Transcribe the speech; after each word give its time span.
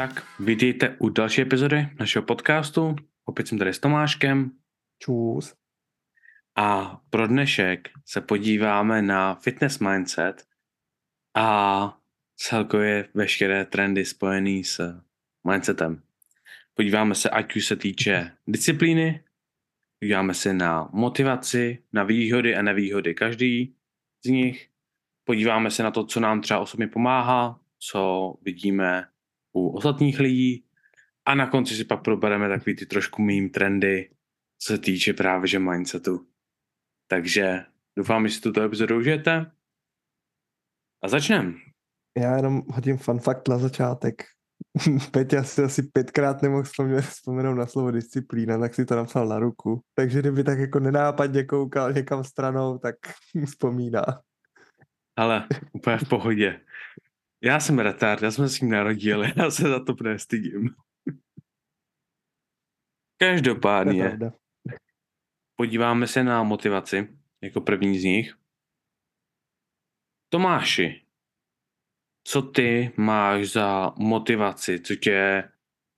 Tak, 0.00 0.26
vítejte 0.38 0.96
u 0.98 1.08
další 1.08 1.42
epizody 1.42 1.88
našeho 1.98 2.22
podcastu. 2.22 2.96
Opět 3.24 3.48
jsem 3.48 3.58
tady 3.58 3.74
s 3.74 3.78
Tomáškem. 3.78 4.50
Čus. 4.98 5.54
A 6.56 7.00
pro 7.10 7.26
dnešek 7.26 7.88
se 8.06 8.20
podíváme 8.20 9.02
na 9.02 9.34
fitness 9.34 9.78
mindset 9.78 10.44
a 11.36 11.98
celkově 12.36 13.08
veškeré 13.14 13.64
trendy 13.64 14.04
spojené 14.04 14.64
s 14.64 15.00
mindsetem. 15.50 16.02
Podíváme 16.74 17.14
se, 17.14 17.30
ať 17.30 17.56
už 17.56 17.66
se 17.66 17.76
týče 17.76 18.32
disciplíny, 18.46 19.24
podíváme 19.98 20.34
se 20.34 20.54
na 20.54 20.88
motivaci, 20.92 21.82
na 21.92 22.02
výhody 22.02 22.56
a 22.56 22.62
nevýhody 22.62 23.14
každý 23.14 23.74
z 24.24 24.28
nich. 24.28 24.68
Podíváme 25.24 25.70
se 25.70 25.82
na 25.82 25.90
to, 25.90 26.04
co 26.04 26.20
nám 26.20 26.40
třeba 26.40 26.60
osobně 26.60 26.88
pomáhá, 26.88 27.60
co 27.78 28.34
vidíme 28.42 29.10
u 29.52 29.68
ostatních 29.68 30.20
lidí 30.20 30.64
a 31.24 31.34
na 31.34 31.46
konci 31.46 31.74
si 31.74 31.84
pak 31.84 32.02
probereme 32.02 32.48
takový 32.48 32.76
ty 32.76 32.86
trošku 32.86 33.22
mým 33.22 33.50
trendy, 33.50 34.10
co 34.58 34.72
se 34.72 34.78
týče 34.78 35.12
právě 35.12 35.48
že 35.48 35.58
mindsetu. 35.58 36.26
Takže 37.06 37.64
doufám, 37.96 38.28
že 38.28 38.34
si 38.34 38.40
tuto 38.40 38.62
epizodu 38.62 38.96
užijete 38.96 39.52
a 41.02 41.08
začneme. 41.08 41.52
Já 42.18 42.36
jenom 42.36 42.62
hodím 42.68 42.98
fun 42.98 43.18
fact 43.18 43.48
na 43.48 43.58
začátek. 43.58 44.22
Peťa 45.10 45.44
si 45.44 45.62
asi 45.62 45.82
pětkrát 45.82 46.42
nemohl 46.42 46.62
vzpomenout 47.00 47.54
na 47.54 47.66
slovo 47.66 47.90
disciplína, 47.90 48.58
tak 48.58 48.74
si 48.74 48.84
to 48.84 48.96
napsal 48.96 49.28
na 49.28 49.38
ruku. 49.38 49.80
Takže 49.94 50.18
kdyby 50.18 50.44
tak 50.44 50.58
jako 50.58 50.80
nenápadně 50.80 51.44
koukal 51.44 51.92
někam 51.92 52.24
stranou, 52.24 52.78
tak 52.78 52.94
vzpomíná. 53.46 54.04
Ale 55.16 55.46
úplně 55.72 55.98
v 55.98 56.08
pohodě. 56.08 56.60
Já 57.42 57.60
jsem 57.60 57.78
retard, 57.78 58.22
já 58.22 58.30
jsem 58.30 58.48
se 58.48 58.54
s 58.54 58.60
ním 58.60 58.70
narodil, 58.70 59.24
já 59.36 59.50
se 59.50 59.68
za 59.68 59.84
to 59.84 59.94
nestydím. 60.02 60.74
Každopádně, 63.20 64.18
podíváme 65.56 66.06
se 66.06 66.24
na 66.24 66.42
motivaci, 66.42 67.08
jako 67.42 67.60
první 67.60 67.98
z 67.98 68.04
nich. 68.04 68.36
Tomáši, 70.28 71.04
co 72.24 72.42
ty 72.42 72.92
máš 72.96 73.52
za 73.52 73.92
motivaci, 73.98 74.80
co 74.80 74.94
tě 74.96 75.48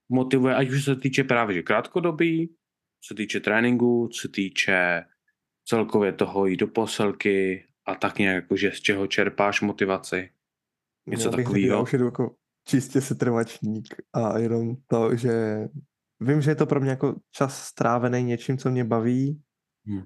motivuje, 0.09 0.55
ať 0.55 0.69
už 0.69 0.85
se 0.85 0.95
týče 0.95 1.23
právě 1.23 1.55
že 1.55 1.61
krátkodobí, 1.61 2.55
co 3.01 3.15
týče 3.15 3.39
tréninku, 3.39 4.07
co 4.07 4.27
týče 4.27 5.05
celkově 5.65 6.13
toho 6.13 6.45
jít 6.45 6.57
do 6.57 6.67
posilky 6.67 7.67
a 7.85 7.95
tak 7.95 8.17
nějak 8.19 8.43
jakože 8.43 8.71
z 8.71 8.81
čeho 8.81 9.07
čerpáš 9.07 9.61
motivaci? 9.61 10.29
Něco 11.07 11.31
takového. 11.31 11.75
Já 11.75 11.79
už 11.81 11.93
jdu 11.93 12.05
jako 12.05 12.35
čistě 12.67 13.01
setrvačník 13.01 13.95
a 14.13 14.37
jenom 14.37 14.75
to, 14.87 15.15
že 15.15 15.67
vím, 16.19 16.41
že 16.41 16.51
je 16.51 16.55
to 16.55 16.65
pro 16.65 16.79
mě 16.79 16.89
jako 16.89 17.15
čas 17.31 17.63
strávený 17.63 18.23
něčím, 18.23 18.57
co 18.57 18.71
mě 18.71 18.83
baví 18.83 19.41
hmm. 19.85 20.03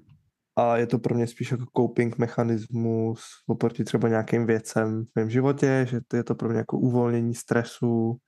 a 0.56 0.76
je 0.76 0.86
to 0.86 0.98
pro 0.98 1.14
mě 1.14 1.26
spíš 1.26 1.50
jako 1.50 1.64
coping 1.76 2.18
mechanismus 2.18 3.20
oproti 3.46 3.84
třeba 3.84 4.08
nějakým 4.08 4.46
věcem 4.46 5.04
v 5.04 5.08
mém 5.14 5.30
životě, 5.30 5.86
že 5.90 6.00
to 6.08 6.16
je 6.16 6.24
to 6.24 6.34
pro 6.34 6.48
mě 6.48 6.58
jako 6.58 6.78
uvolnění 6.78 7.34
stresu, 7.34 8.18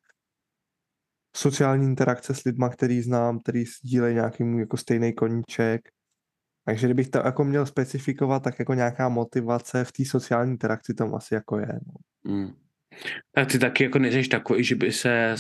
sociální 1.37 1.87
interakce 1.87 2.34
s 2.34 2.45
lidma, 2.45 2.69
který 2.69 3.03
znám, 3.03 3.41
který 3.41 3.65
sdílejí 3.65 4.15
nějaký 4.15 4.45
můj 4.45 4.61
jako 4.61 4.77
stejný 4.77 5.12
koníček. 5.12 5.89
Takže 6.65 6.87
kdybych 6.87 7.11
to 7.11 7.19
jako 7.19 7.45
měl 7.45 7.67
specifikovat, 7.67 8.43
tak 8.43 8.59
jako 8.59 8.75
nějaká 8.75 9.09
motivace 9.09 9.84
v 9.84 9.93
té 9.93 10.05
sociální 10.05 10.50
interakci 10.50 10.94
tam 10.94 11.15
asi 11.15 11.34
jako 11.34 11.59
je. 11.59 11.81
No. 11.87 11.94
Hmm. 12.33 12.53
Tak 13.34 13.53
ty 13.53 13.59
taky 13.59 13.84
jako 13.84 13.99
nejseš 13.99 14.28
takový, 14.28 14.65
že 14.65 14.75
by 14.75 14.93
se 14.93 15.34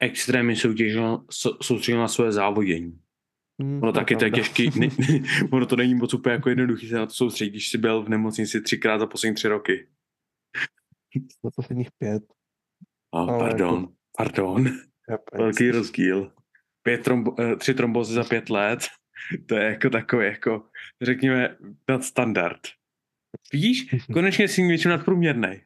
extrémně 0.00 0.56
soutěžil, 0.56 1.24
soustředil 1.62 2.00
na 2.00 2.08
své 2.08 2.32
závodění. 2.32 3.00
Hmm, 3.62 3.82
ono 3.82 3.92
taky 3.92 4.16
to 4.16 4.24
je 4.24 4.30
těžký, 4.30 4.70
ne, 4.80 4.88
ono 5.52 5.66
to 5.66 5.76
není 5.76 5.94
moc 5.94 6.14
úplně 6.14 6.32
jako 6.32 6.48
jednoduchý 6.48 6.88
se 6.88 6.94
na 6.94 7.06
to 7.06 7.12
soustředit, 7.12 7.50
když 7.50 7.68
jsi 7.68 7.78
byl 7.78 8.02
v 8.02 8.08
nemocnici 8.08 8.60
třikrát 8.60 8.98
za 8.98 9.06
poslední 9.06 9.34
tři 9.34 9.48
roky. 9.48 9.88
Za 11.44 11.50
posledních 11.56 11.88
pět. 11.98 12.22
Oh, 13.10 13.38
pardon, 13.38 13.80
jako... 13.80 13.92
pardon. 14.16 14.78
Velký 15.34 15.70
rozdíl. 15.70 16.32
Pět 16.82 17.04
trombo, 17.04 17.40
eh, 17.40 17.56
tři 17.56 17.74
trombozy 17.74 18.14
za 18.14 18.24
pět 18.24 18.50
let, 18.50 18.78
to 19.46 19.54
je 19.56 19.64
jako 19.64 19.90
takový, 19.90 20.26
jako, 20.26 20.68
řekněme, 21.02 21.56
standard. 22.00 22.60
Vidíš, 23.52 23.86
konečně 24.12 24.48
jsi 24.48 24.62
něčím 24.62 24.90
nadprůměrný. 24.90 25.60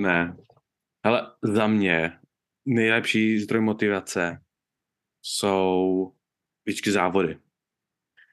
Ne. 0.00 0.36
Ale 1.02 1.32
za 1.42 1.66
mě 1.66 2.18
nejlepší 2.66 3.38
zdroj 3.38 3.60
motivace 3.60 4.42
jsou 5.22 6.12
vždycky 6.66 6.90
závody. 6.90 7.38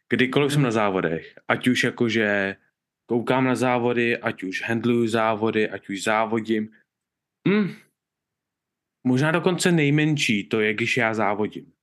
Kdykoliv 0.09 0.53
jsem 0.53 0.61
na 0.61 0.71
závodech, 0.71 1.39
ať 1.47 1.67
už 1.67 1.83
jakože 1.83 2.55
koukám 3.05 3.45
na 3.45 3.55
závody, 3.55 4.17
ať 4.17 4.43
už 4.43 4.61
handluju 4.61 5.07
závody, 5.07 5.69
ať 5.69 5.89
už 5.89 6.03
závodím, 6.03 6.69
mm, 7.47 7.75
možná 9.07 9.31
dokonce 9.31 9.71
nejmenší 9.71 10.49
to 10.49 10.61
je, 10.61 10.73
když 10.73 10.97
já 10.97 11.13
závodím. 11.13 11.73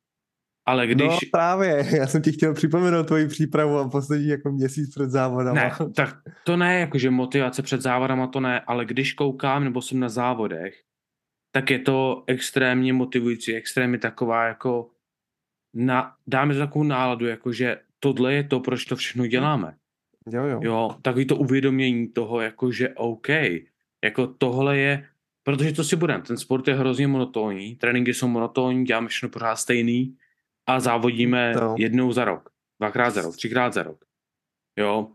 Ale 0.70 0.86
když... 0.86 1.06
No 1.08 1.18
právě, 1.32 1.86
já 1.96 2.06
jsem 2.06 2.22
ti 2.22 2.32
chtěl 2.32 2.54
připomenout 2.54 3.06
tvoji 3.06 3.28
přípravu 3.28 3.78
a 3.78 3.88
poslední 3.88 4.28
jako 4.28 4.52
měsíc 4.52 4.90
před 4.90 5.10
závodem. 5.10 5.54
Ne, 5.54 5.72
tak 5.96 6.16
to 6.44 6.56
ne, 6.56 6.80
jakože 6.80 7.10
motivace 7.10 7.62
před 7.62 7.80
závodama 7.80 8.26
to 8.26 8.40
ne, 8.40 8.60
ale 8.60 8.84
když 8.84 9.12
koukám 9.12 9.64
nebo 9.64 9.82
jsem 9.82 10.00
na 10.00 10.08
závodech, 10.08 10.74
tak 11.52 11.70
je 11.70 11.78
to 11.78 12.24
extrémně 12.26 12.92
motivující, 12.92 13.54
extrémně 13.54 13.98
taková 13.98 14.46
jako, 14.46 14.90
na, 15.74 16.14
dáme 16.26 16.54
to 16.54 16.60
takovou 16.60 16.84
náladu, 16.84 17.26
jakože 17.26 17.76
tohle 18.00 18.34
je 18.34 18.44
to, 18.44 18.60
proč 18.60 18.84
to 18.84 18.96
všechno 18.96 19.26
děláme. 19.26 19.74
Jo, 20.32 20.44
jo. 20.44 20.60
Jo, 20.62 20.96
takový 21.02 21.24
to 21.24 21.36
uvědomění 21.36 22.08
toho, 22.08 22.40
jakože 22.40 22.88
OK, 22.88 23.28
jako 24.04 24.26
tohle 24.26 24.78
je, 24.78 25.06
protože 25.42 25.72
to 25.72 25.84
si 25.84 25.96
budeme, 25.96 26.22
ten 26.22 26.36
sport 26.36 26.68
je 26.68 26.74
hrozně 26.74 27.06
monotónní, 27.06 27.76
tréninky 27.76 28.14
jsou 28.14 28.28
monotónní, 28.28 28.84
děláme 28.84 29.08
všechno 29.08 29.28
pořád 29.28 29.56
stejný, 29.56 30.16
a 30.66 30.80
závodíme 30.80 31.54
to. 31.54 31.74
jednou 31.78 32.12
za 32.12 32.24
rok, 32.24 32.50
dvakrát 32.80 33.10
za 33.10 33.22
rok, 33.22 33.36
třikrát 33.36 33.72
za 33.72 33.82
rok. 33.82 34.04
Jo. 34.78 35.12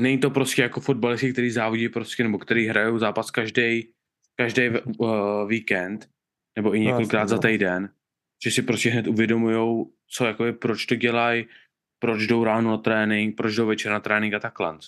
Není 0.00 0.18
to 0.18 0.30
prostě 0.30 0.62
jako 0.62 0.80
fotbalisti, 0.80 1.32
který 1.32 1.50
závodí 1.50 1.88
prostě, 1.88 2.22
nebo 2.22 2.38
který 2.38 2.66
hrajou 2.66 2.98
zápas 2.98 3.30
každý 3.30 3.92
každý 4.40 4.62
uh, 4.98 5.48
víkend, 5.48 6.10
nebo 6.56 6.74
i 6.74 6.78
no, 6.78 6.84
několikrát 6.84 7.22
no, 7.22 7.28
za 7.28 7.38
týden, 7.38 7.92
že 8.44 8.50
si 8.50 8.62
prostě 8.62 8.90
hned 8.90 9.06
uvědomujou, 9.06 9.92
co 10.08 10.26
jako 10.26 10.44
je, 10.44 10.52
proč 10.52 10.86
to 10.86 10.94
dělají, 10.94 11.46
proč 11.98 12.26
jdou 12.26 12.44
ráno 12.44 12.70
na 12.70 12.76
trénink, 12.76 13.36
proč 13.36 13.54
jdou 13.54 13.66
večer 13.66 13.92
na 13.92 14.00
trénink 14.00 14.34
a 14.34 14.40
takhle. 14.40 14.78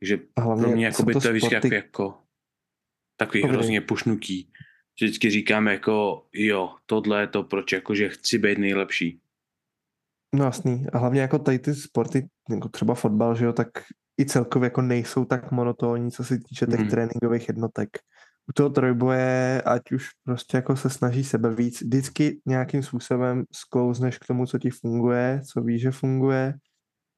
Takže 0.00 0.16
pro 0.34 0.70
mě 0.70 0.86
jako 0.86 1.02
by 1.02 1.12
to, 1.12 1.20
to 1.20 1.28
vždycky 1.28 1.54
jako, 1.54 1.74
jako 1.74 2.18
takový 3.20 3.42
Dobrý. 3.42 3.56
hrozně 3.56 3.80
pušnutí 3.80 4.52
vždycky 5.00 5.30
říkám 5.30 5.66
jako 5.66 6.26
jo, 6.32 6.74
tohle 6.86 7.20
je 7.20 7.26
to, 7.26 7.42
proč 7.42 7.72
jakože 7.72 8.08
chci 8.08 8.38
být 8.38 8.58
nejlepší. 8.58 9.20
No 10.34 10.44
jasný. 10.44 10.86
A 10.92 10.98
hlavně 10.98 11.20
jako 11.20 11.38
tady 11.38 11.58
ty 11.58 11.74
sporty, 11.74 12.28
jako 12.50 12.68
třeba 12.68 12.94
fotbal, 12.94 13.34
že 13.34 13.44
jo, 13.44 13.52
tak 13.52 13.68
i 14.20 14.26
celkově 14.26 14.66
jako 14.66 14.82
nejsou 14.82 15.24
tak 15.24 15.52
monotónní, 15.52 16.10
co 16.10 16.24
se 16.24 16.38
týče 16.38 16.66
těch 16.66 16.80
mm. 16.80 16.88
tréninkových 16.88 17.48
jednotek. 17.48 17.88
U 18.48 18.52
toho 18.52 18.70
trojboje, 18.70 19.62
ať 19.62 19.92
už 19.92 20.08
prostě 20.24 20.56
jako 20.56 20.76
se 20.76 20.90
snaží 20.90 21.24
sebe 21.24 21.54
víc, 21.54 21.82
vždycky 21.82 22.40
nějakým 22.46 22.82
způsobem 22.82 23.44
sklouzneš 23.52 24.18
k 24.18 24.26
tomu, 24.26 24.46
co 24.46 24.58
ti 24.58 24.70
funguje, 24.70 25.40
co 25.52 25.60
víš, 25.60 25.82
že 25.82 25.90
funguje 25.90 26.54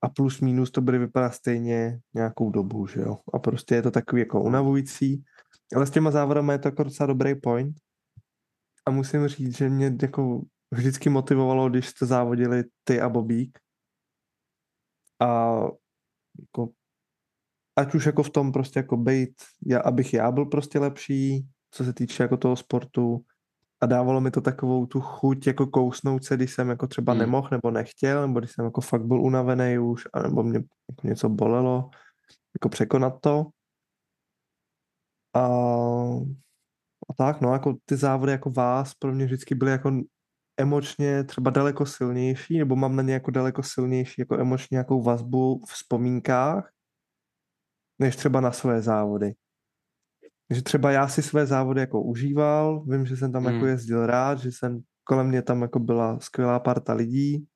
a 0.03 0.09
plus 0.09 0.41
minus 0.41 0.71
to 0.71 0.81
bude 0.81 0.99
vypadat 0.99 1.35
stejně 1.35 1.99
nějakou 2.15 2.51
dobu, 2.51 2.87
že 2.87 3.01
jo. 3.01 3.19
A 3.35 3.39
prostě 3.39 3.75
je 3.75 3.83
to 3.83 3.91
takový 3.91 4.23
jako 4.23 4.43
unavující 4.43 5.25
ale 5.77 5.87
s 5.87 5.91
těma 5.91 6.11
závodama 6.11 6.53
je 6.53 6.59
to 6.59 6.69
jako 6.69 6.83
docela 6.83 7.07
dobrý 7.07 7.35
point. 7.35 7.77
A 8.87 8.91
musím 8.91 9.29
říct, 9.29 9.57
že 9.57 9.69
mě 9.69 9.97
jako 10.03 10.43
vždycky 10.71 11.11
motivovalo, 11.11 11.69
když 11.71 11.89
jste 11.89 12.07
závodili 12.07 12.65
ty 12.85 13.01
a 13.01 13.09
Bobík. 13.09 13.59
A 15.21 15.61
jako, 16.41 16.73
ať 17.77 17.95
už 17.95 18.07
jako 18.07 18.23
v 18.23 18.31
tom 18.31 18.53
prostě 18.53 18.79
jako 18.79 18.97
bejt, 18.97 19.35
já, 19.67 19.81
abych 19.81 20.15
já 20.15 20.31
byl 20.31 20.47
prostě 20.47 20.79
lepší, 20.79 21.49
co 21.71 21.85
se 21.85 21.93
týče 21.93 22.23
jako 22.23 22.37
toho 22.37 22.57
sportu, 22.57 23.25
a 23.81 23.87
dávalo 23.87 24.21
mi 24.21 24.31
to 24.31 24.41
takovou 24.41 24.87
tu 24.87 25.01
chuť 25.01 25.47
jako 25.47 25.67
kousnout 25.67 26.25
se, 26.25 26.37
když 26.37 26.55
jsem 26.55 26.69
jako 26.69 26.87
třeba 26.87 27.13
hmm. 27.13 27.21
nemohl 27.21 27.49
nebo 27.51 27.71
nechtěl, 27.71 28.27
nebo 28.27 28.41
když 28.41 28.53
jsem 28.53 28.65
jako 28.65 28.81
fakt 28.81 29.07
byl 29.07 29.23
unavený 29.23 29.79
už, 29.79 30.05
nebo 30.23 30.43
mě 30.43 30.57
jako 30.91 31.09
něco 31.09 31.29
bolelo, 31.29 31.91
jako 32.55 32.69
překonat 32.69 33.21
to. 33.21 33.47
A, 35.39 35.47
a 37.11 37.15
tak, 37.17 37.41
no, 37.41 37.53
jako 37.53 37.77
ty 37.85 37.97
závody 37.97 38.33
jako 38.33 38.51
vás 38.51 38.95
pro 38.95 39.13
mě 39.13 39.25
vždycky 39.25 39.55
byly 39.55 39.71
jako 39.71 39.93
emočně 40.57 41.25
třeba 41.25 41.51
daleko 41.51 41.87
silnější, 41.87 42.59
nebo 42.59 42.77
mám 42.77 42.97
na 42.97 43.03
ně 43.03 43.13
jako 43.13 43.31
daleko 43.31 43.63
silnější 43.63 44.15
jako 44.19 44.39
emočně 44.39 44.75
nějakou 44.75 45.03
vazbu 45.03 45.65
v 45.69 45.73
vzpomínkách, 45.73 46.71
než 47.99 48.17
třeba 48.17 48.41
na 48.41 48.53
své 48.53 48.83
závody. 48.83 49.35
že 50.51 50.63
třeba 50.63 50.91
já 50.91 51.09
si 51.09 51.23
své 51.23 51.47
závody 51.47 51.81
jako 51.81 52.03
užíval, 52.03 52.85
vím, 52.85 53.07
že 53.07 53.17
jsem 53.17 53.33
tam 53.33 53.45
jako 53.45 53.59
Hmm. 53.59 53.69
jezdil 53.69 54.07
rád, 54.07 54.39
že 54.39 54.53
jsem, 54.53 54.81
kolem 55.05 55.29
mě 55.29 55.43
tam 55.43 55.63
jako 55.63 55.79
byla 55.79 56.21
skvělá 56.21 56.61
parta 56.61 56.93
lidí, 56.93 57.47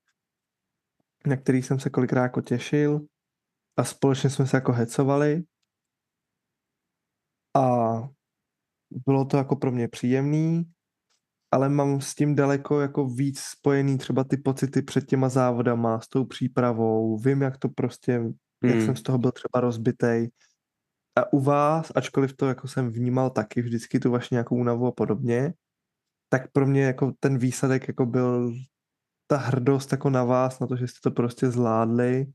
na 1.26 1.36
který 1.36 1.62
jsem 1.62 1.80
se 1.80 1.90
kolikrát 1.90 2.22
jako 2.22 2.40
těšil 2.40 3.00
a 3.76 3.84
společně 3.84 4.30
jsme 4.30 4.46
se 4.46 4.56
jako 4.56 4.72
hecovali 4.72 5.44
a 7.54 8.08
bylo 9.06 9.24
to 9.24 9.36
jako 9.36 9.56
pro 9.56 9.72
mě 9.72 9.88
příjemný, 9.88 10.64
ale 11.50 11.68
mám 11.68 12.00
s 12.00 12.14
tím 12.14 12.34
daleko 12.34 12.80
jako 12.80 13.06
víc 13.08 13.40
spojený 13.40 13.98
třeba 13.98 14.24
ty 14.24 14.36
pocity 14.36 14.82
před 14.82 15.06
těma 15.06 15.28
závodama, 15.28 16.00
s 16.00 16.08
tou 16.08 16.24
přípravou, 16.24 17.18
vím, 17.18 17.42
jak 17.42 17.58
to 17.58 17.68
prostě, 17.68 18.12
jak 18.64 18.74
Hmm. 18.74 18.80
jsem 18.86 18.96
z 18.96 19.02
toho 19.02 19.18
byl 19.18 19.32
třeba 19.32 19.60
rozbitej. 19.60 20.30
A 21.16 21.32
u 21.32 21.40
vás, 21.40 21.92
ačkoliv 21.94 22.36
to 22.36 22.48
jako 22.48 22.68
jsem 22.68 22.90
vnímal 22.90 23.30
taky 23.30 23.62
vždycky 23.62 24.00
tu 24.00 24.10
vaši 24.10 24.28
nějakou 24.34 24.56
únavu 24.56 24.86
a 24.86 24.92
podobně, 24.92 25.54
tak 26.28 26.52
pro 26.52 26.66
mě 26.66 26.82
jako 26.82 27.12
ten 27.20 27.38
výsledek 27.38 27.88
jako 27.88 28.06
byl 28.06 28.54
ta 29.26 29.36
hrdost 29.36 29.92
jako 29.92 30.10
na 30.10 30.24
vás, 30.24 30.60
na 30.60 30.66
to, 30.66 30.76
že 30.76 30.88
jste 30.88 31.00
to 31.02 31.10
prostě 31.10 31.50
zvládli 31.50 32.26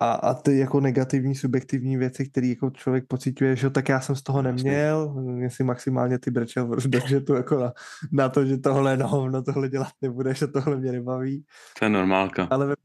a, 0.00 0.12
a 0.12 0.34
ty 0.34 0.58
jako 0.58 0.80
negativní, 0.80 1.34
subjektivní 1.34 1.96
věci, 1.96 2.28
které 2.28 2.46
jako 2.46 2.70
člověk 2.70 3.04
pociťuje, 3.08 3.56
že 3.56 3.70
tak 3.70 3.88
já 3.88 4.00
jsem 4.00 4.16
z 4.16 4.22
toho 4.22 4.42
neměl, 4.42 5.24
jestli 5.38 5.64
maximálně 5.64 6.18
ty 6.18 6.30
brečel 6.30 6.66
v 6.66 6.86
budžetu 6.86 7.34
jako 7.34 7.58
na, 7.58 7.72
na, 8.12 8.28
to, 8.28 8.46
že 8.46 8.58
tohle 8.58 8.96
no, 8.96 9.30
na 9.30 9.42
tohle 9.42 9.68
dělat 9.68 9.88
nebudeš 10.02 10.42
a 10.42 10.46
tohle 10.46 10.76
mě 10.76 10.92
nebaví, 10.92 11.44
To 11.78 11.84
je 11.84 11.88
normálka. 11.88 12.48
ale 12.50 12.76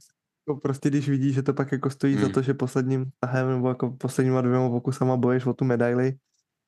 jako 0.48 0.60
prostě 0.60 0.90
když 0.90 1.10
vidíš, 1.10 1.36
že 1.36 1.44
to 1.44 1.54
pak 1.54 1.72
jako 1.72 1.90
stojí 1.90 2.16
hmm. 2.16 2.24
za 2.24 2.30
to, 2.30 2.42
že 2.42 2.54
posledním 2.54 3.06
tahem 3.20 3.50
nebo 3.50 3.70
jako 3.70 3.92
posledníma 3.92 4.42
dvěma 4.42 4.70
pokusama 4.70 5.18
boješ 5.18 5.46
o 5.46 5.54
tu 5.54 5.66
medaili, 5.66 6.14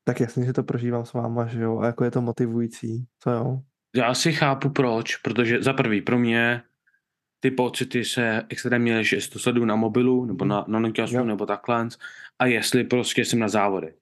tak 0.04 0.20
jasně, 0.20 0.46
že 0.46 0.54
to 0.54 0.64
prožívám 0.64 1.06
s 1.06 1.14
váma, 1.14 1.46
že 1.46 1.62
jo, 1.62 1.80
a 1.80 1.86
jako 1.86 2.04
je 2.04 2.12
to 2.12 2.22
motivující, 2.22 3.06
to 3.24 3.32
jo. 3.32 3.60
Já 3.96 4.14
si 4.14 4.34
chápu 4.34 4.70
proč, 4.70 5.18
protože 5.18 5.64
za 5.64 5.74
prvý 5.74 6.02
pro 6.02 6.20
mě 6.20 6.62
ty 7.44 7.52
pocity 7.52 8.06
se 8.06 8.44
extrémně 8.50 8.98
liší, 8.98 9.16
jestli 9.16 9.32
to 9.32 9.40
sleduju 9.40 9.66
na 9.66 9.76
mobilu, 9.76 10.26
nebo 10.26 10.46
na, 10.46 10.66
na 10.68 10.80
noťasu, 10.80 11.16
Jo. 11.16 11.26
nebo 11.26 11.46
takhle, 11.46 11.88
a 12.40 12.46
jestli 12.46 12.84
prostě 12.84 13.26
jsem 13.26 13.40
na 13.40 13.48
závody. 13.48 13.94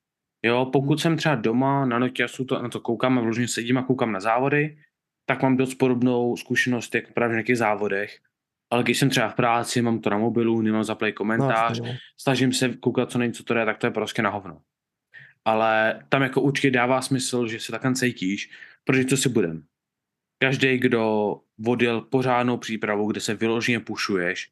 Jo, 0.45 0.65
pokud 0.65 0.89
Hmm. 0.93 0.97
jsem 0.97 1.17
třeba 1.17 1.35
doma 1.35 1.85
na 1.85 1.99
noťasu, 1.99 2.45
to, 2.45 2.61
na 2.61 2.69
to 2.69 2.79
koukám 2.79 3.17
a 3.17 3.21
vložně 3.21 3.47
sedím 3.47 3.77
a 3.77 3.83
koukám 3.83 4.11
na 4.11 4.19
závody, 4.19 4.77
tak 5.25 5.41
mám 5.41 5.57
dost 5.57 5.75
podobnou 5.75 6.37
zkušenost 6.37 6.95
jako 6.95 7.13
právě 7.13 7.29
v 7.29 7.35
nějakých 7.37 7.57
závodech. 7.57 8.19
Ale 8.71 8.83
když 8.83 8.97
jsem 8.99 9.09
třeba 9.09 9.29
v 9.29 9.35
práci, 9.35 9.81
mám 9.81 9.99
to 9.99 10.09
na 10.09 10.17
mobilu, 10.17 10.61
nemám 10.61 10.83
zaplay 10.83 11.11
No, 11.11 11.15
komentář, 11.15 11.69
jasně, 11.79 11.89
jo. 11.89 11.95
snažím 12.21 12.53
se 12.53 12.69
koukat 12.77 13.11
co 13.11 13.17
nejvíc, 13.17 13.37
co 13.37 13.43
to 13.43 13.53
je, 13.53 13.65
tak 13.65 13.77
to 13.77 13.87
je 13.87 13.91
prostě 13.91 14.21
na 14.21 14.29
hovno. 14.29 14.61
Ale 15.45 16.03
tam 16.09 16.21
jako 16.21 16.41
určitě 16.41 16.71
dává 16.71 17.01
smysl, 17.01 17.47
že 17.47 17.59
se 17.59 17.71
takhle 17.71 17.95
cítíš, 17.95 18.49
protože 18.83 19.05
co 19.05 19.17
si 19.17 19.29
budem. 19.29 19.63
Každý, 20.41 20.77
kdo 20.77 21.35
odjel 21.67 22.01
pořádnou 22.01 22.57
přípravu, 22.57 23.11
kde 23.11 23.19
se 23.21 23.33
vyloženě 23.33 23.79
pušuješ, 23.79 24.49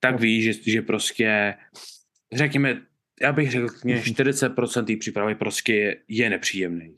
tak 0.00 0.12
No. 0.12 0.18
ví, 0.18 0.42
že, 0.42 0.52
že 0.52 0.82
prostě, 0.82 1.54
řekněme, 2.32 2.82
já 3.22 3.32
bych 3.32 3.50
řekl, 3.50 3.68
že 3.86 4.12
40% 4.12 4.84
té 4.84 4.96
přípravy 4.96 5.34
prostě 5.34 5.74
je, 5.74 5.96
je 6.08 6.30
nepříjemný. 6.30 6.96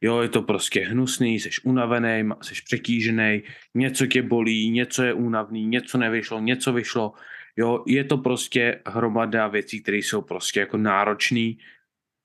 Jo, 0.00 0.20
je 0.20 0.28
to 0.28 0.42
prostě 0.42 0.80
hnusný, 0.80 1.40
jsi 1.40 1.50
unavený, 1.64 2.30
jsi 2.42 2.54
přetížený, 2.64 3.42
něco 3.74 4.06
tě 4.06 4.22
bolí, 4.22 4.70
něco 4.70 5.02
je 5.02 5.12
únavný, 5.12 5.66
něco 5.66 5.98
nevyšlo, 5.98 6.40
něco 6.40 6.72
vyšlo. 6.72 7.12
Jo, 7.56 7.84
je 7.86 8.04
to 8.04 8.18
prostě 8.18 8.80
hromada 8.86 9.48
věcí, 9.48 9.82
které 9.82 9.96
jsou 9.96 10.22
prostě 10.22 10.60
jako 10.60 10.76
náročný. 10.76 11.58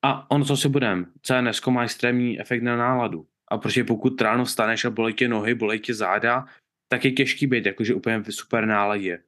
A 0.02 0.30
ono, 0.30 0.44
co 0.44 0.56
si 0.56 0.68
budem, 0.68 1.06
CNS 1.22 1.66
má 1.66 1.84
extrémní 1.84 2.40
efekt 2.40 2.62
na 2.62 2.76
náladu. 2.76 3.26
A 3.50 3.58
protože 3.58 3.84
pokud 3.84 4.20
ráno 4.20 4.44
vstaneš 4.44 4.84
a 4.84 4.90
bolí 4.90 5.14
tě 5.14 5.28
nohy, 5.28 5.54
bolí 5.54 5.80
tě 5.80 5.94
záda, 5.94 6.46
tak 6.88 7.04
je 7.04 7.12
těžký 7.12 7.46
být 7.46 7.66
jakože 7.66 7.94
úplně 7.94 8.18
v 8.18 8.32
super 8.32 8.66
náladě. 8.66 9.22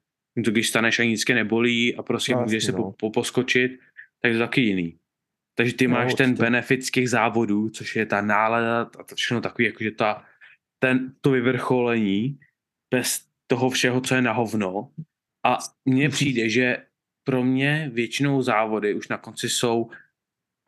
To 0.45 0.51
když 0.51 0.69
staneš 0.69 0.99
a 0.99 1.03
nic 1.03 1.25
tě 1.25 1.35
nebolí 1.35 1.95
a 1.95 2.03
prostě 2.03 2.35
No, 2.35 2.41
můžeš 2.41 2.63
se 2.63 2.71
jasně, 2.71 2.77
po, 2.77 2.83
no. 2.83 2.91
po, 2.91 3.09
poskočit, 3.11 3.79
tak 4.21 4.31
je 4.31 4.37
to 4.37 4.43
taky 4.43 4.61
jiný. 4.61 4.97
Takže 5.57 5.73
ty 5.73 5.87
No, 5.87 5.93
máš 5.93 6.13
ten 6.13 6.29
určitě. 6.29 6.43
benefit 6.43 6.85
z 6.85 6.91
těch 6.91 7.09
závodů, 7.09 7.69
což 7.69 7.95
je 7.95 8.05
ta 8.05 8.21
nálada 8.21 8.81
a 8.99 9.03
to 9.03 9.15
všechno 9.15 9.41
takový, 9.41 9.65
jakože 9.65 9.91
ta, 9.91 10.25
ten, 10.79 11.13
to 11.21 11.31
vyvrcholení 11.31 12.39
bez 12.93 13.25
toho 13.47 13.69
všeho, 13.69 14.01
co 14.01 14.15
je 14.15 14.21
na 14.21 14.31
hovno. 14.33 14.91
A 15.45 15.57
mně 15.85 16.09
přijde, 16.09 16.49
že 16.49 16.77
pro 17.23 17.43
mě 17.43 17.89
většinou 17.93 18.41
závody 18.41 18.93
už 18.93 19.07
na 19.07 19.17
konci 19.17 19.49
jsou, 19.49 19.89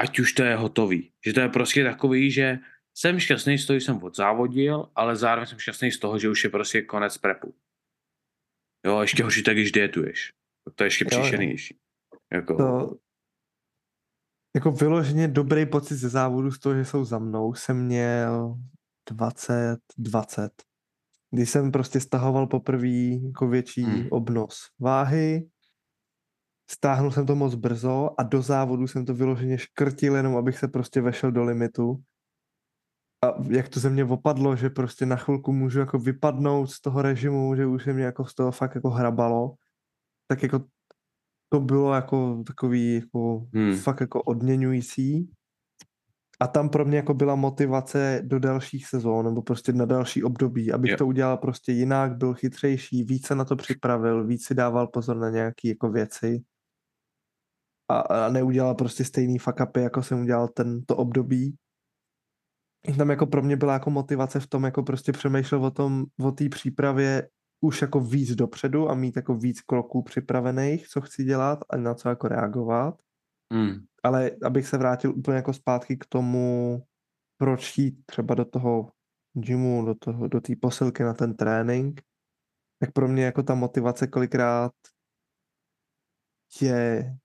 ať 0.01 0.19
už 0.19 0.33
to 0.33 0.43
je 0.43 0.55
hotový. 0.55 1.11
Že 1.25 1.33
to 1.33 1.39
je 1.39 1.49
prostě 1.49 1.83
takový, 1.83 2.31
že 2.31 2.59
jsem 2.99 3.19
šťastný 3.19 3.57
z 3.57 3.65
toho, 3.65 3.79
že 3.79 3.85
jsem 3.85 4.03
odzávodil, 4.03 4.91
ale 4.95 5.15
zároveň 5.15 5.47
jsem 5.47 5.59
šťastný 5.59 5.91
z 5.91 5.99
toho, 5.99 6.19
že 6.19 6.29
už 6.29 6.43
je 6.43 6.49
prostě 6.49 6.81
konec 6.81 7.17
prepu. 7.17 7.55
Jo, 8.85 9.01
ještě 9.01 9.23
horší 9.23 9.43
tak, 9.43 9.55
když 9.55 9.71
dietuješ. 9.71 10.33
To 10.75 10.83
je 10.83 10.87
ještě 10.87 11.05
příšernější. 11.05 11.77
Jako, 12.33 12.57
To, 12.57 12.95
jako 14.55 14.71
vyloženě 14.71 15.27
dobrý 15.27 15.65
pocit 15.65 15.95
ze 15.95 16.09
závodu 16.09 16.51
z 16.51 16.59
toho, 16.59 16.75
že 16.75 16.85
jsou 16.85 17.05
za 17.05 17.19
mnou, 17.19 17.53
jsem 17.53 17.85
měl 17.85 18.55
20, 19.09 19.79
20. 19.97 20.51
Když 21.31 21.49
jsem 21.49 21.71
prostě 21.71 21.99
stahoval 21.99 22.47
poprvé 22.47 22.87
jako 23.27 23.47
větší 23.47 23.83
Hmm. 23.83 24.07
obnos 24.11 24.59
váhy, 24.79 25.49
stáhnul 26.71 27.11
jsem 27.11 27.25
to 27.25 27.35
moc 27.35 27.55
brzo 27.55 28.09
a 28.17 28.23
do 28.23 28.41
závodu 28.41 28.87
jsem 28.87 29.05
to 29.05 29.13
vyloženě 29.13 29.57
škrtil, 29.57 30.15
jenom 30.15 30.37
abych 30.37 30.57
se 30.57 30.67
prostě 30.67 31.01
vešel 31.01 31.31
do 31.31 31.43
limitu. 31.43 32.03
A 33.25 33.33
jak 33.49 33.69
to 33.69 33.79
ze 33.79 33.89
mě 33.89 34.05
opadlo, 34.05 34.55
že 34.55 34.69
prostě 34.69 35.05
na 35.05 35.15
chvilku 35.15 35.51
můžu 35.53 35.79
jako 35.79 35.99
vypadnout 35.99 36.71
z 36.71 36.81
toho 36.81 37.01
režimu, 37.01 37.55
že 37.55 37.65
už 37.65 37.83
se 37.83 37.93
mě 37.93 38.03
jako 38.03 38.25
z 38.25 38.35
toho 38.35 38.51
fakt 38.51 38.75
jako 38.75 38.89
hrabalo, 38.89 39.55
tak 40.27 40.43
jako 40.43 40.59
to 41.49 41.59
bylo 41.59 41.93
jako 41.93 42.43
takový 42.47 42.95
jako 42.95 43.47
Hmm. 43.53 43.75
fakt 43.77 44.01
jako 44.01 44.23
odměňující. 44.23 45.31
A 46.41 46.47
tam 46.47 46.69
pro 46.69 46.85
mě 46.85 46.97
jako 46.97 47.13
byla 47.13 47.35
motivace 47.35 48.21
do 48.23 48.39
dalších 48.39 48.87
sezón, 48.87 49.25
nebo 49.25 49.41
prostě 49.41 49.73
na 49.73 49.85
další 49.85 50.23
období, 50.23 50.71
abych 50.71 50.91
Jo. 50.91 50.97
to 50.97 51.07
udělal 51.07 51.37
prostě 51.37 51.71
jinak, 51.71 52.17
byl 52.17 52.33
chytřejší, 52.33 53.03
více 53.03 53.35
na 53.35 53.45
to 53.45 53.55
připravil, 53.55 54.27
víc 54.27 54.45
si 54.45 54.55
dával 54.55 54.87
pozor 54.87 55.17
na 55.17 55.29
nějaké 55.29 55.67
jako 55.67 55.89
věci 55.89 56.43
a, 57.89 57.99
a 57.99 58.29
neudělal 58.29 58.75
prostě 58.75 59.05
stejný 59.05 59.39
fuck 59.39 59.59
upy, 59.69 59.81
jako 59.81 60.03
jsem 60.03 60.21
udělal 60.21 60.47
tento 60.47 60.95
období. 60.95 61.55
Tam 62.97 63.09
jako 63.09 63.27
pro 63.27 63.41
mě 63.41 63.57
byla 63.57 63.73
jako 63.73 63.89
motivace 63.89 64.39
v 64.39 64.47
tom, 64.47 64.63
jako 64.63 64.83
prostě 64.83 65.11
přemýšlel 65.11 65.65
o 65.65 65.71
tom, 65.71 66.05
o 66.23 66.31
té 66.31 66.49
přípravě 66.49 67.29
už 67.61 67.81
jako 67.81 67.99
víc 67.99 68.35
dopředu 68.35 68.89
a 68.89 68.95
mít 68.95 69.15
jako 69.15 69.35
víc 69.35 69.61
kroků 69.61 70.03
připravených, 70.03 70.87
co 70.87 71.01
chci 71.01 71.23
dělat 71.23 71.59
a 71.69 71.77
na 71.77 71.93
co 71.93 72.09
jako 72.09 72.27
reagovat 72.27 72.95
hmm. 73.53 73.85
ale 74.03 74.31
abych 74.43 74.67
se 74.67 74.77
vrátil 74.77 75.15
úplně 75.15 75.35
jako 75.35 75.53
zpátky 75.53 75.97
k 75.97 76.05
tomu, 76.05 76.83
proč 77.37 77.77
jít 77.77 78.05
třeba 78.05 78.35
do 78.35 78.45
toho 78.45 78.91
gymu, 79.33 79.85
do 79.85 79.95
toho, 79.95 80.27
do 80.27 80.41
té 80.41 80.55
posilky 80.55 81.03
na 81.03 81.13
ten 81.13 81.35
trénink, 81.35 82.01
tak 82.79 82.91
pro 82.91 83.07
mě 83.07 83.25
jako 83.25 83.43
ta 83.43 83.55
motivace 83.55 84.07
kolikrát 84.07 84.71
je 86.61 87.17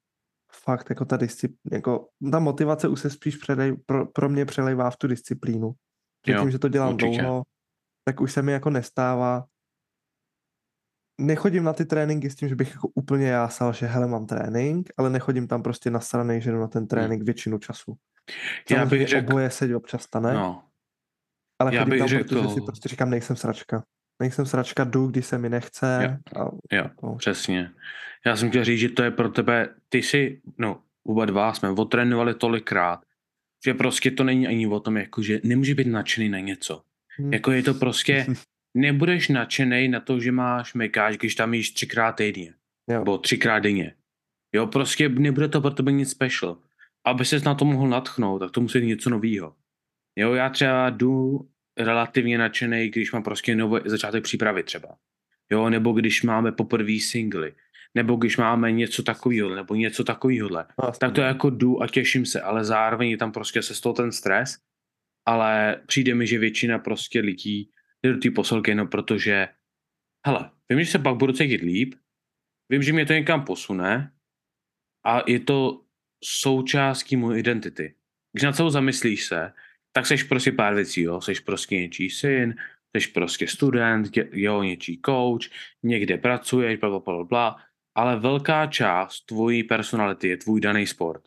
fakt 0.64 0.90
jako 0.90 1.04
ta 1.04 1.16
disciplína, 1.16 1.76
jako 1.76 2.09
ta 2.33 2.38
motivace 2.38 2.88
už 2.88 3.00
se 3.00 3.11
spíš 3.11 3.37
přelej, 3.37 3.76
pro, 3.87 4.06
pro 4.06 4.28
mě 4.28 4.44
přelejvá 4.44 4.90
v 4.90 4.97
tu 4.97 5.06
disciplínu. 5.06 5.73
Jo, 6.26 6.40
tím, 6.40 6.50
že 6.50 6.59
to 6.59 6.68
dělám 6.68 6.94
určitě. 6.94 7.18
dlouho, 7.23 7.42
tak 8.09 8.21
už 8.21 8.33
se 8.33 8.42
mi 8.42 8.52
jako 8.52 8.71
nestává. 8.71 9.44
Nechodím 11.21 11.64
na 11.64 11.73
ty 11.73 11.85
tréninky 11.85 12.30
s 12.30 12.37
tím, 12.37 12.49
že 12.49 12.56
bych 12.56 12.71
jako 12.71 12.88
úplně 12.94 13.28
jásal, 13.28 13.73
že 13.73 13.87
hele, 13.87 14.06
mám 14.06 14.26
trénink, 14.26 14.90
ale 14.97 15.11
nechodím 15.11 15.49
tam 15.49 15.62
prostě 15.62 15.90
na 15.90 16.00
straně, 16.00 16.40
že 16.40 16.50
jdu 16.50 16.61
na 16.61 16.68
ten 16.68 16.87
trénink 16.87 17.23
většinu 17.23 17.59
času. 17.59 17.97
Já 18.71 18.87
bych 18.87 19.09
řekl, 19.09 19.26
oboje 19.30 19.50
se 19.50 19.76
občas 19.76 20.02
stane, 20.02 20.35
no, 20.35 20.68
ale 21.59 21.75
já 21.75 21.80
chodím 21.80 21.90
bych 21.90 21.99
tam, 21.99 22.09
řekl- 22.09 22.28
protože 22.28 22.54
si 22.54 22.61
prostě 22.61 22.88
říkám, 22.88 23.11
nejsem 23.11 23.37
sračka. 23.37 23.85
Nejsem 24.21 24.47
sračka, 24.47 24.85
jdu, 24.85 25.06
když 25.06 25.26
se 25.26 25.38
mi 25.38 25.49
nechce. 25.49 26.21
A, 26.37 26.44
jo, 26.73 26.85
no, 27.02 27.16
přesně. 27.16 27.71
Já 28.26 28.37
jsem 28.37 28.49
chtěl 28.50 28.64
říct, 28.64 28.78
že 28.80 28.88
to 28.88 29.02
je 29.02 29.11
pro 29.11 29.28
tebe, 29.28 29.75
ty 29.88 30.02
si, 30.02 30.42
no, 30.59 30.83
oba 31.04 31.25
dva 31.25 31.54
jsme 31.54 31.71
otrénovali 31.71 32.35
tolikrát, 32.35 33.00
že 33.66 33.75
prostě 33.75 34.11
to 34.11 34.25
není 34.25 34.47
ani 34.47 34.66
o 34.66 34.80
tom, 34.80 34.97
jako, 34.97 35.23
že 35.23 35.40
nemůže 35.44 35.75
být 35.75 35.87
nadšený 35.87 36.28
na 36.28 36.38
něco. 36.38 36.83
hm, 37.21 37.33
Jako 37.33 37.50
je 37.52 37.62
to 37.62 37.75
prostě, 37.75 38.26
nebudeš 38.76 39.28
nadšený 39.28 39.88
na 39.88 40.00
to, 40.00 40.21
že 40.21 40.33
máš 40.33 40.75
mekáč, 40.75 41.16
když 41.16 41.35
tam 41.35 41.54
jíš 41.54 41.71
třikrát 41.71 42.12
týdně. 42.12 42.54
Jo. 42.90 42.99
Nebo 42.99 43.18
třikrát 43.18 43.59
denně. 43.59 43.94
Jo, 44.54 44.66
prostě 44.66 45.09
nebude 45.09 45.49
to 45.49 45.61
pro 45.61 45.71
tebe 45.71 45.92
nic 45.92 46.11
special. 46.11 46.59
Aby 47.06 47.25
ses 47.25 47.44
na 47.44 47.54
to 47.54 47.64
mohl 47.64 47.88
natchnout, 47.88 48.38
tak 48.38 48.50
to 48.50 48.61
musí 48.61 48.80
být 48.80 48.87
něco 48.87 49.11
novýho. 49.11 49.54
Jo, 50.18 50.35
já 50.35 50.49
třeba 50.49 50.90
jdu 50.90 51.49
relativně 51.78 52.38
nadšený, 52.38 52.88
když 52.88 53.12
mám 53.12 53.23
prostě 53.23 53.54
nový 53.54 53.81
začátek 53.85 54.25
přípravy 54.25 54.62
třeba. 54.62 54.97
Jo, 55.50 55.71
nebo 55.71 55.93
když 55.93 56.23
máme 56.23 56.52
poprvé 56.52 57.00
singly. 57.00 57.54
nebo 57.95 58.16
když 58.16 58.37
máme 58.37 58.73
něco 58.73 59.02
takového, 59.02 59.54
nebo 59.54 59.75
něco 59.75 60.04
takového, 60.04 60.49
tak 61.00 61.12
to 61.14 61.21
jako 61.21 61.50
jdu 61.50 61.83
a 61.83 61.88
těším 61.88 62.26
se, 62.26 62.40
ale 62.40 62.64
zároveň 62.64 63.11
je 63.11 63.16
tam 63.16 63.33
prostě 63.33 63.62
se 63.62 63.75
z 63.75 63.81
toho 63.81 63.93
ten 63.93 64.12
stres, 64.12 64.59
ale 65.26 65.83
přijde 65.87 66.14
mi, 66.14 66.26
že 66.26 66.38
většina 66.38 66.78
prostě 66.78 67.21
lidí 67.21 67.71
jde 68.02 68.12
do 68.12 68.19
té 68.19 68.31
posilky 68.31 68.71
jenom 68.71 68.88
protože, 68.88 69.49
hele, 70.26 70.50
vím, 70.71 70.81
že 70.81 70.90
se 70.90 70.99
pak 70.99 71.16
budu 71.16 71.33
cítit 71.33 71.62
líp, 71.62 71.95
vím, 72.71 72.83
že 72.83 72.93
mě 72.93 73.07
to 73.07 73.12
někam 73.12 73.45
posune 73.45 74.12
a 75.07 75.23
je 75.26 75.40
to 75.40 75.85
součástí 76.25 77.16
mojí 77.16 77.40
identity. 77.40 77.95
Když 78.33 78.43
na 78.43 78.52
celou 78.52 78.71
zamyslíš 78.71 79.25
se, 79.25 79.52
tak 79.96 80.06
seš 80.06 80.22
prostě 80.22 80.52
pár 80.52 80.74
věcí, 80.74 81.02
jo. 81.02 81.20
Seš 81.20 81.40
prostě 81.40 81.76
něčí 81.76 82.10
syn, 82.10 82.54
seš 82.96 83.06
prostě 83.06 83.46
student, 83.46 84.10
jo, 84.32 84.62
něčí 84.62 85.00
coach, 85.06 85.42
někde 85.82 86.18
pracuješ, 86.18 86.78
bla, 86.80 86.88
bla, 86.88 86.98
bla, 87.00 87.24
bla, 87.24 87.56
ale 87.94 88.18
velká 88.18 88.66
část 88.66 89.20
tvojí 89.20 89.62
personality 89.62 90.28
je 90.28 90.36
tvůj 90.36 90.60
daný 90.60 90.86
sport. 90.86 91.22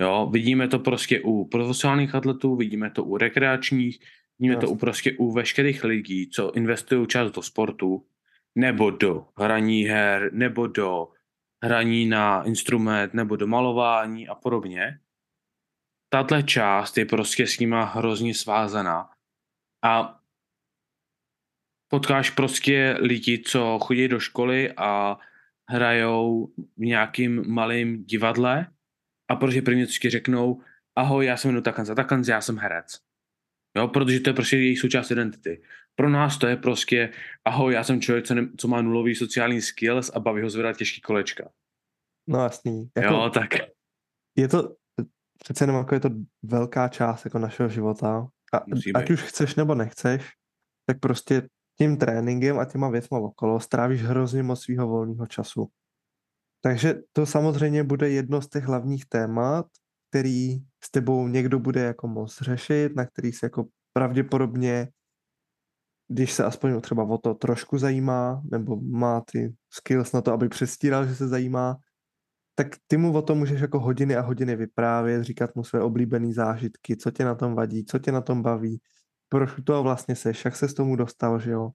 Jo, 0.00 0.28
vidíme 0.32 0.68
to 0.68 0.78
prostě 0.78 1.20
u 1.20 1.44
profesionálních 1.44 2.14
atletů, 2.14 2.56
vidíme 2.56 2.90
to 2.90 3.04
u 3.04 3.16
rekreačních, 3.16 3.98
vidíme 4.38 4.56
to 4.56 4.70
u 4.70 4.76
prostě 4.76 5.12
u 5.18 5.32
veškerých 5.32 5.84
lidí, 5.84 6.30
co 6.30 6.52
investují 6.52 7.06
čas 7.06 7.32
do 7.32 7.42
sportu, 7.42 8.06
nebo 8.54 8.90
do 8.90 9.26
hraní 9.36 9.84
her, 9.84 10.30
nebo 10.32 10.66
do 10.66 11.08
hraní 11.64 12.06
na 12.06 12.42
instrument, 12.42 13.14
nebo 13.14 13.36
do 13.36 13.46
malování 13.46 14.28
a 14.28 14.34
podobně. 14.34 14.98
Tato 16.12 16.42
část 16.42 16.98
je 16.98 17.04
prostě 17.04 17.46
s 17.46 17.58
nima 17.58 17.84
hrozně 17.84 18.34
svázaná. 18.34 19.10
A 19.84 20.20
potkáš 21.90 22.30
prostě 22.30 22.96
lidi, 23.00 23.42
co 23.46 23.78
chodí 23.78 24.08
do 24.08 24.20
školy 24.20 24.72
a 24.76 25.18
hrajou 25.70 26.46
v 26.76 26.80
nějakým 26.80 27.52
malým 27.52 28.04
divadle 28.04 28.72
a 29.30 29.36
protože 29.36 29.62
první 29.62 29.82
vždycky 29.82 30.10
řeknou 30.10 30.62
ahoj, 30.96 31.26
já 31.26 31.36
jsem 31.36 31.48
jmenuji 31.48 31.62
Takanz 31.62 31.90
a 31.90 31.94
Takanz, 31.94 32.28
já 32.28 32.40
jsem 32.40 32.58
herec. 32.58 33.00
Jo, 33.76 33.88
protože 33.88 34.20
to 34.20 34.30
je 34.30 34.34
prostě 34.34 34.56
jejich 34.56 34.78
součást 34.78 35.10
identity. 35.10 35.62
Pro 35.94 36.10
nás 36.10 36.38
to 36.38 36.46
je 36.46 36.56
prostě 36.56 37.12
ahoj, 37.44 37.74
já 37.74 37.84
jsem 37.84 38.00
člověk, 38.00 38.26
co, 38.26 38.34
ne, 38.34 38.48
co 38.58 38.68
má 38.68 38.82
nulový 38.82 39.14
sociální 39.14 39.60
skills 39.60 40.10
a 40.14 40.20
baví 40.20 40.42
ho 40.42 40.50
zvedat 40.50 40.76
těžký 40.76 41.00
kolečka. 41.00 41.50
No 42.28 42.42
jasný. 42.42 42.90
Jako, 42.96 43.14
jo, 43.14 43.30
tak. 43.30 43.50
Je 44.36 44.48
to, 44.48 44.76
přece 45.44 45.64
jenom 45.64 45.76
jako 45.76 45.94
je 45.94 46.00
to 46.00 46.10
velká 46.42 46.88
část 46.88 47.24
jako 47.24 47.38
našeho 47.38 47.68
života. 47.68 48.28
A, 48.52 48.58
ať 48.94 49.10
už 49.10 49.22
chceš 49.22 49.54
nebo 49.54 49.74
nechceš, 49.74 50.28
tak 50.86 51.00
prostě 51.00 51.48
tím 51.78 51.96
tréninkem 51.96 52.58
a 52.58 52.64
těma 52.64 52.88
věcma 52.88 53.18
okolo 53.18 53.60
strávíš 53.60 54.02
hrozně 54.02 54.42
moc 54.42 54.62
svého 54.62 54.88
volného 54.88 55.26
času. 55.26 55.68
Takže 56.62 56.94
to 57.12 57.26
samozřejmě 57.26 57.84
bude 57.84 58.10
jedno 58.10 58.42
z 58.42 58.48
těch 58.48 58.64
hlavních 58.64 59.06
témat, 59.08 59.66
který 60.10 60.58
s 60.84 60.90
tebou 60.90 61.28
někdo 61.28 61.58
bude 61.58 61.80
jako 61.80 62.08
moc 62.08 62.40
řešit, 62.40 62.96
na 62.96 63.06
který 63.06 63.32
se 63.32 63.46
jako 63.46 63.64
pravděpodobně, 63.92 64.88
když 66.08 66.32
se 66.32 66.44
aspoň 66.44 66.80
třeba 66.80 67.04
o 67.04 67.18
to 67.18 67.34
trošku 67.34 67.78
zajímá, 67.78 68.42
nebo 68.50 68.76
má 68.80 69.20
ty 69.20 69.54
skills 69.70 70.12
na 70.12 70.20
to, 70.20 70.32
aby 70.32 70.48
přestíral, 70.48 71.06
že 71.06 71.14
se 71.14 71.28
zajímá, 71.28 71.76
tak 72.54 72.68
ty 72.86 72.96
mu 72.96 73.12
o 73.12 73.22
tom 73.22 73.38
můžeš 73.38 73.60
jako 73.60 73.80
hodiny 73.80 74.16
a 74.16 74.20
hodiny 74.20 74.56
vyprávět, 74.56 75.24
říkat 75.24 75.54
mu 75.54 75.64
své 75.64 75.82
oblíbené 75.82 76.32
zážitky, 76.32 76.96
co 76.96 77.10
tě 77.10 77.24
na 77.24 77.34
tom 77.34 77.54
vadí, 77.54 77.84
co 77.84 77.98
tě 77.98 78.12
na 78.12 78.20
tom 78.20 78.42
baví, 78.42 78.80
proč 79.28 79.50
to 79.64 79.82
vlastně 79.82 80.16
seš, 80.16 80.44
jak 80.44 80.56
se 80.56 80.68
s 80.68 80.74
tomu 80.74 80.96
dostal, 80.96 81.40
že 81.40 81.50
jo. 81.50 81.70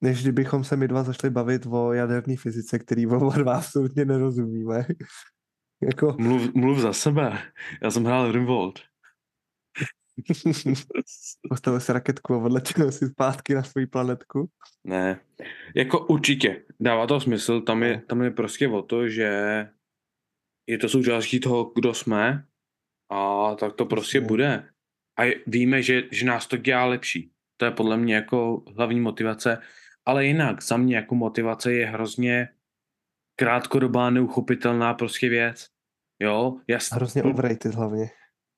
Než 0.00 0.22
kdybychom 0.22 0.64
se 0.64 0.76
my 0.76 0.88
dva 0.88 1.02
zašli 1.02 1.30
bavit 1.30 1.66
o 1.66 1.92
jaderné 1.92 2.36
fyzice, 2.36 2.78
který 2.78 3.06
oba 3.06 3.36
dva 3.36 3.56
absolutně 3.56 4.04
nerozumíme. 4.04 4.86
jako... 5.82 6.16
mluv, 6.18 6.54
mluv 6.54 6.78
za 6.78 6.92
sebe. 6.92 7.38
Já 7.82 7.90
jsem 7.90 8.04
hrál 8.04 8.32
Rimworld. 8.32 8.93
Postavil 11.48 11.80
si 11.80 11.92
raketku 11.92 12.34
a 12.34 12.38
odletěl 12.38 12.92
si 12.92 13.06
zpátky 13.08 13.54
na 13.54 13.62
svou 13.62 13.86
planetku? 13.86 14.50
Ne, 14.84 15.20
jako 15.76 16.06
určitě. 16.06 16.62
Dává 16.80 17.06
to 17.06 17.20
smysl. 17.20 17.60
Tam 17.60 17.82
je, 17.82 18.02
tam 18.08 18.22
je 18.22 18.30
prostě 18.30 18.68
o 18.68 18.82
to, 18.82 19.08
že 19.08 19.68
je 20.66 20.78
to 20.78 20.88
součástí 20.88 21.40
toho, 21.40 21.72
kdo 21.74 21.94
jsme 21.94 22.44
a 23.10 23.54
tak 23.54 23.72
to 23.72 23.86
prostě 23.86 24.20
bude 24.20 24.68
a 25.20 25.42
víme, 25.46 25.82
že, 25.82 26.02
že 26.10 26.26
nás 26.26 26.46
to 26.46 26.56
dělá 26.56 26.84
lepší. 26.84 27.30
To 27.56 27.64
je 27.64 27.70
podle 27.70 27.96
mě 27.96 28.14
jako 28.14 28.62
hlavní 28.76 29.00
motivace. 29.00 29.58
Ale 30.06 30.26
jinak, 30.26 30.62
za 30.62 30.76
mě 30.76 30.96
jako 30.96 31.14
motivace 31.14 31.72
je 31.72 31.86
hrozně 31.86 32.48
krátkodobá, 33.36 34.10
neuchopitelná 34.10 34.94
prostě 34.94 35.28
věc. 35.28 35.66
Jo, 36.22 36.60
já... 36.68 36.78
Hrozně 36.92 37.22
overrated 37.22 37.74
hlavně. 37.74 38.10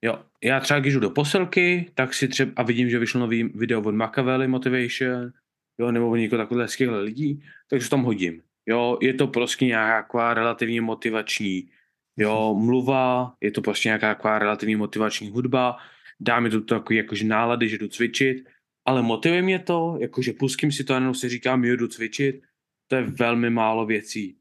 Jo, 0.05 0.23
já 0.45 0.61
třeba 0.61 0.81
když 0.81 0.95
jdu 0.95 1.01
do 1.01 1.11
posilky, 1.11 1.91
tak 1.95 2.15
si 2.15 2.29
třeba, 2.29 2.53
a 2.57 2.63
vidím, 2.63 2.91
že 2.91 2.99
vyšlo 2.99 3.21
nový 3.21 3.45
video 3.45 3.83
od 3.83 3.95
Machiavelli 3.95 4.49
Motivation, 4.49 5.33
jo, 5.79 5.93
nebo 5.93 6.11
od 6.11 6.17
někoho 6.17 6.43
takových 6.43 6.71
skvělých 6.71 7.05
lidí, 7.05 7.43
takže 7.71 7.91
tam 7.91 8.03
hodím. 8.03 8.43
Jo, 8.67 8.99
je 9.03 9.15
to 9.15 9.27
prostě 9.27 9.65
nějaká 9.65 10.35
relativně 10.35 10.81
motivační, 10.81 11.71
jo, 12.17 12.55
mluva, 12.55 13.35
je 13.41 13.51
to 13.51 13.63
prostě 13.63 13.89
nějaká 13.89 14.15
taková 14.15 14.39
relativně 14.39 14.77
motivační 14.77 15.31
hudba, 15.31 15.77
dá 16.21 16.41
mi 16.41 16.51
to 16.51 16.61
takový 16.61 16.97
jakože 16.97 17.25
nálady, 17.25 17.69
že 17.69 17.79
jdu 17.79 17.89
cvičit, 17.89 18.49
ale 18.87 19.03
motivuje 19.03 19.43
mě 19.43 19.59
to, 19.59 19.97
jakože 20.01 20.33
pustím 20.33 20.73
si 20.73 20.85
to 20.85 20.93
a 20.93 20.97
jenom 20.97 21.15
si 21.15 21.29
říkám, 21.29 21.65
jo, 21.65 21.77
jdu 21.77 21.89
cvičit, 21.89 22.43
to 22.91 22.97
je 22.97 23.03
velmi 23.03 23.51
málo 23.51 23.87
věcí. 23.87 24.37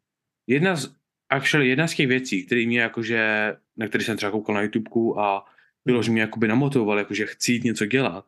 Jedna 0.48 0.76
z, 0.76 0.96
actually, 1.30 1.68
jedna 1.68 1.88
z 1.88 1.94
těch 1.94 2.08
věcí, 2.08 2.46
které 2.46 2.66
mě 2.66 2.82
jakože, 2.82 3.54
na 3.78 3.88
který 3.88 4.04
jsem 4.04 4.18
třeba 4.18 4.32
koukal 4.32 4.56
na 4.56 4.62
YouTubeku 4.62 5.20
a 5.20 5.46
bylo, 5.86 6.04
že 6.04 6.12
mě 6.12 6.22
jakoby 6.22 6.48
namotivoval, 6.48 7.00
jakože 7.00 7.26
chci 7.26 7.52
jít 7.52 7.64
něco 7.64 7.86
dělat, 7.86 8.26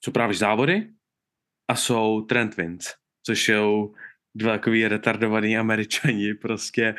jsou 0.00 0.12
právě 0.12 0.36
závody 0.36 0.88
a 1.68 1.76
jsou 1.76 2.20
trend 2.20 2.56
wins, 2.56 2.94
což 3.22 3.44
jsou 3.44 3.94
dva 4.34 4.52
takový 4.52 4.88
retardovaný 4.88 5.58
američani, 5.58 6.34
prostě 6.34 6.94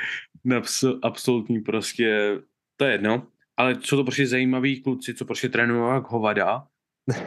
absolutní 1.03 1.59
prostě, 1.59 2.38
to 2.77 2.85
je 2.85 2.91
jedno, 2.91 3.27
ale 3.57 3.77
jsou 3.81 3.95
to 3.95 4.03
prostě 4.03 4.27
zajímaví 4.27 4.81
kluci, 4.81 5.13
co 5.13 5.25
prostě 5.25 5.49
trénují 5.49 5.93
jak 5.93 6.03
hovada 6.03 6.67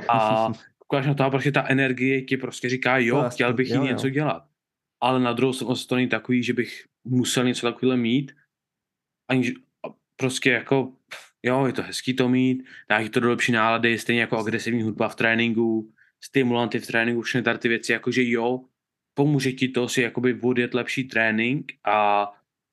a 0.08 0.49
koukáš 0.78 1.06
na 1.06 1.14
to 1.14 1.25
a 1.25 1.30
prostě 1.30 1.52
ta 1.52 1.66
energie 1.68 2.22
ti 2.22 2.37
prostě 2.37 2.68
říká, 2.68 2.99
jo, 2.99 3.25
chtěl 3.28 3.54
bych 3.54 3.70
jít 3.70 3.82
něco 3.82 4.08
dělat. 4.08 4.51
Ale 5.02 5.21
na 5.21 5.32
druhou 5.32 5.52
stranu 5.52 5.75
to 5.88 5.94
není 5.94 6.09
takový, 6.09 6.42
že 6.42 6.52
bych 6.52 6.87
musel 7.04 7.44
něco 7.44 7.66
takového 7.66 7.97
mít, 7.97 8.32
ani 9.30 9.54
prostě 10.16 10.50
jako, 10.50 10.92
jo, 11.42 11.66
je 11.66 11.73
to 11.73 11.82
hezký 11.82 12.14
to 12.14 12.28
mít, 12.28 12.64
dá 12.88 13.09
to 13.09 13.21
do 13.21 13.30
lepší 13.30 13.52
nálady, 13.52 13.99
stejně 13.99 14.21
jako 14.21 14.38
agresivní 14.38 14.82
hudba 14.82 15.09
v 15.09 15.16
tréninku, 15.16 15.92
stimulanty 16.25 16.78
v 16.78 16.87
tréninku, 16.87 17.23
všechny 17.23 17.42
tady 17.42 17.59
ty 17.59 17.68
věci, 17.68 17.92
jakože 17.92 18.23
jo, 18.25 18.64
pomůže 19.14 19.52
ti 19.52 19.68
to 19.68 19.88
si 19.88 20.02
jakoby 20.02 20.32
vodit 20.32 20.75
lepší 20.75 21.04
trénink 21.04 21.73
a 21.85 22.28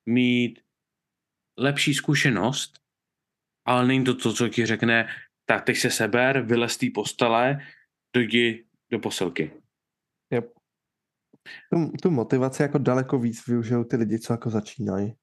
mít 0.06 0.60
lepší 1.58 1.94
zkušenost 1.94 2.80
ale 3.70 3.86
není 3.86 4.04
to 4.04 4.14
to, 4.14 4.32
co 4.32 4.48
ti 4.48 4.66
řekne, 4.66 5.08
tak 5.44 5.64
teď 5.64 5.76
se 5.76 5.90
seber, 5.90 6.42
vylez 6.42 6.76
té 6.76 6.86
postele, 6.94 7.66
dojdi 8.14 8.64
do 8.90 8.98
posilky. 8.98 9.50
Tu, 11.72 11.92
tu 12.02 12.10
motivaci 12.10 12.62
jako 12.62 12.78
daleko 12.78 13.18
víc 13.18 13.46
využijou 13.46 13.84
ty 13.84 13.96
lidi, 13.96 14.18
co 14.18 14.32
jako 14.32 14.50
začínají. 14.50 15.14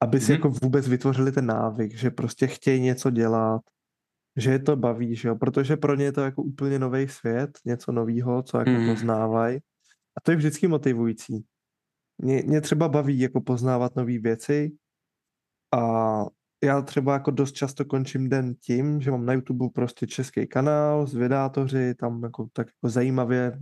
Aby 0.00 0.20
si 0.20 0.26
mm-hmm. 0.26 0.34
jako 0.34 0.50
vůbec 0.50 0.88
vytvořili 0.88 1.32
ten 1.32 1.46
návyk, 1.46 1.94
že 1.94 2.10
prostě 2.10 2.46
chtějí 2.46 2.80
něco 2.80 3.10
dělat, 3.10 3.60
že 4.36 4.50
je 4.50 4.58
to 4.58 4.76
baví, 4.76 5.16
že 5.16 5.28
jo, 5.28 5.36
protože 5.36 5.76
pro 5.76 5.94
ně 5.94 6.04
je 6.04 6.12
to 6.12 6.20
jako 6.20 6.42
úplně 6.42 6.78
nový 6.78 7.08
svět, 7.08 7.58
něco 7.64 7.92
nového, 7.92 8.42
co 8.42 8.58
jako 8.58 8.70
mm. 8.70 8.88
poznávají. 8.88 9.58
A 10.16 10.20
to 10.22 10.30
je 10.30 10.36
vždycky 10.36 10.68
motivující. 10.68 11.44
Mě, 12.18 12.42
mě 12.46 12.60
třeba 12.60 12.88
baví 12.88 13.20
jako 13.20 13.40
poznávat 13.40 13.96
nové 13.96 14.18
věci 14.18 14.72
a 15.74 16.24
já 16.64 16.82
třeba 16.82 17.12
jako 17.12 17.30
dost 17.30 17.52
často 17.52 17.84
končím 17.84 18.28
den 18.28 18.54
tím, 18.54 19.00
že 19.00 19.10
mám 19.10 19.26
na 19.26 19.32
YouTube 19.32 19.68
prostě 19.74 20.06
český 20.06 20.46
kanál, 20.46 21.06
zvědátoři, 21.06 21.94
tam 21.94 22.22
jako 22.22 22.48
tak 22.52 22.66
jako 22.66 22.88
zajímavě 22.88 23.58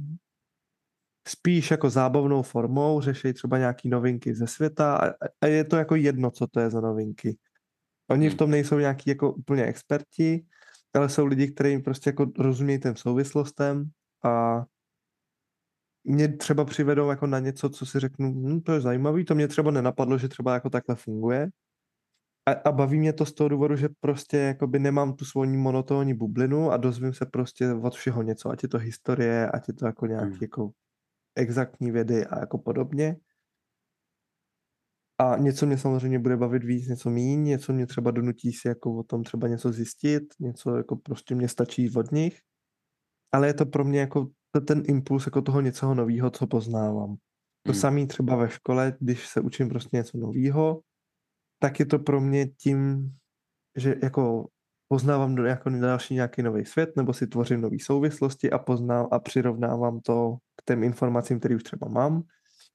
spíš 1.28 1.71
jako 1.71 1.90
zábavnou 1.90 2.43
formou 2.43 3.00
řeší 3.00 3.33
třeba 3.33 3.59
nějaký 3.59 3.88
novinky 3.88 4.35
ze 4.35 4.47
světa 4.47 4.97
a, 4.97 5.12
a 5.40 5.47
je 5.47 5.64
to 5.64 5.76
jako 5.76 5.95
jedno, 5.95 6.31
co 6.31 6.47
to 6.47 6.61
je 6.61 6.71
za 6.71 6.81
novinky. 6.81 7.37
Oni 8.11 8.28
v 8.28 8.31
hmm. 8.31 8.38
tom 8.38 8.50
nejsou 8.50 8.78
nějaký 8.78 9.11
jako 9.11 9.33
úplně 9.33 9.64
experti, 9.64 10.45
ale 10.95 11.09
jsou 11.09 11.26
lidi, 11.26 11.49
kteří 11.50 11.78
prostě 11.78 12.11
jako 12.11 12.26
rozumějí 12.38 12.81
těm 12.81 12.97
souvislostem 12.97 13.90
a 14.25 14.64
mě 16.04 16.28
třeba 16.37 16.64
přivedou 16.64 17.11
jako 17.11 17.26
na 17.26 17.38
něco, 17.38 17.69
co 17.69 17.87
si 17.87 18.00
řeknu, 18.00 18.33
hm, 18.33 18.61
to 18.61 18.73
je 18.73 18.81
zajímavý, 18.81 19.25
to 19.25 19.35
mě 19.35 19.49
třeba 19.49 19.71
nenapadlo, 19.71 20.19
že 20.19 20.28
třeba 20.28 20.54
jako 20.54 20.71
takhle 20.71 20.97
funguje 20.97 21.50
a, 22.47 22.52
a 22.52 22.73
baví 22.73 22.99
mě 22.99 23.12
to 23.12 23.26
z 23.26 23.33
toho 23.33 23.49
důvodu, 23.49 23.76
že 23.76 23.88
prostě 24.00 24.37
jakoby 24.37 24.78
nemám 24.78 25.12
tu 25.12 25.25
svoji 25.25 25.57
monotónní 25.57 26.14
bublinu 26.14 26.71
a 26.71 26.76
dozvím 26.76 27.12
se 27.12 27.26
prostě 27.26 27.73
od 27.73 27.95
všeho 27.95 28.23
něco, 28.23 28.50
ať 28.50 28.62
je 28.62 28.69
to 28.69 28.78
historie, 28.78 29.50
ať 29.50 29.69
je 29.69 29.75
to 29.75 29.87
jako 29.87 30.07
nějaký 30.07 30.31
hmm. 30.31 30.38
jako 30.43 30.71
exaktní 31.37 31.91
vědy 31.91 32.26
a 32.26 32.41
jako 32.41 32.59
podobně. 32.59 33.17
A 35.19 35.37
něco 35.38 35.67
mě 35.67 35.79
samozřejmě 35.79 36.19
bude 36.19 36.37
bavit 36.37 36.64
víc, 36.64 36.88
něco 36.88 37.11
míň, 37.11 37.45
něco 37.45 37.73
mě 37.73 37.87
třeba 37.87 38.11
donutí 38.11 38.53
si 38.53 38.69
jako 38.69 38.97
o 38.97 39.03
tom 39.03 39.23
třeba 39.23 39.49
něco 39.49 39.73
zjistit, 39.73 40.23
něco 40.41 40.76
jako 40.76 40.97
prostě 40.97 41.35
mě 41.35 41.49
stačí 41.49 41.91
od 41.97 42.12
nich. 42.12 42.38
Ale 43.33 43.47
je 43.47 43.55
to 43.55 43.67
pro 43.67 43.85
mě 43.85 44.00
jako 44.00 44.31
ten 44.67 44.83
impuls 44.87 45.26
jako 45.26 45.43
toho 45.43 45.61
něčeho 45.61 45.95
nového, 45.95 46.31
co 46.31 46.47
poznávám. 46.47 47.17
To 47.62 47.73
hmm. 47.73 47.81
samé 47.81 48.07
třeba 48.07 48.37
ve 48.37 48.50
škole, 48.50 48.97
když 49.00 49.29
se 49.29 49.41
učím 49.41 49.69
prostě 49.69 49.97
něco 49.97 50.19
nového, 50.19 50.81
tak 51.59 51.81
je 51.81 51.87
to 51.87 51.99
pro 51.99 52.21
mě 52.21 52.47
tím, 52.47 53.11
že 53.76 53.95
jako 54.03 54.49
poznávám 54.88 55.35
do, 55.35 55.45
jako 55.45 55.71
další 55.71 56.14
nějaký 56.14 56.43
nový 56.43 56.64
svět, 56.64 56.97
nebo 56.97 57.12
si 57.12 57.26
tvořím 57.26 57.61
nové 57.61 57.76
souvislosti 57.81 58.50
a 58.50 58.59
poznám 58.59 59.09
a 59.11 59.19
přirovnávám 59.19 60.00
to 60.00 60.37
těm 60.64 60.83
informacím, 60.83 61.38
které 61.38 61.56
už 61.56 61.62
třeba 61.62 61.88
mám 61.88 62.23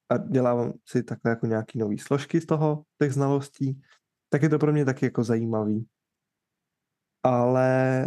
a 0.08 0.18
dělám 0.18 0.72
si 0.88 1.02
takhle 1.02 1.30
jako 1.30 1.46
nějaký 1.46 1.78
nový 1.78 1.98
složky 1.98 2.40
z 2.40 2.46
toho, 2.46 2.84
těch 2.98 3.12
znalostí, 3.12 3.82
tak 4.28 4.42
je 4.42 4.48
to 4.48 4.58
pro 4.58 4.72
mě 4.72 4.84
taky 4.84 5.04
jako 5.04 5.24
zajímavý. 5.24 5.88
Ale 7.22 8.04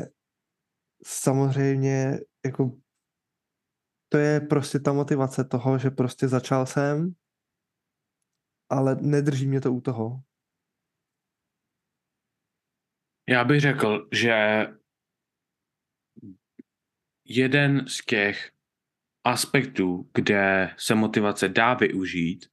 samozřejmě 1.06 2.20
jako 2.46 2.78
to 4.10 4.18
je 4.18 4.40
prostě 4.42 4.80
ta 4.80 4.94
motivace 4.94 5.44
toho, 5.44 5.78
že 5.78 5.90
prostě 5.90 6.28
začal 6.28 6.66
jsem, 6.66 7.16
ale 8.70 8.96
nedrží 8.96 9.48
mě 9.48 9.62
to 9.62 9.74
u 9.74 9.82
toho. 9.82 10.22
Já 13.30 13.44
bych 13.44 13.62
řekl, 13.62 14.08
že 14.12 14.66
jeden 17.26 17.88
z 17.88 18.06
těch 18.06 18.53
aspektů, 19.24 20.10
kde 20.14 20.74
se 20.78 20.96
motivace 20.96 21.50
dá 21.50 21.74
využít 21.74 22.50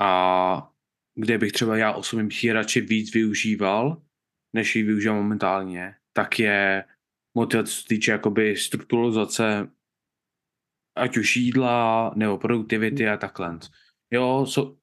a 0.00 0.70
kde 1.14 1.38
bych 1.38 1.52
třeba 1.52 1.76
já 1.76 1.92
osobně 1.92 2.28
ji 2.42 2.52
radši 2.52 2.80
víc 2.80 3.14
využíval, 3.14 4.02
než 4.52 4.76
ji 4.76 4.82
využívám 4.82 5.16
momentálně, 5.16 5.94
tak 6.12 6.38
je 6.38 6.84
motivace, 7.36 7.72
co 7.72 7.88
týče 7.88 8.12
jakoby 8.12 8.56
strukturalizace 8.56 9.70
ať 10.96 11.16
už 11.16 11.36
jídla 11.36 12.12
nebo 12.16 12.38
produktivity 12.38 13.08
a 13.08 13.16
takhle. 13.16 13.58
Jo, 14.10 14.46
so, 14.46 14.76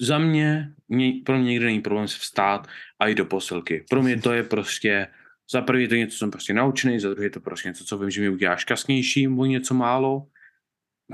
za 0.00 0.18
mě, 0.18 0.74
mě, 0.88 1.12
pro 1.24 1.38
mě 1.38 1.50
nikdy 1.50 1.64
není 1.64 1.80
problém 1.80 2.08
se 2.08 2.18
vstát 2.18 2.68
a 2.98 3.06
jít 3.06 3.14
do 3.14 3.24
posilky. 3.24 3.84
Pro 3.90 4.02
mě 4.02 4.20
to 4.20 4.32
je 4.32 4.42
prostě, 4.42 5.06
za 5.52 5.62
prvý 5.62 5.82
je 5.82 5.88
to 5.88 5.94
něco, 5.94 6.12
co 6.12 6.18
jsem 6.18 6.30
prostě 6.30 6.52
naučený, 6.52 7.00
za 7.00 7.10
druhé 7.10 7.26
je 7.26 7.30
to 7.30 7.40
prostě 7.40 7.68
něco, 7.68 7.84
co 7.84 7.98
vím, 7.98 8.10
že 8.10 8.20
mi 8.20 8.28
udělá 8.28 8.56
šťastnějším 8.56 9.38
o 9.38 9.44
něco 9.44 9.74
málo, 9.74 10.26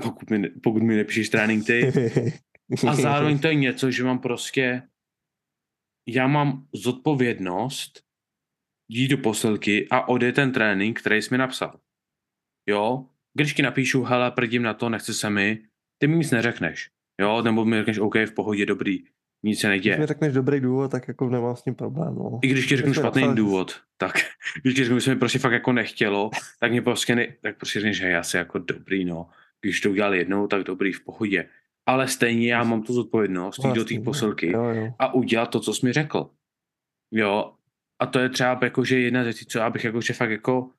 pokud 0.03 0.29
mi, 0.29 0.49
pokud 0.49 0.83
mi 0.83 0.95
nepíšeš 0.95 1.29
trénink 1.29 1.65
ty. 1.65 1.91
A 2.87 2.95
zároveň 2.95 3.39
to 3.39 3.47
je 3.47 3.55
něco, 3.55 3.91
že 3.91 4.03
mám 4.03 4.19
prostě, 4.19 4.81
já 6.07 6.27
mám 6.27 6.67
zodpovědnost 6.73 8.03
jít 8.89 9.07
do 9.07 9.17
posilky 9.17 9.87
a 9.91 10.07
odjet 10.07 10.35
ten 10.35 10.51
trénink, 10.51 10.99
který 10.99 11.21
jsi 11.21 11.29
mi 11.31 11.37
napsal. 11.37 11.79
Jo, 12.69 13.09
když 13.33 13.53
ti 13.53 13.61
napíšu, 13.61 14.03
hele, 14.03 14.31
prdím 14.31 14.63
na 14.63 14.73
to, 14.73 14.89
nechce 14.89 15.13
se 15.13 15.29
mi, 15.29 15.67
ty 15.97 16.07
mi 16.07 16.17
nic 16.17 16.31
neřekneš. 16.31 16.89
Jo, 17.21 17.41
nebo 17.41 17.65
mi 17.65 17.77
řekneš, 17.77 17.99
OK, 17.99 18.15
v 18.15 18.33
pohodě, 18.33 18.65
dobrý, 18.65 19.03
nic 19.43 19.59
se 19.59 19.69
neděje. 19.69 19.95
Když 19.95 20.01
mi 20.01 20.07
řekneš 20.07 20.33
dobrý 20.33 20.59
důvod, 20.59 20.91
tak 20.91 21.07
jako 21.07 21.29
nemám 21.29 21.55
s 21.55 21.63
tím 21.63 21.75
problém. 21.75 22.15
No. 22.15 22.39
I 22.41 22.47
když 22.47 22.67
ti 22.67 22.75
řeknu 22.75 22.93
špatný 22.93 23.21
napsal, 23.21 23.35
důvod, 23.35 23.81
tak 23.97 24.13
když 24.61 24.75
ti 24.75 24.83
řeknu, 24.83 24.99
že 24.99 25.03
se 25.03 25.13
mi 25.13 25.19
prostě 25.19 25.39
fakt 25.39 25.53
jako 25.53 25.71
nechtělo, 25.71 26.29
tak 26.59 26.71
mě 26.71 26.81
prostě, 26.81 27.15
ne, 27.15 27.27
tak 27.41 27.57
prostě 27.57 27.79
řekneš, 27.79 27.97
že 27.97 28.07
já 28.07 28.23
si 28.23 28.37
jako 28.37 28.59
dobrý, 28.59 29.05
no. 29.05 29.29
Když 29.61 29.81
to 29.81 29.89
udělal 29.89 30.13
jednou, 30.13 30.47
tak 30.47 30.63
dobrý, 30.63 30.93
v 30.93 31.03
pohodě. 31.03 31.49
Ale 31.85 32.07
stejně 32.07 32.51
já 32.51 32.63
mám 32.63 32.83
tu 32.83 32.93
zodpovědnost 32.93 33.65
jít 33.65 33.73
do 33.73 33.85
té 33.85 33.99
posilky 33.99 34.51
jo, 34.51 34.63
jo. 34.63 34.93
a 34.99 35.13
udělat 35.13 35.45
to, 35.45 35.59
co 35.59 35.73
jsi 35.73 35.85
mi 35.85 35.93
řekl. 35.93 36.29
Jo, 37.11 37.53
a 37.99 38.05
to 38.05 38.19
je 38.19 38.29
třeba 38.29 38.59
jako, 38.63 38.85
že 38.85 38.99
jedna 38.99 39.21
z 39.21 39.23
věcí, 39.23 39.45
co 39.45 39.59
já 39.59 39.69
bych 39.69 39.83
jako, 39.83 40.01
že 40.01 40.13
fakt 40.13 40.29
jako 40.29 40.69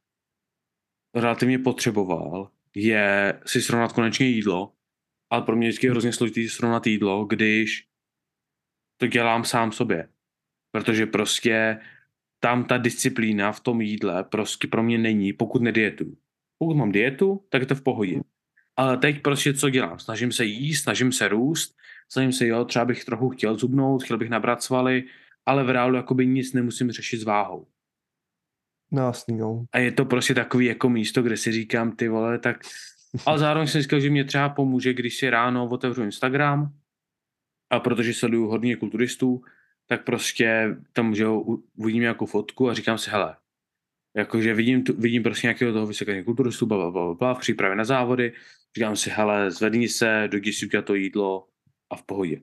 relativně 1.14 1.59
potřeboval, 1.59 2.50
je 2.74 3.38
si 3.46 3.62
srovnat 3.62 3.92
konečně 3.92 4.27
jídlo, 4.27 4.72
ale 5.31 5.42
pro 5.42 5.57
mě 5.57 5.68
vždycky 5.68 5.87
je 5.87 5.90
hrozně 5.90 6.12
složitý 6.12 6.48
srovnat 6.48 6.87
jídlo, 6.87 7.24
když 7.24 7.87
to 8.96 9.07
dělám 9.07 9.44
sám 9.44 9.72
sobě. 9.72 10.09
Protože 10.72 11.07
prostě 11.07 11.78
tam 12.40 12.64
ta 12.64 12.78
disciplína 12.78 13.52
v 13.52 13.61
tom 13.61 13.80
jídle 13.80 14.24
prostě 14.24 14.68
pro 14.68 14.83
mě 14.83 14.98
není, 14.98 15.33
pokud 15.33 15.62
nedietu. 15.62 16.16
Pokud 16.59 16.74
mám 16.74 16.92
dietu, 16.92 17.44
tak 17.48 17.61
je 17.61 17.66
to 17.66 17.74
v 17.74 17.83
pohodě. 17.83 18.20
Ale 18.76 18.96
teď 18.96 19.22
prostě 19.22 19.54
co 19.54 19.70
dělám? 19.70 19.98
Snažím 19.98 20.33
se 20.33 20.44
jíst, 20.44 20.83
snažím 20.83 21.12
se 21.12 21.28
růst, 21.28 21.76
snažím 22.09 22.33
se, 22.33 22.46
jo, 22.46 22.64
třeba 22.64 22.85
bych 22.85 23.04
trochu 23.04 23.28
chtěl 23.28 23.57
zubnout, 23.57 24.02
chtěl 24.02 24.18
bych 24.18 24.30
nabrat 24.30 24.62
svaly, 24.62 25.04
ale 25.46 25.64
v 25.64 25.70
reálu 25.70 25.96
jakoby 25.96 26.26
nic 26.26 26.52
nemusím 26.52 26.90
řešit 26.90 27.20
s 27.20 27.24
váhou. 27.24 27.66
No 28.92 29.07
jasný, 29.07 29.37
no. 29.37 29.64
A 29.72 29.78
je 29.78 29.92
to 29.92 30.04
prostě 30.04 30.35
takový 30.35 30.66
jako 30.66 30.88
místo, 30.88 31.22
kde 31.22 31.37
si 31.37 31.52
říkám, 31.52 31.96
ty 31.96 32.09
vole, 32.09 32.38
tak... 32.38 32.57
Ale 33.26 33.38
zároveň 33.38 33.68
jsem 33.68 33.83
říkal, 33.83 34.00
že 34.00 34.11
mě 34.11 34.24
třeba 34.24 34.48
pomůže, 34.48 34.94
když 34.94 35.16
si 35.18 35.30
ráno 35.30 35.68
otevřu 35.68 36.02
Instagram, 36.02 36.72
a 37.70 37.81
protože 37.81 38.14
sleduju 38.14 38.48
hodně 38.48 38.77
kulturistů, 38.77 39.42
tak 39.88 40.05
prostě 40.05 40.77
tam, 40.92 41.14
že 41.14 41.27
uvidím 41.77 42.03
nějakou 42.03 42.27
fotku 42.27 42.68
a 42.68 42.74
říkám 42.74 42.98
si, 42.98 43.11
hele, 43.11 43.37
jakože 44.16 44.55
vidím, 44.55 44.85
tu, 44.85 45.00
vidím 45.00 45.22
prostě 45.22 45.46
nějakého 45.46 45.72
toho 45.72 45.87
vysokého 45.87 46.24
kulturistu, 46.24 46.66
bla, 46.66 46.90
bla, 46.90 47.14
bla, 47.14 47.35
v 47.35 47.38
přípravě 47.38 47.77
na 47.77 47.85
závody, 47.85 48.33
říkám 48.77 48.96
si, 48.96 49.11
hele, 49.11 49.50
zvedni 49.50 49.88
se, 49.88 50.29
dojdi 50.31 50.53
si 50.53 50.68
to 50.85 50.94
jídlo 50.94 51.48
a 51.90 51.96
v 51.96 52.03
pohodě. 52.03 52.40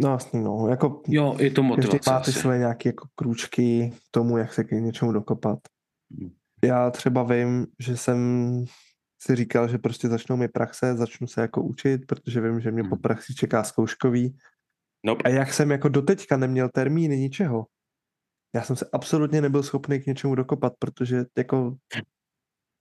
No 0.00 0.10
jasný, 0.10 0.44
no. 0.44 0.68
Jako, 0.70 1.02
jo, 1.08 1.36
je 1.38 1.50
to 1.50 1.62
motivace. 1.62 1.98
Každý 1.98 2.10
máte 2.10 2.32
své 2.32 2.58
nějaké 2.58 2.88
jako 2.88 3.08
krůčky 3.14 3.92
k 3.96 4.10
tomu, 4.10 4.38
jak 4.38 4.54
se 4.54 4.64
k 4.64 4.70
něčemu 4.70 5.12
dokopat. 5.12 5.58
Hmm. 6.10 6.30
Já 6.64 6.90
třeba 6.90 7.22
vím, 7.22 7.66
že 7.78 7.96
jsem 7.96 8.18
si 9.22 9.36
říkal, 9.36 9.68
že 9.68 9.78
prostě 9.78 10.08
začnou 10.08 10.36
mi 10.36 10.48
praxe, 10.48 10.96
začnu 10.96 11.26
se 11.26 11.40
jako 11.40 11.62
učit, 11.62 12.06
protože 12.06 12.40
vím, 12.40 12.60
že 12.60 12.70
mě 12.70 12.82
hmm. 12.82 12.90
po 12.90 12.96
praxi 12.96 13.34
čeká 13.34 13.64
zkouškový. 13.64 14.36
Nope. 15.06 15.22
A 15.24 15.28
jak 15.28 15.52
jsem 15.52 15.70
jako 15.70 15.88
doteďka 15.88 16.36
neměl 16.36 16.68
termíny 16.68 17.18
ničeho, 17.18 17.66
já 18.54 18.62
jsem 18.62 18.76
se 18.76 18.86
absolutně 18.92 19.40
nebyl 19.40 19.62
schopný 19.62 20.00
k 20.00 20.06
něčemu 20.06 20.34
dokopat, 20.34 20.72
protože 20.78 21.24
jako 21.38 21.76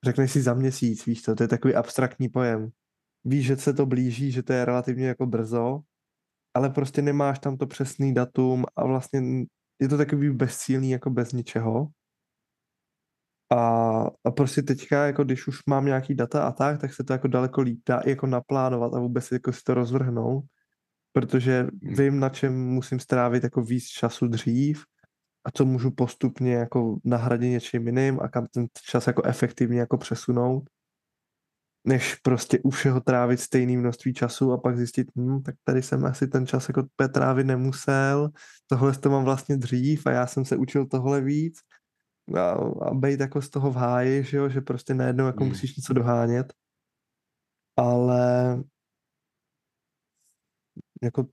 řekneš 0.05 0.31
si 0.31 0.41
za 0.41 0.53
měsíc, 0.53 1.05
víš 1.05 1.21
co, 1.21 1.35
to 1.35 1.43
je 1.43 1.47
takový 1.47 1.75
abstraktní 1.75 2.29
pojem. 2.29 2.69
Víš, 3.25 3.45
že 3.45 3.57
se 3.57 3.73
to 3.73 3.85
blíží, 3.85 4.31
že 4.31 4.43
to 4.43 4.53
je 4.53 4.65
relativně 4.65 5.07
jako 5.07 5.25
brzo, 5.25 5.81
ale 6.53 6.69
prostě 6.69 7.01
nemáš 7.01 7.39
tam 7.39 7.57
to 7.57 7.67
přesný 7.67 8.13
datum 8.13 8.65
a 8.75 8.85
vlastně 8.85 9.45
je 9.81 9.87
to 9.87 9.97
takový 9.97 10.29
bezcílný 10.29 10.91
jako 10.91 11.09
bez 11.09 11.31
ničeho. 11.31 11.87
A, 13.51 13.57
a 14.23 14.31
prostě 14.31 14.63
teďka, 14.63 15.05
jako 15.05 15.23
když 15.23 15.47
už 15.47 15.59
mám 15.67 15.85
nějaký 15.85 16.15
data 16.15 16.47
a 16.47 16.51
tak, 16.51 16.81
tak 16.81 16.93
se 16.93 17.03
to 17.03 17.13
jako 17.13 17.27
daleko 17.27 17.61
líp 17.61 17.79
dá 17.87 17.99
i 17.99 18.09
jako 18.09 18.27
naplánovat 18.27 18.93
a 18.93 18.99
vůbec 18.99 19.31
jako 19.31 19.53
si 19.53 19.63
to 19.63 19.73
rozvrhnout, 19.73 20.45
protože 21.13 21.61
hmm. 21.61 21.95
vím, 21.95 22.19
na 22.19 22.29
čem 22.29 22.67
musím 22.67 22.99
strávit 22.99 23.43
jako 23.43 23.61
víc 23.61 23.85
času 23.85 24.27
dřív 24.27 24.83
a 25.45 25.51
co 25.51 25.65
můžu 25.65 25.91
postupně 25.91 26.53
jako 26.53 26.97
nahradit 27.03 27.49
něčím 27.49 27.87
jiným 27.87 28.19
a 28.21 28.27
kam 28.27 28.45
ten 28.47 28.67
čas 28.89 29.07
jako 29.07 29.23
efektivně 29.23 29.79
jako 29.79 29.97
přesunout 29.97 30.63
než 31.85 32.15
prostě 32.15 32.59
u 32.59 32.69
všeho 32.69 33.01
trávit 33.01 33.39
stejné 33.39 33.77
množství 33.77 34.13
času 34.13 34.51
a 34.51 34.57
pak 34.57 34.77
zjistit, 34.77 35.07
hm, 35.17 35.41
tak 35.41 35.55
tady 35.63 35.81
jsem 35.81 36.05
asi 36.05 36.27
ten 36.27 36.47
čas 36.47 36.69
jako 36.69 36.83
trávit 37.13 37.47
nemusel, 37.47 38.29
tohle 38.67 38.93
to 38.93 39.09
mám 39.09 39.23
vlastně 39.23 39.57
dřív 39.57 40.07
a 40.07 40.11
já 40.11 40.27
jsem 40.27 40.45
se 40.45 40.57
učil 40.57 40.85
tohle 40.85 41.21
víc 41.21 41.59
a, 42.33 42.51
a 42.87 42.93
být 42.93 43.19
jako 43.19 43.41
z 43.41 43.49
toho 43.49 43.71
v 43.71 43.75
háji, 43.75 44.23
že, 44.23 44.37
jo, 44.37 44.49
že 44.49 44.61
prostě 44.61 44.93
najednou 44.93 45.25
jako 45.25 45.43
hmm. 45.43 45.49
musíš 45.49 45.75
něco 45.77 45.93
dohánět, 45.93 46.53
ale 47.77 48.63
jako 51.03 51.27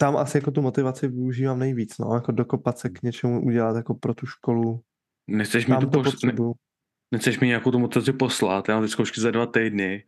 tam 0.00 0.16
asi 0.16 0.38
jako 0.38 0.50
tu 0.50 0.62
motivaci 0.62 1.08
využívám 1.08 1.58
nejvíc, 1.58 1.98
no, 1.98 2.14
jako 2.14 2.32
dokopat 2.32 2.78
se 2.78 2.88
k 2.88 3.02
něčemu 3.02 3.44
udělat 3.44 3.76
jako 3.76 3.94
pro 3.94 4.14
tu 4.14 4.26
školu. 4.26 4.82
Nechceš 5.30 5.66
mi 5.66 5.76
tu 5.76 5.86
poš- 5.86 6.26
ne, 6.26 6.54
Nechceš 7.12 7.40
mi 7.40 7.46
nějakou 7.46 7.70
tu 7.70 7.78
motivaci 7.78 8.12
poslat, 8.12 8.68
já 8.68 8.74
mám 8.74 8.84
ty 8.84 8.90
zkoušky 8.90 9.20
za 9.20 9.30
dva 9.30 9.46
týdny. 9.46 10.04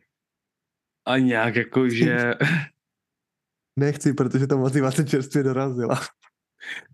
A 1.07 1.17
nějak 1.17 1.55
jako, 1.55 1.89
že... 1.89 2.33
Nechci, 3.79 4.13
protože 4.13 4.47
ta 4.47 4.55
motivace 4.55 5.05
čerstvě 5.05 5.43
dorazila. 5.43 5.99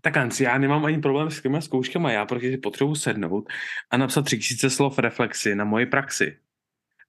Tak 0.00 0.16
Anci, 0.16 0.44
já 0.44 0.58
nemám 0.58 0.84
ani 0.84 0.98
problém 0.98 1.30
s 1.30 1.42
těmi 1.42 1.62
zkouškami, 1.62 2.12
já 2.12 2.26
protože 2.26 2.56
potřebuji 2.56 2.94
sednout 2.94 3.48
a 3.90 3.96
napsat 3.96 4.22
3000 4.22 4.70
slov 4.70 4.98
reflexy 4.98 5.54
na 5.54 5.64
moji 5.64 5.86
praxi. 5.86 6.38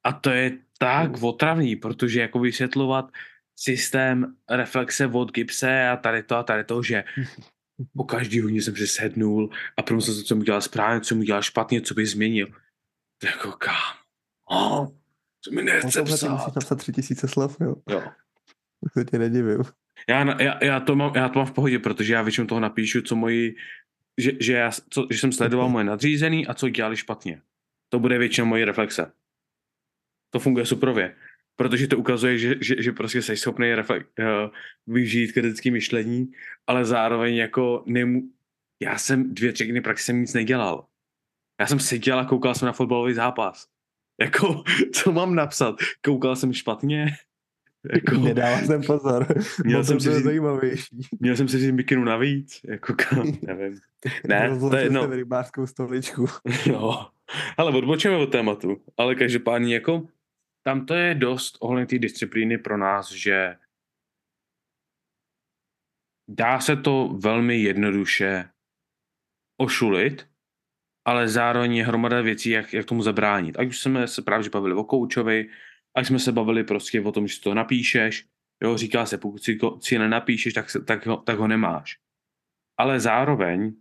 A 0.04 0.14
to 0.14 0.30
je 0.30 0.58
tak 0.78 1.16
hmm. 1.16 1.24
otravný, 1.24 1.76
protože 1.76 2.22
jako 2.22 2.40
vysvětlovat 2.40 3.12
systém 3.56 4.36
reflexe 4.50 5.08
od 5.08 5.32
Gipse 5.32 5.90
a 5.90 5.98
tady 5.98 6.24
to 6.24 6.36
a 6.36 6.44
tady 6.44 6.64
to, 6.64 6.84
že 6.84 7.04
po 7.98 8.04
každý 8.04 8.42
hodně 8.42 8.62
jsem 8.62 8.74
přesednul 8.74 9.50
a 9.78 9.82
promyslel 9.82 10.16
jsem, 10.16 10.24
co 10.24 10.36
mu 10.36 10.44
dělal 10.44 10.62
správně, 10.62 11.02
co 11.02 11.16
mu 11.16 11.24
dělal 11.24 11.42
špatně, 11.42 11.82
co 11.82 11.94
by 11.94 12.06
změnil. 12.06 12.48
Jako 13.24 13.52
kam? 13.52 13.76
Oh, 14.52 14.88
co 15.42 15.52
mi 15.52 15.64
nechce 15.64 16.00
no, 16.00 16.06
psát. 16.06 16.32
Musíš 16.32 16.54
napsat 16.56 16.76
tři 16.76 16.92
tisíce 16.94 17.28
slov, 17.28 17.58
jo. 17.62 17.76
jo. 17.90 18.04
To 18.94 19.04
tě 19.04 19.20
nedivím. 19.20 19.64
Já, 20.10 20.42
já, 20.44 20.64
já, 20.64 20.80
to 20.80 20.96
mám, 20.96 21.12
já 21.16 21.30
to 21.30 21.40
mám 21.40 21.46
v 21.46 21.52
pohodě, 21.52 21.80
protože 21.80 22.14
já 22.14 22.22
většinou 22.22 22.48
toho 22.48 22.62
napíšu, 22.62 23.02
co 23.02 23.16
moji, 23.16 23.56
že, 24.18 24.32
že, 24.40 24.54
já, 24.54 24.72
co, 24.90 25.08
že 25.12 25.18
jsem 25.18 25.32
sledoval 25.32 25.70
moje 25.70 25.86
nadřízený 25.86 26.48
a 26.48 26.54
co 26.54 26.70
dělali 26.70 26.98
špatně. 26.98 27.42
To 27.90 28.00
bude 28.00 28.18
většinou 28.18 28.48
moje 28.48 28.66
reflexe. 28.66 29.12
To 30.30 30.40
funguje 30.40 30.66
suprově. 30.66 31.16
Protože 31.56 31.88
to 31.88 31.98
ukazuje, 31.98 32.38
že, 32.38 32.56
že, 32.62 32.76
že 32.84 32.92
prostě 32.92 33.22
jsi 33.22 33.38
schopný 33.38 33.76
reflek, 33.76 34.08
uh, 34.20 34.26
využít 34.88 35.32
kritické 35.32 35.72
myšlení, 35.72 36.32
ale 36.68 36.86
zároveň 36.86 37.36
jako 37.36 37.84
nemu... 37.86 38.22
Já 38.82 38.98
jsem 38.98 39.34
dvě 39.34 39.54
třetiny 39.54 39.82
praxi 39.82 40.04
jsem 40.04 40.22
nic 40.22 40.34
nedělal. 40.34 40.86
Já 41.60 41.68
jsem 41.68 41.80
seděl 41.80 42.20
a 42.20 42.26
koukal 42.26 42.56
jsem 42.56 42.66
na 42.66 42.72
fotbalový 42.72 43.14
zápas. 43.14 43.68
Jako, 44.22 44.64
co 44.94 45.12
mám 45.12 45.36
napsat? 45.36 45.76
Koukal 46.06 46.36
jsem 46.36 46.54
špatně? 46.54 47.16
Jako, 47.94 48.16
Nedával 48.24 48.66
jsem 48.66 48.82
pozor. 48.84 49.28
Měl 49.66 49.84
jsem 49.84 50.00
si 50.00 50.14
říct, 50.14 50.24
zajímavější. 50.24 51.08
Měl 51.20 51.36
jsem 51.36 51.48
si 51.48 51.60
říct 51.60 51.72
mikinu 51.72 52.04
navíc. 52.04 52.62
Jako, 52.64 52.96
nevím. 53.42 53.80
Ne, 54.28 54.60
to 54.60 54.78
je 54.78 54.90
no. 54.90 55.06
rybářskou 55.06 55.68
stoličku. 55.68 56.26
no, 56.72 57.10
ale 57.58 57.72
odbočíme 57.72 58.16
od 58.16 58.32
tématu. 58.32 58.82
Ale 58.98 59.16
každopádně 59.16 59.74
jako 59.74 60.08
tam 60.64 60.86
to 60.86 60.94
je 60.94 61.16
dost 61.16 61.58
ohledně 61.60 61.86
té 61.86 62.00
disciplíny 62.00 62.58
pro 62.58 62.78
nás, 62.78 63.12
že 63.12 63.56
dá 66.30 66.60
se 66.60 66.76
to 66.76 67.18
velmi 67.20 67.58
jednoduše 67.62 68.50
ošulit, 69.58 70.28
ale 71.06 71.28
zároveň 71.28 71.76
je 71.76 71.86
hromada 71.86 72.22
věcí, 72.22 72.50
jak, 72.50 72.74
jak 72.74 72.86
tomu 72.86 73.02
zabránit. 73.02 73.60
Ať 73.60 73.68
už 73.68 73.80
jsme 73.80 74.08
se 74.08 74.22
právě 74.22 74.50
bavili 74.50 74.74
o 74.74 74.84
koučovi, 74.84 75.50
ať 75.96 76.08
jsme 76.08 76.20
se 76.20 76.32
bavili 76.32 76.64
prostě 76.64 77.02
o 77.02 77.12
tom, 77.12 77.28
že 77.28 77.42
to 77.42 77.54
napíšeš, 77.54 78.28
jo, 78.64 78.78
říká 78.78 79.06
se, 79.06 79.18
pokud 79.18 79.44
si, 79.44 79.56
to, 79.56 79.80
si 79.82 80.00
nenapíšeš, 80.00 80.54
tak, 80.54 80.70
se, 80.70 80.84
tak, 80.84 81.06
ho, 81.06 81.18
tak 81.18 81.40
ho 81.40 81.48
nemáš. 81.48 82.00
Ale 82.78 83.00
zároveň 83.00 83.74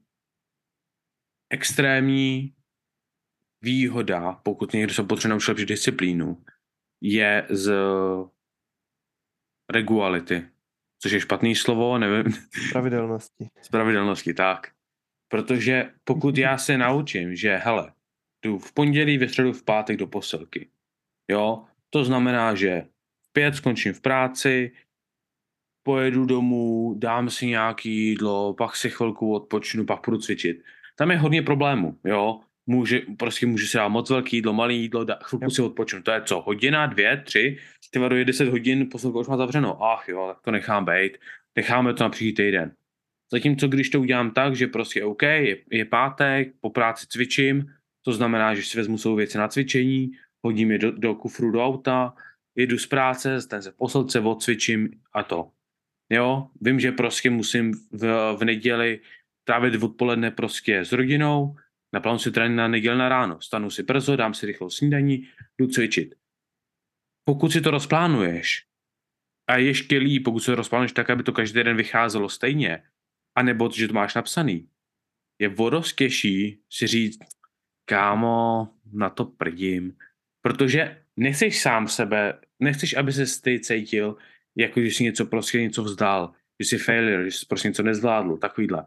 extrémní 1.51 2.55
výhoda, 3.63 4.33
pokud 4.33 4.73
někdo 4.73 4.95
se 4.95 5.03
potřebuje 5.03 5.31
naučit 5.31 5.49
lepší 5.49 5.67
disciplínu, 5.67 6.45
je 7.01 7.47
z 7.51 7.73
regularity, 9.73 10.49
což 11.03 11.13
je 11.13 11.21
špatný 11.21 11.55
slovo, 11.55 11.99
nevím. 11.99 12.33
Pravidelnosti. 12.73 13.49
Z 13.63 13.69
pravidelnosti, 13.69 14.35
tak. 14.35 14.73
Protože 15.29 15.93
pokud 16.05 16.39
já 16.39 16.59
se 16.59 16.79
naučím, 16.79 17.37
že 17.37 17.57
hele, 17.57 17.93
jdu 18.45 18.59
v 18.59 18.73
pondělí, 18.73 19.19
ve 19.19 19.29
středu, 19.29 19.53
v 19.53 19.65
pátek 19.65 19.97
do 19.97 20.07
posilky, 20.07 20.71
jo, 21.31 21.67
to 21.91 22.05
znamená, 22.05 22.55
že 22.55 22.83
v 23.29 23.33
pět 23.33 23.55
skončím 23.55 23.93
v 23.93 24.01
práci, 24.01 24.73
pojedu 25.83 26.27
domů, 26.27 26.95
dám 26.99 27.31
si 27.31 27.47
nějaký 27.47 27.91
jídlo, 27.91 28.55
pak 28.55 28.77
si 28.77 28.91
chvilku 28.91 29.35
odpočnu, 29.35 29.87
pak 29.87 30.01
půjdu 30.01 30.19
cvičit. 30.19 30.63
Tam 30.97 31.11
je 31.11 31.17
hodně 31.17 31.43
problémů, 31.43 31.99
jo 32.05 32.41
může, 32.69 33.01
prostě 33.19 33.47
může 33.47 33.67
si 33.67 33.77
dát 33.77 33.89
moc 33.89 34.11
velký 34.11 34.37
jídlo, 34.37 34.53
malý 34.53 34.81
jídlo, 34.81 35.05
dá, 35.05 35.19
chvilku 35.23 35.45
yep. 35.45 35.53
si 35.53 35.63
odpočnu. 35.63 36.03
To 36.03 36.11
je 36.11 36.23
co, 36.23 36.41
hodina, 36.41 36.87
dvě, 36.87 37.23
tři, 37.27 37.59
ty 37.91 38.01
je 38.15 38.25
10 38.25 38.49
hodin, 38.49 38.89
posledku 38.91 39.21
už 39.21 39.27
má 39.27 39.37
zavřeno. 39.37 39.85
Ach 39.85 40.09
jo, 40.09 40.27
tak 40.29 40.43
to 40.45 40.51
nechám 40.51 40.85
být. 40.85 41.19
Necháme 41.57 41.95
to 41.95 42.05
na 42.05 42.11
příští 42.11 42.35
týden. 42.35 42.73
Zatímco 43.33 43.69
když 43.69 43.91
to 43.91 44.01
udělám 44.01 44.31
tak, 44.31 44.57
že 44.57 44.67
prostě 44.67 45.05
OK, 45.05 45.23
je, 45.23 45.57
je 45.71 45.85
pátek, 45.85 46.55
po 46.61 46.71
práci 46.71 47.07
cvičím, 47.09 47.73
to 48.05 48.13
znamená, 48.13 48.55
že 48.55 48.63
si 48.63 48.79
vezmu 48.79 48.99
svou 48.99 49.15
věci 49.15 49.39
na 49.39 49.49
cvičení, 49.49 50.11
hodím 50.49 50.71
je 50.71 50.79
do, 50.79 50.91
do 50.91 51.15
kufru 51.15 51.51
do 51.51 51.65
auta, 51.65 52.15
jedu 52.57 52.79
z 52.79 52.87
práce, 52.87 53.47
ten 53.49 53.63
se 53.63 53.73
posilce, 53.73 54.21
odcvičím 54.21 54.91
a 55.13 55.23
to. 55.23 55.51
Jo, 56.11 56.49
vím, 56.61 56.81
že 56.81 56.93
prostě 56.93 57.31
musím 57.31 57.73
v, 57.93 58.35
v 58.37 58.45
neděli 58.45 59.01
trávit 59.45 59.83
odpoledne 59.83 60.31
prostě 60.31 60.81
s 60.85 60.93
rodinou, 60.93 61.55
Naplánuji 61.93 62.19
si 62.19 62.31
trénink 62.31 62.57
na 62.57 62.69
neděli 62.69 62.99
na 62.99 63.09
ráno, 63.09 63.41
stanu 63.41 63.71
si 63.71 63.83
brzo, 63.83 64.17
dám 64.17 64.35
si 64.35 64.47
rychlou 64.47 64.71
snídaní, 64.71 65.29
jdu 65.59 65.67
cvičit. 65.67 66.15
Pokud 67.25 67.53
si 67.53 67.61
to 67.61 67.71
rozplánuješ, 67.71 68.65
a 69.49 69.57
ještě 69.57 69.99
líp, 69.99 70.25
pokud 70.25 70.45
to 70.45 70.55
rozplánuješ 70.55 70.93
tak, 70.93 71.11
aby 71.11 71.23
to 71.23 71.33
každý 71.33 71.63
den 71.63 71.77
vycházelo 71.77 72.29
stejně, 72.29 72.83
anebo 73.35 73.71
že 73.71 73.89
to 73.89 73.95
máš 73.95 74.15
napsaný, 74.15 74.69
je 75.39 75.49
vodostěžší 75.49 76.61
si 76.71 76.87
říct, 76.87 77.19
kámo, 77.85 78.69
na 78.93 79.11
to 79.11 79.25
prdím, 79.25 79.97
protože 80.43 81.03
nechceš 81.17 81.61
sám 81.61 81.89
sebe, 81.89 82.39
nechceš, 82.61 82.95
aby 82.95 83.13
se 83.13 83.43
ty 83.43 83.61
cítil, 83.61 84.17
jako 84.57 84.81
že 84.81 84.87
jsi 84.87 85.05
něco 85.05 85.27
prostě 85.27 85.63
něco 85.63 85.83
vzdal, 85.83 86.33
že 86.61 86.69
jsi 86.69 86.79
failure, 86.79 87.25
že 87.25 87.39
jsi 87.39 87.47
prostě 87.47 87.69
něco 87.69 87.83
nezvládl, 87.83 88.37
takovýhle. 88.37 88.87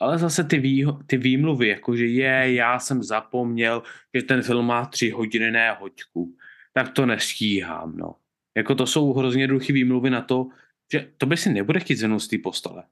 Ale 0.00 0.18
zase 0.18 0.44
ty, 0.44 0.58
vý, 0.58 0.86
ty 1.06 1.16
výmluvy, 1.16 1.68
jakože 1.68 2.06
je, 2.06 2.54
já 2.54 2.78
jsem 2.78 3.02
zapomněl, 3.02 3.82
že 4.14 4.22
ten 4.22 4.42
film 4.42 4.66
má 4.66 4.86
tři 4.86 5.10
hodiny, 5.10 5.50
ne 5.50 5.76
hoďku, 5.80 6.36
tak 6.72 6.92
to 6.92 7.06
nestíhám, 7.06 7.96
no. 7.96 8.14
Jako 8.56 8.74
to 8.74 8.86
jsou 8.86 9.12
hrozně 9.12 9.42
jednoduché 9.42 9.72
výmluvy 9.72 10.10
na 10.10 10.22
to, 10.22 10.48
že 10.92 11.10
to 11.18 11.26
by 11.26 11.36
si 11.36 11.52
nebude 11.52 11.80
chtít 11.80 11.96
zvednout 11.96 12.20
z 12.20 12.28
té 12.28 12.38
postele. 12.38 12.84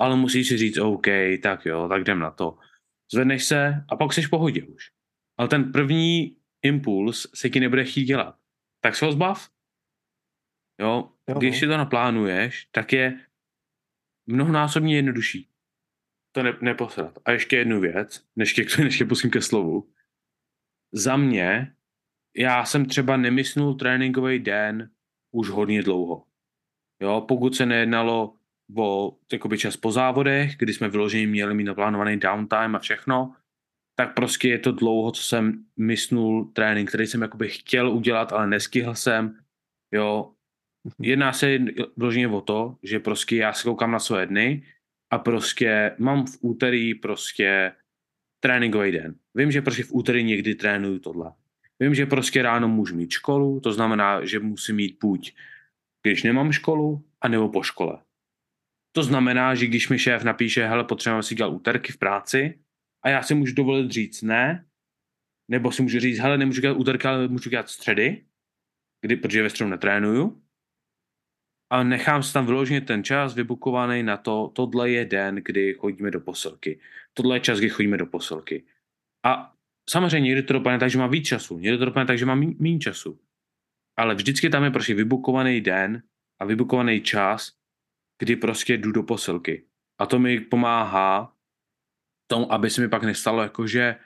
Ale 0.00 0.16
musíš 0.16 0.48
si 0.48 0.56
říct, 0.56 0.78
OK, 0.78 1.06
tak 1.42 1.66
jo, 1.66 1.88
tak 1.88 2.00
jdem 2.00 2.18
na 2.18 2.30
to. 2.30 2.58
Zvedneš 3.12 3.44
se 3.44 3.84
a 3.88 3.96
pak 3.96 4.12
jsi 4.12 4.22
v 4.22 4.30
pohodě 4.30 4.62
už. 4.62 4.90
Ale 5.38 5.48
ten 5.48 5.72
první 5.72 6.36
impuls 6.62 7.26
se 7.34 7.50
ti 7.50 7.60
nebude 7.60 7.84
chtít 7.84 8.04
dělat. 8.04 8.38
Tak 8.80 8.96
se 8.96 9.04
ho 9.04 9.12
zbav. 9.12 9.50
Jo, 10.80 11.12
jo 11.28 11.38
když 11.38 11.54
no. 11.54 11.58
si 11.58 11.66
to 11.66 11.76
naplánuješ, 11.76 12.68
tak 12.72 12.92
je 12.92 13.20
mnohonásobně 14.26 14.96
jednodušší 14.96 15.48
to 16.38 16.42
ne, 16.42 16.56
neposrat. 16.60 17.18
A 17.24 17.30
ještě 17.30 17.56
jednu 17.56 17.80
věc, 17.80 18.24
než 18.36 18.52
tě, 18.52 18.66
než 18.82 18.98
tě 18.98 19.04
pustím 19.04 19.30
ke 19.30 19.42
slovu. 19.42 19.90
Za 20.92 21.16
mě, 21.16 21.74
já 22.36 22.64
jsem 22.64 22.86
třeba 22.86 23.16
nemysnul 23.16 23.74
tréninkový 23.74 24.38
den 24.38 24.90
už 25.30 25.48
hodně 25.48 25.82
dlouho. 25.82 26.24
Jo, 27.02 27.24
pokud 27.28 27.56
se 27.56 27.66
nejednalo 27.66 28.34
o 28.76 29.18
jakoby 29.32 29.58
čas 29.58 29.76
po 29.76 29.92
závodech, 29.92 30.56
kdy 30.56 30.74
jsme 30.74 30.88
vyloženě 30.88 31.26
měli 31.26 31.54
mít 31.54 31.64
naplánovaný 31.64 32.16
downtime 32.16 32.76
a 32.76 32.78
všechno, 32.78 33.34
tak 33.98 34.14
prostě 34.14 34.48
je 34.48 34.58
to 34.58 34.72
dlouho, 34.72 35.10
co 35.10 35.22
jsem 35.22 35.64
mysnul 35.76 36.44
trénink, 36.44 36.88
který 36.88 37.06
jsem 37.06 37.22
jakoby 37.22 37.48
chtěl 37.48 37.90
udělat, 37.90 38.32
ale 38.32 38.46
neskihl 38.46 38.94
jsem. 38.94 39.38
Jo, 39.94 40.32
mhm. 40.84 41.04
jedná 41.04 41.32
se 41.32 41.58
vyloženě 41.96 42.28
o 42.28 42.40
to, 42.40 42.76
že 42.82 42.98
prostě 42.98 43.36
já 43.36 43.52
si 43.52 43.62
koukám 43.62 43.90
na 43.90 43.98
své 43.98 44.26
dny 44.26 44.62
a 45.10 45.18
prostě 45.18 45.94
mám 45.98 46.26
v 46.26 46.38
úterý 46.40 46.94
prostě 46.94 47.72
tréninkový 48.40 48.92
den. 48.92 49.14
Vím, 49.34 49.50
že 49.50 49.62
prostě 49.62 49.82
v 49.82 49.92
úterý 49.92 50.24
někdy 50.24 50.54
trénuju 50.54 50.98
tohle. 50.98 51.32
Vím, 51.80 51.94
že 51.94 52.06
prostě 52.06 52.42
ráno 52.42 52.68
můžu 52.68 52.96
mít 52.96 53.10
školu, 53.10 53.60
to 53.60 53.72
znamená, 53.72 54.24
že 54.24 54.38
musím 54.38 54.76
mít 54.76 54.98
buď, 55.00 55.34
když 56.02 56.22
nemám 56.22 56.52
školu, 56.52 57.04
anebo 57.20 57.48
po 57.48 57.62
škole. 57.62 57.98
To 58.92 59.02
znamená, 59.02 59.54
že 59.54 59.66
když 59.66 59.88
mi 59.88 59.98
šéf 59.98 60.24
napíše, 60.24 60.66
hele, 60.66 60.84
potřebujeme 60.84 61.22
si 61.22 61.34
dělat 61.34 61.48
úterky 61.48 61.92
v 61.92 61.98
práci 61.98 62.58
a 63.08 63.10
já 63.10 63.22
si 63.22 63.34
můžu 63.34 63.54
dovolit 63.54 63.90
říct 63.90 64.22
ne, 64.22 64.66
nebo 65.50 65.72
si 65.72 65.82
můžu 65.82 66.00
říct, 66.00 66.18
hele, 66.18 66.38
nemůžu 66.38 66.60
dělat 66.60 66.76
úterky, 66.76 67.08
ale 67.08 67.28
můžu 67.28 67.50
dělat 67.50 67.68
středy, 67.68 68.24
kdy, 69.00 69.16
protože 69.16 69.42
ve 69.42 69.50
středu 69.50 69.70
netrénuju, 69.70 70.42
a 71.70 71.82
nechám 71.82 72.22
si 72.22 72.32
tam 72.32 72.46
vyloženě 72.46 72.80
ten 72.80 73.04
čas 73.04 73.34
vybukovaný 73.34 74.02
na 74.02 74.16
to, 74.16 74.52
tohle 74.54 74.90
je 74.90 75.04
den, 75.04 75.34
kdy 75.34 75.74
chodíme 75.74 76.10
do 76.10 76.20
posilky. 76.20 76.80
Tohle 77.14 77.36
je 77.36 77.40
čas, 77.40 77.58
kdy 77.58 77.68
chodíme 77.68 77.96
do 77.96 78.06
posilky. 78.06 78.64
A 79.24 79.54
samozřejmě 79.90 80.28
někdy 80.28 80.42
to 80.42 80.52
dopadne 80.52 80.78
tak, 80.78 80.90
že 80.90 80.98
má 80.98 81.06
víc 81.06 81.26
času, 81.26 81.58
někdy 81.58 81.78
to 81.78 81.84
dopadne 81.84 82.06
tak, 82.06 82.18
že 82.18 82.26
má 82.26 82.34
méně 82.34 82.78
času. 82.78 83.20
Ale 83.96 84.14
vždycky 84.14 84.50
tam 84.50 84.64
je 84.64 84.70
prostě 84.70 84.94
vybukovaný 84.94 85.60
den 85.60 86.02
a 86.40 86.44
vybukovaný 86.44 87.00
čas, 87.00 87.52
kdy 88.18 88.36
prostě 88.36 88.76
jdu 88.76 88.92
do 88.92 89.02
posilky. 89.02 89.64
A 89.98 90.06
to 90.06 90.18
mi 90.18 90.40
pomáhá 90.40 91.37
tomu, 92.28 92.52
aby 92.52 92.70
se 92.70 92.80
mi 92.80 92.88
pak 92.88 93.02
nestalo, 93.02 93.42
jako 93.42 93.66
že 93.66 93.96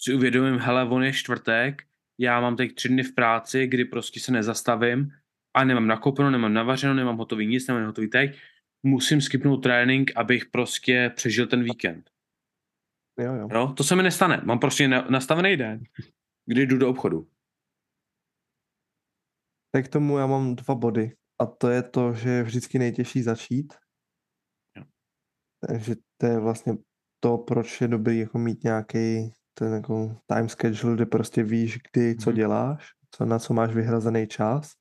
si 0.00 0.14
uvědomím, 0.14 0.58
hele, 0.58 0.88
on 0.88 1.04
je 1.04 1.12
čtvrtek, 1.12 1.82
já 2.18 2.40
mám 2.40 2.56
teď 2.56 2.74
tři 2.74 2.88
dny 2.88 3.02
v 3.02 3.14
práci, 3.14 3.66
kdy 3.66 3.84
prostě 3.84 4.20
se 4.20 4.32
nezastavím 4.32 5.10
a 5.56 5.64
nemám 5.64 5.86
nakoupeno, 5.86 6.30
nemám 6.30 6.52
navařeno, 6.52 6.94
nemám 6.94 7.16
hotový 7.16 7.46
nic, 7.46 7.66
nemám 7.66 7.86
hotový 7.86 8.08
teď, 8.08 8.38
musím 8.82 9.20
skipnout 9.20 9.62
trénink, 9.62 10.10
abych 10.16 10.46
prostě 10.46 11.12
přežil 11.16 11.46
ten 11.46 11.62
víkend. 11.62 12.10
Jo, 13.18 13.34
jo. 13.34 13.48
jo 13.52 13.72
to 13.76 13.84
se 13.84 13.96
mi 13.96 14.02
nestane. 14.02 14.40
Mám 14.44 14.58
prostě 14.58 14.88
nastavený 14.88 15.56
den, 15.56 15.84
kdy 16.46 16.66
jdu 16.66 16.78
do 16.78 16.90
obchodu. 16.90 17.28
Tak 19.70 19.84
k 19.84 19.88
tomu 19.88 20.18
já 20.18 20.26
mám 20.26 20.56
dva 20.56 20.74
body. 20.74 21.16
A 21.40 21.46
to 21.46 21.68
je 21.68 21.82
to, 21.82 22.12
že 22.12 22.30
je 22.30 22.42
vždycky 22.42 22.78
nejtěžší 22.78 23.22
začít. 23.22 23.74
Jo. 24.76 24.84
Takže 25.68 25.94
to 26.16 26.26
je 26.26 26.40
vlastně 26.40 26.72
to, 27.20 27.38
proč 27.38 27.80
je 27.80 27.88
dobrý 27.88 28.18
jako 28.18 28.38
mít 28.38 28.64
nějaký 28.64 29.32
ten 29.54 29.72
jako 29.72 30.16
time 30.26 30.48
schedule, 30.48 30.94
kde 30.94 31.06
prostě 31.06 31.42
víš, 31.42 31.78
kdy, 31.92 32.16
co 32.16 32.30
mm. 32.30 32.36
děláš, 32.36 32.88
co, 33.10 33.24
na 33.24 33.38
co 33.38 33.54
máš 33.54 33.74
vyhrazený 33.74 34.26
čas 34.26 34.72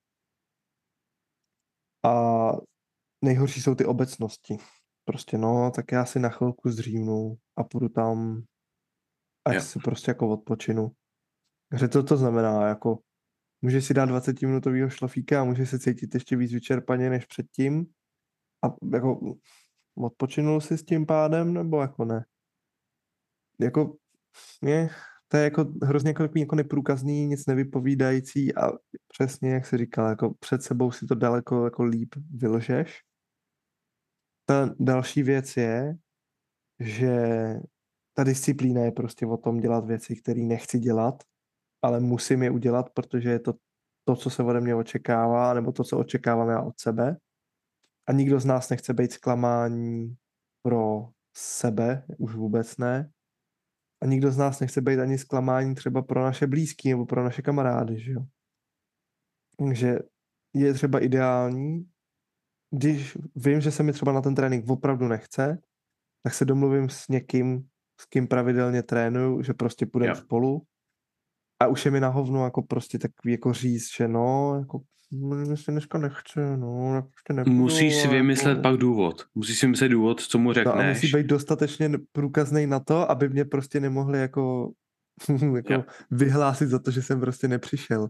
A 2.06 2.52
nejhorší 3.24 3.62
jsou 3.62 3.76
ty 3.76 3.86
obecnosti. 3.86 4.58
Prostě 5.06 5.38
no, 5.38 5.72
tak 5.76 5.92
já 5.92 6.06
si 6.06 6.20
na 6.20 6.30
chvilku 6.30 6.70
zřívnu 6.70 7.38
a 7.58 7.64
půjdu 7.64 7.90
tam, 7.90 8.44
ať 9.46 9.56
Jo. 9.56 9.62
si 9.62 9.80
prostě 9.80 10.12
jako 10.12 10.30
odpočinu. 10.30 10.92
Takže 11.70 11.88
to 11.88 12.04
to 12.04 12.18
znamená, 12.18 12.68
jako 12.68 13.00
můžeš 13.62 13.86
si 13.86 13.94
dát 13.94 14.06
20 14.06 14.42
minutového 14.42 14.90
šlofíka 14.90 15.42
a 15.42 15.44
můžeš 15.44 15.70
se 15.70 15.80
cítit 15.80 16.14
ještě 16.14 16.36
víc 16.36 16.54
vyčerpaně 16.54 17.10
než 17.10 17.26
předtím 17.26 17.86
a 18.66 18.68
jako 18.94 19.36
odpočinul 19.96 20.62
si 20.62 20.78
s 20.78 20.84
tím 20.84 21.06
pádem, 21.06 21.54
nebo 21.54 21.82
jako 21.82 22.06
ne? 22.06 22.26
Jako, 23.60 23.98
je, 24.62 24.90
to 25.28 25.38
je 25.38 25.44
jako 25.44 25.66
hrozně 25.84 26.10
jako, 26.10 26.30
jako 26.36 26.56
neprůkazný, 26.56 27.28
nic 27.28 27.46
nevypovídající 27.46 28.56
a 28.56 28.72
přesně, 29.08 29.54
jak 29.54 29.66
jsi 29.66 29.78
říkal, 29.78 30.10
jako 30.10 30.34
před 30.40 30.64
sebou 30.64 30.92
si 30.92 31.06
to 31.06 31.16
daleko 31.16 31.64
jako 31.64 31.84
líp 31.84 32.16
vylžeš. 32.32 33.02
Ta 34.46 34.76
další 34.80 35.24
věc 35.24 35.58
je, 35.58 35.98
že 36.80 37.18
ta 38.14 38.24
disciplína 38.24 38.82
je 38.82 38.92
prostě 38.92 39.26
o 39.26 39.38
tom 39.38 39.60
dělat 39.60 39.86
věci, 39.86 40.16
které 40.16 40.42
nechci 40.42 40.80
dělat, 40.80 41.24
ale 41.82 42.00
musím 42.00 42.44
je 42.44 42.52
udělat, 42.52 42.90
protože 42.90 43.30
je 43.30 43.40
to 43.40 43.54
to, 44.06 44.16
co 44.16 44.30
se 44.30 44.44
ode 44.44 44.62
mě 44.62 44.76
očekává, 44.76 45.54
nebo 45.54 45.72
to, 45.72 45.84
co 45.84 45.98
očekávám 45.98 46.50
já 46.50 46.62
od 46.62 46.80
sebe. 46.80 47.18
A 48.08 48.12
nikdo 48.12 48.40
z 48.40 48.46
nás 48.46 48.70
nechce 48.70 48.94
být 48.94 49.12
zklamání 49.12 50.16
pro 50.62 51.10
sebe, 51.38 52.06
už 52.18 52.36
vůbec 52.36 52.78
ne. 52.78 53.12
A 54.04 54.06
nikdo 54.06 54.32
z 54.32 54.38
nás 54.38 54.60
nechce 54.60 54.82
být 54.82 55.00
ani 55.00 55.18
zklamání 55.18 55.76
třeba 55.76 56.02
pro 56.02 56.24
naše 56.24 56.48
blízky 56.48 56.90
nebo 56.90 57.06
pro 57.06 57.24
naše 57.24 57.42
kamarády, 57.42 58.00
že 58.00 58.12
jo. 58.12 58.26
Takže 59.58 60.00
je 60.56 60.74
třeba 60.74 61.00
ideální, 61.00 61.90
když 62.72 63.18
vím, 63.36 63.62
že 63.62 63.72
se 63.72 63.84
mi 63.84 63.94
třeba 63.94 64.12
na 64.12 64.22
ten 64.22 64.36
trénink 64.36 64.70
opravdu 64.70 65.08
nechce, 65.08 65.62
tak 66.24 66.34
se 66.34 66.46
domluvím 66.46 66.90
s 66.90 67.08
někým, 67.08 67.70
s 68.02 68.06
kým 68.06 68.28
pravidelně 68.28 68.84
trénuju, 68.84 69.42
že 69.42 69.54
prostě 69.54 69.86
půjdeme 69.86 70.10
Jo. 70.10 70.16
spolu 70.16 70.62
a 71.60 71.68
už 71.68 71.86
je 71.86 71.92
mi 71.92 72.00
na 72.00 72.10
hovnu 72.10 72.44
jako 72.44 72.62
prostě 72.62 73.00
takový 73.00 73.32
jako 73.32 73.54
říct, 73.54 73.96
že 73.98 74.08
no, 74.08 74.56
jako 74.60 74.82
mě 75.12 75.58
se 75.58 75.72
dneska 75.72 75.98
nechce, 75.98 76.58
no, 76.58 76.92
tak 76.96 77.04
prostě 77.12 77.34
nepůjdu, 77.34 77.58
Musíš 77.58 77.96
si 77.96 78.08
a 78.08 78.12
vymyslet 78.12 78.50
jako, 78.52 78.62
pak 78.62 78.78
důvod. 78.78 79.26
Musíš 79.36 79.60
si 79.60 79.66
vymyslet 79.66 79.90
důvod, 79.90 80.22
co 80.22 80.38
mu 80.38 80.44
no, 80.44 80.52
a 80.52 80.54
řekneš. 80.54 80.96
musí 80.96 81.18
být 81.18 81.28
dostatečně 81.28 81.92
průkazný 82.12 82.68
na 82.68 82.80
to, 82.80 83.12
aby 83.12 83.30
mě 83.30 83.46
prostě 83.46 83.80
nemohli 83.80 84.20
jako, 84.20 84.72
jako 85.56 85.74
Jo. 85.74 85.84
vyhlásit 86.12 86.70
za 86.70 86.80
to, 86.80 86.92
že 86.92 87.02
jsem 87.02 87.20
prostě 87.20 87.48
nepřišel. 87.48 88.08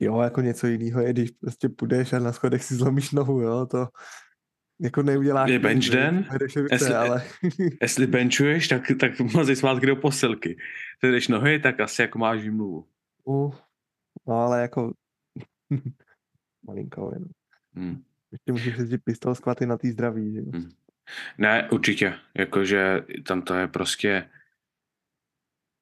Jo, 0.00 0.20
jako 0.20 0.40
něco 0.40 0.66
jiného 0.66 1.00
je, 1.00 1.12
když 1.12 1.30
prostě 1.30 1.68
půjdeš 1.68 2.12
a 2.12 2.18
na 2.18 2.32
schodech 2.32 2.64
si 2.64 2.74
zlomíš 2.74 3.12
nohu, 3.12 3.40
jo, 3.40 3.66
to 3.66 3.86
jako 4.80 5.02
neuděláš. 5.02 5.50
Je 5.50 5.58
bench 5.58 5.88
den? 5.90 6.26
Jestli- 6.72 6.94
ale 6.94 7.22
Jestli 7.82 8.06
benchuješ, 8.06 8.68
tak, 8.68 8.82
tak 9.00 9.20
mazej 9.20 9.56
svátky 9.56 9.86
do 9.86 9.96
posilky. 9.96 10.58
Ty 11.00 11.10
jdeš 11.10 11.28
nohy, 11.28 11.58
tak 11.58 11.80
asi 11.80 12.02
jako 12.02 12.18
máš 12.18 12.42
výmluvu. 12.42 12.86
Uh, 13.24 13.54
no 14.26 14.34
ale 14.34 14.60
jako 14.60 14.92
malinko 16.66 17.10
jen. 17.14 17.24
Hmm. 17.74 18.02
Ještě 18.32 18.52
můžeš 18.52 18.76
jezdit 18.78 18.98
pistol 19.04 19.34
skvaty 19.34 19.66
na 19.66 19.76
tý 19.76 19.90
zdraví, 19.90 20.32
že 20.32 20.38
jo. 20.38 20.62
Ne, 21.38 21.68
určitě. 21.70 22.14
Jakože 22.34 23.02
tam 23.26 23.42
to 23.42 23.54
je 23.54 23.68
prostě 23.68 24.30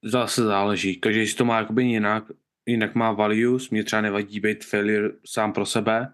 zase 0.05 0.43
záleží. 0.45 0.97
Každý 0.97 1.27
si 1.27 1.37
to 1.37 1.45
má 1.45 1.59
jakoby 1.59 1.83
jinak. 1.85 2.25
Jinak 2.67 2.95
má 2.95 3.13
values. 3.13 3.71
Mě 3.71 3.85
třeba 3.85 4.03
nevadí 4.03 4.41
být 4.41 4.65
failure 4.65 5.11
sám 5.27 5.53
pro 5.53 5.67
sebe. 5.67 6.13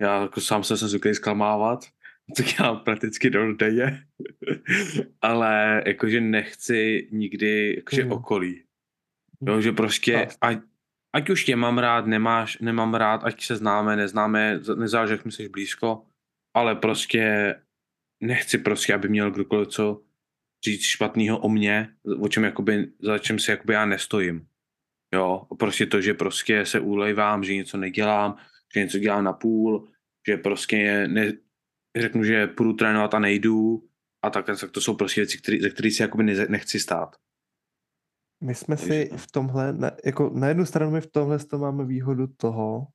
Já 0.00 0.22
jako 0.22 0.40
sám 0.40 0.64
se 0.64 0.76
jsem 0.76 0.88
zvyklý 0.88 1.14
zklamávat. 1.14 1.84
To 2.36 2.42
dělám 2.42 2.80
prakticky 2.80 3.30
do 3.30 3.52
denně. 3.54 4.02
Ale 5.22 5.82
jakože 5.86 6.20
nechci 6.20 7.08
nikdy 7.12 7.74
jakože 7.76 8.02
Mhm. 8.04 8.12
okolí. 8.12 8.62
Jo, 9.46 9.60
že 9.60 9.72
prostě, 9.72 10.28
ať, 10.40 10.58
ať 11.14 11.30
už 11.30 11.44
tě 11.44 11.56
mám 11.56 11.78
rád, 11.78 12.06
nemáš, 12.06 12.58
nemám 12.58 12.94
rád, 12.94 13.24
ať 13.24 13.42
se 13.44 13.56
známe, 13.56 13.96
neznáme, 13.96 14.60
nezáleží, 14.76 15.12
jak 15.12 15.24
mi 15.24 15.32
jsi 15.32 15.48
blízko, 15.48 16.04
ale 16.54 16.74
prostě 16.74 17.54
nechci 18.22 18.58
prostě, 18.58 18.94
aby 18.94 19.08
měl 19.08 19.30
kdokoliv 19.30 19.68
co 19.68 20.02
říct 20.64 20.82
špatného 20.84 21.38
o 21.38 21.48
mně, 21.48 21.88
o 22.20 22.28
čem 22.28 22.44
jakoby, 22.44 22.92
za 23.00 23.18
čem 23.18 23.38
si 23.38 23.50
jakoby 23.50 23.72
já 23.72 23.86
nestojím. 23.86 24.46
Jo, 25.14 25.46
prostě 25.58 25.86
to, 25.86 26.00
že 26.00 26.14
prostě 26.14 26.66
se 26.66 26.80
ulejvám, 26.80 27.44
že 27.44 27.54
něco 27.54 27.76
nedělám, 27.76 28.36
že 28.74 28.80
něco 28.80 28.98
dělám 28.98 29.24
na 29.24 29.32
půl, 29.32 29.88
že 30.28 30.36
prostě 30.36 31.08
ne, 31.08 31.32
řeknu, 32.00 32.24
že 32.24 32.46
půjdu 32.46 32.72
trénovat 32.72 33.14
a 33.14 33.18
nejdu 33.18 33.88
a 34.22 34.30
tak, 34.30 34.46
tak 34.46 34.70
to 34.70 34.80
jsou 34.80 34.96
prostě 34.96 35.20
věci, 35.20 35.38
který, 35.38 35.60
ze 35.60 35.70
kterých 35.70 35.96
si 35.96 36.02
jakoby 36.02 36.24
nechci 36.48 36.80
stát. 36.80 37.16
My 38.42 38.54
jsme 38.54 38.76
si 38.76 39.10
v 39.16 39.32
tomhle, 39.32 39.72
na, 39.72 39.90
jako 40.04 40.30
na 40.34 40.48
jednu 40.48 40.66
stranu 40.66 40.90
my 40.90 41.00
v 41.00 41.10
tomhle 41.10 41.38
to 41.38 41.58
máme 41.58 41.84
výhodu 41.84 42.26
toho, 42.26 42.86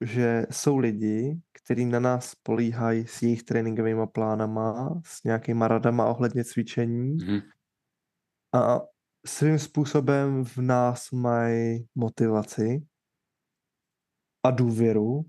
že 0.00 0.46
jsou 0.50 0.78
lidi, 0.78 1.40
kteří 1.52 1.86
na 1.86 2.00
nás 2.00 2.30
spolíhají 2.30 3.06
s 3.06 3.22
jejich 3.22 3.42
tréninkovými 3.42 4.06
plánama, 4.12 5.00
s 5.06 5.24
nějakýma 5.24 5.68
radama 5.68 6.06
ohledně 6.06 6.44
cvičení 6.44 7.14
Mhm. 7.14 7.40
a 8.54 8.80
svým 9.26 9.58
způsobem 9.58 10.44
v 10.44 10.58
nás 10.58 11.10
mají 11.10 11.88
motivaci 11.94 12.86
a 14.42 14.50
důvěru. 14.50 15.24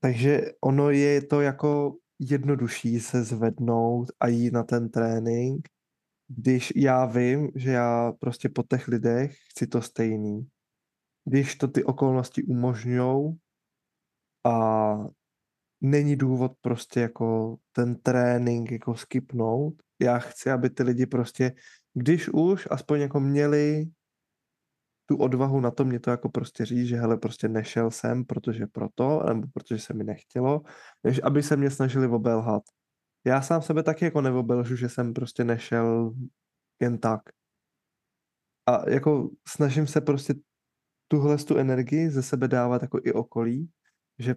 Takže 0.00 0.40
ono 0.60 0.90
je 0.90 1.22
to 1.22 1.40
jako 1.40 1.96
jednodušší 2.20 3.00
se 3.00 3.24
zvednout 3.24 4.10
a 4.20 4.28
jít 4.28 4.52
na 4.52 4.62
ten 4.62 4.88
trénink, 4.88 5.68
když 6.28 6.72
já 6.76 7.06
vím, 7.06 7.50
že 7.54 7.70
já 7.70 8.12
prostě 8.12 8.48
po 8.48 8.62
těch 8.62 8.88
lidech 8.88 9.36
chci 9.50 9.66
to 9.66 9.82
stejný. 9.82 10.48
Když 11.24 11.56
to 11.56 11.68
ty 11.68 11.84
okolnosti 11.84 12.42
umožňují 12.42 13.38
a 14.46 14.96
není 15.80 16.16
důvod 16.16 16.52
prostě 16.60 17.00
jako 17.00 17.56
ten 17.72 17.96
trénink 17.96 18.70
jako 18.70 18.94
skipnout. 18.94 19.74
Já 20.00 20.18
chci, 20.18 20.50
aby 20.50 20.70
ty 20.70 20.82
lidi 20.82 21.06
prostě, 21.06 21.52
když 21.94 22.28
už 22.28 22.68
aspoň 22.70 23.00
jako 23.00 23.20
měli 23.20 23.86
tu 25.10 25.16
odvahu 25.16 25.60
na 25.60 25.70
to 25.70 25.84
mě 25.84 26.00
to 26.00 26.10
jako 26.10 26.28
prostě 26.28 26.64
říct, 26.64 26.86
že 26.86 26.96
hele, 26.96 27.16
prostě 27.16 27.48
nešel 27.48 27.90
jsem, 27.90 28.24
protože 28.24 28.66
proto, 28.66 29.22
nebo 29.28 29.46
protože 29.54 29.78
se 29.78 29.94
mi 29.94 30.04
nechtělo, 30.04 30.62
než 31.04 31.20
aby 31.22 31.42
se 31.42 31.56
mě 31.56 31.70
snažili 31.70 32.06
obelhat. 32.06 32.62
Já 33.26 33.42
sám 33.42 33.62
sebe 33.62 33.82
taky 33.82 34.04
jako 34.04 34.20
neobelžu, 34.20 34.76
že 34.76 34.88
jsem 34.88 35.14
prostě 35.14 35.44
nešel 35.44 36.14
jen 36.80 36.98
tak. 36.98 37.20
A 38.66 38.90
jako 38.90 39.30
snažím 39.48 39.86
se 39.86 40.00
prostě 40.00 40.34
tuhle 41.08 41.38
tu 41.38 41.56
energii 41.56 42.10
ze 42.10 42.22
sebe 42.22 42.48
dávat 42.48 42.82
jako 42.82 43.00
i 43.04 43.12
okolí, 43.12 43.70
že 44.18 44.34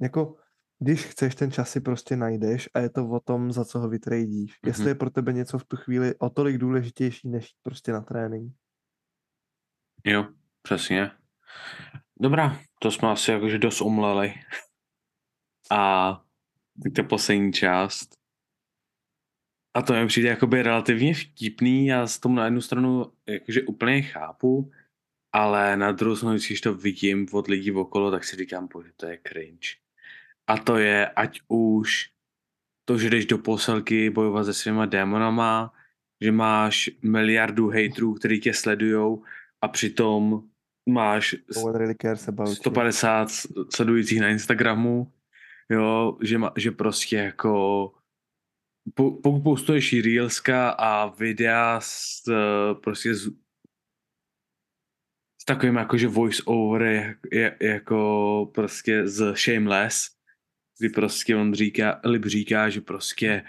jako 0.00 0.34
když 0.78 1.06
chceš, 1.06 1.34
ten 1.34 1.50
čas 1.50 1.70
si 1.70 1.80
prostě 1.80 2.16
najdeš 2.16 2.68
a 2.74 2.80
je 2.80 2.90
to 2.90 3.08
o 3.08 3.20
tom, 3.20 3.52
za 3.52 3.64
co 3.64 3.78
ho 3.78 3.88
vytrejdíš. 3.88 4.52
Mm-hmm. 4.52 4.66
Jestli 4.66 4.82
Mhm. 4.82 4.88
je 4.88 4.94
pro 4.94 5.10
tebe 5.10 5.32
něco 5.32 5.58
v 5.58 5.64
tu 5.64 5.76
chvíli 5.76 6.14
o 6.18 6.30
tolik 6.30 6.58
důležitější, 6.58 7.28
než 7.28 7.54
prostě 7.62 7.92
na 7.92 8.00
trénink. 8.00 8.54
Jo, 10.04 10.28
přesně. 10.62 11.10
Dobrá, 12.20 12.60
to 12.78 12.90
jsme 12.90 13.10
asi 13.10 13.30
jakože 13.30 13.58
dost 13.58 13.80
omleli. 13.80 14.34
A 15.70 16.12
teď 16.82 16.94
ta 16.94 17.02
poslední 17.02 17.52
část. 17.52 18.14
A 19.74 19.82
to 19.82 19.92
mi 19.92 20.06
přijde 20.06 20.28
jakoby 20.28 20.62
relativně 20.62 21.14
vtipný, 21.14 21.86
já 21.86 22.06
s 22.06 22.18
tomu 22.18 22.34
na 22.34 22.44
jednu 22.44 22.60
stranu 22.60 23.12
jakože 23.26 23.62
úplně 23.62 24.02
chápu, 24.02 24.72
ale 25.32 25.76
na 25.76 25.92
druhou 25.92 26.16
stranu, 26.16 26.36
když 26.36 26.60
to 26.60 26.74
vidím 26.74 27.26
od 27.32 27.48
lidí 27.48 27.72
okolo, 27.72 28.10
tak 28.10 28.24
si 28.24 28.36
říkám, 28.36 28.68
bože, 28.72 28.90
to 28.96 29.06
je 29.06 29.18
cringe. 29.28 29.68
A 30.46 30.58
to 30.58 30.76
je, 30.76 31.08
ať 31.08 31.40
už 31.48 32.10
to, 32.84 32.98
že 32.98 33.10
jdeš 33.10 33.26
do 33.26 33.38
poselky 33.38 34.10
bojovat 34.10 34.44
se 34.44 34.54
svýma 34.54 34.86
démonama, 34.86 35.72
že 36.20 36.32
máš 36.32 36.90
miliardu 37.02 37.68
hejtrů, 37.68 38.14
který 38.14 38.40
tě 38.40 38.54
sledujou 38.54 39.24
a 39.62 39.68
přitom 39.68 40.42
máš 40.88 41.34
No 41.56 41.72
really 41.72 41.94
cares 42.02 42.28
about 42.28 42.48
you. 42.48 42.54
150 42.54 43.28
sledujících 43.74 44.20
na 44.20 44.28
Instagramu, 44.28 45.12
jo, 45.70 46.18
že, 46.22 46.38
ma, 46.38 46.52
že 46.56 46.70
prostě 46.70 47.16
jako 47.16 47.92
po- 48.94 49.10
pokud 49.10 49.42
postuješ 49.42 50.04
reelska 50.04 50.70
a 50.70 51.06
videa 51.06 51.80
s, 51.80 52.22
prostě 52.82 53.14
s, 53.14 53.28
s 55.40 55.44
takovým 55.46 55.76
jakože 55.76 56.08
voice 56.08 56.42
over 56.46 56.82
jak, 57.32 57.62
jako 57.62 58.50
prostě 58.54 59.08
z 59.08 59.36
Shameless, 59.36 60.08
kdy 60.78 60.88
prostě 60.88 61.36
on 61.36 61.54
říká, 61.54 62.00
Lip 62.04 62.24
říká, 62.24 62.70
že 62.70 62.80
prostě 62.80 63.44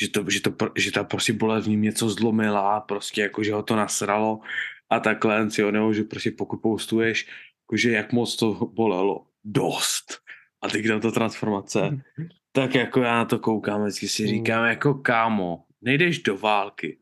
že 0.00 0.08
to, 0.08 0.24
že 0.30 0.40
to, 0.40 0.50
že 0.76 0.92
ta 0.92 1.04
prostě 1.04 1.32
bolev 1.32 1.64
v 1.64 1.68
ním 1.68 1.82
něco 1.82 2.08
zlomila, 2.08 2.80
prostě 2.80 3.22
jako, 3.22 3.42
že 3.42 3.52
ho 3.52 3.62
to 3.62 3.76
nasralo 3.76 4.40
a 4.90 5.00
takhle, 5.00 5.48
jo, 5.58 5.70
nebo 5.70 5.92
že 5.92 6.02
prostě 6.04 6.30
pokud 6.30 6.56
postuješ, 6.62 7.28
jakože 7.64 7.90
jak 7.92 8.12
moc 8.12 8.36
to 8.36 8.54
bolelo, 8.66 9.26
dost, 9.44 10.22
a 10.62 10.68
teď 10.68 10.86
tam 10.88 11.00
to 11.00 11.12
transformace, 11.12 12.00
tak 12.52 12.74
jako 12.74 13.02
já 13.02 13.14
na 13.14 13.24
to 13.24 13.38
koukám, 13.38 13.82
vždycky 13.82 14.08
si 14.08 14.22
Mm. 14.22 14.28
říkám, 14.28 14.64
jako 14.64 14.94
kámo, 14.94 15.64
nejdeš 15.80 16.18
do 16.22 16.36
války, 16.38 16.98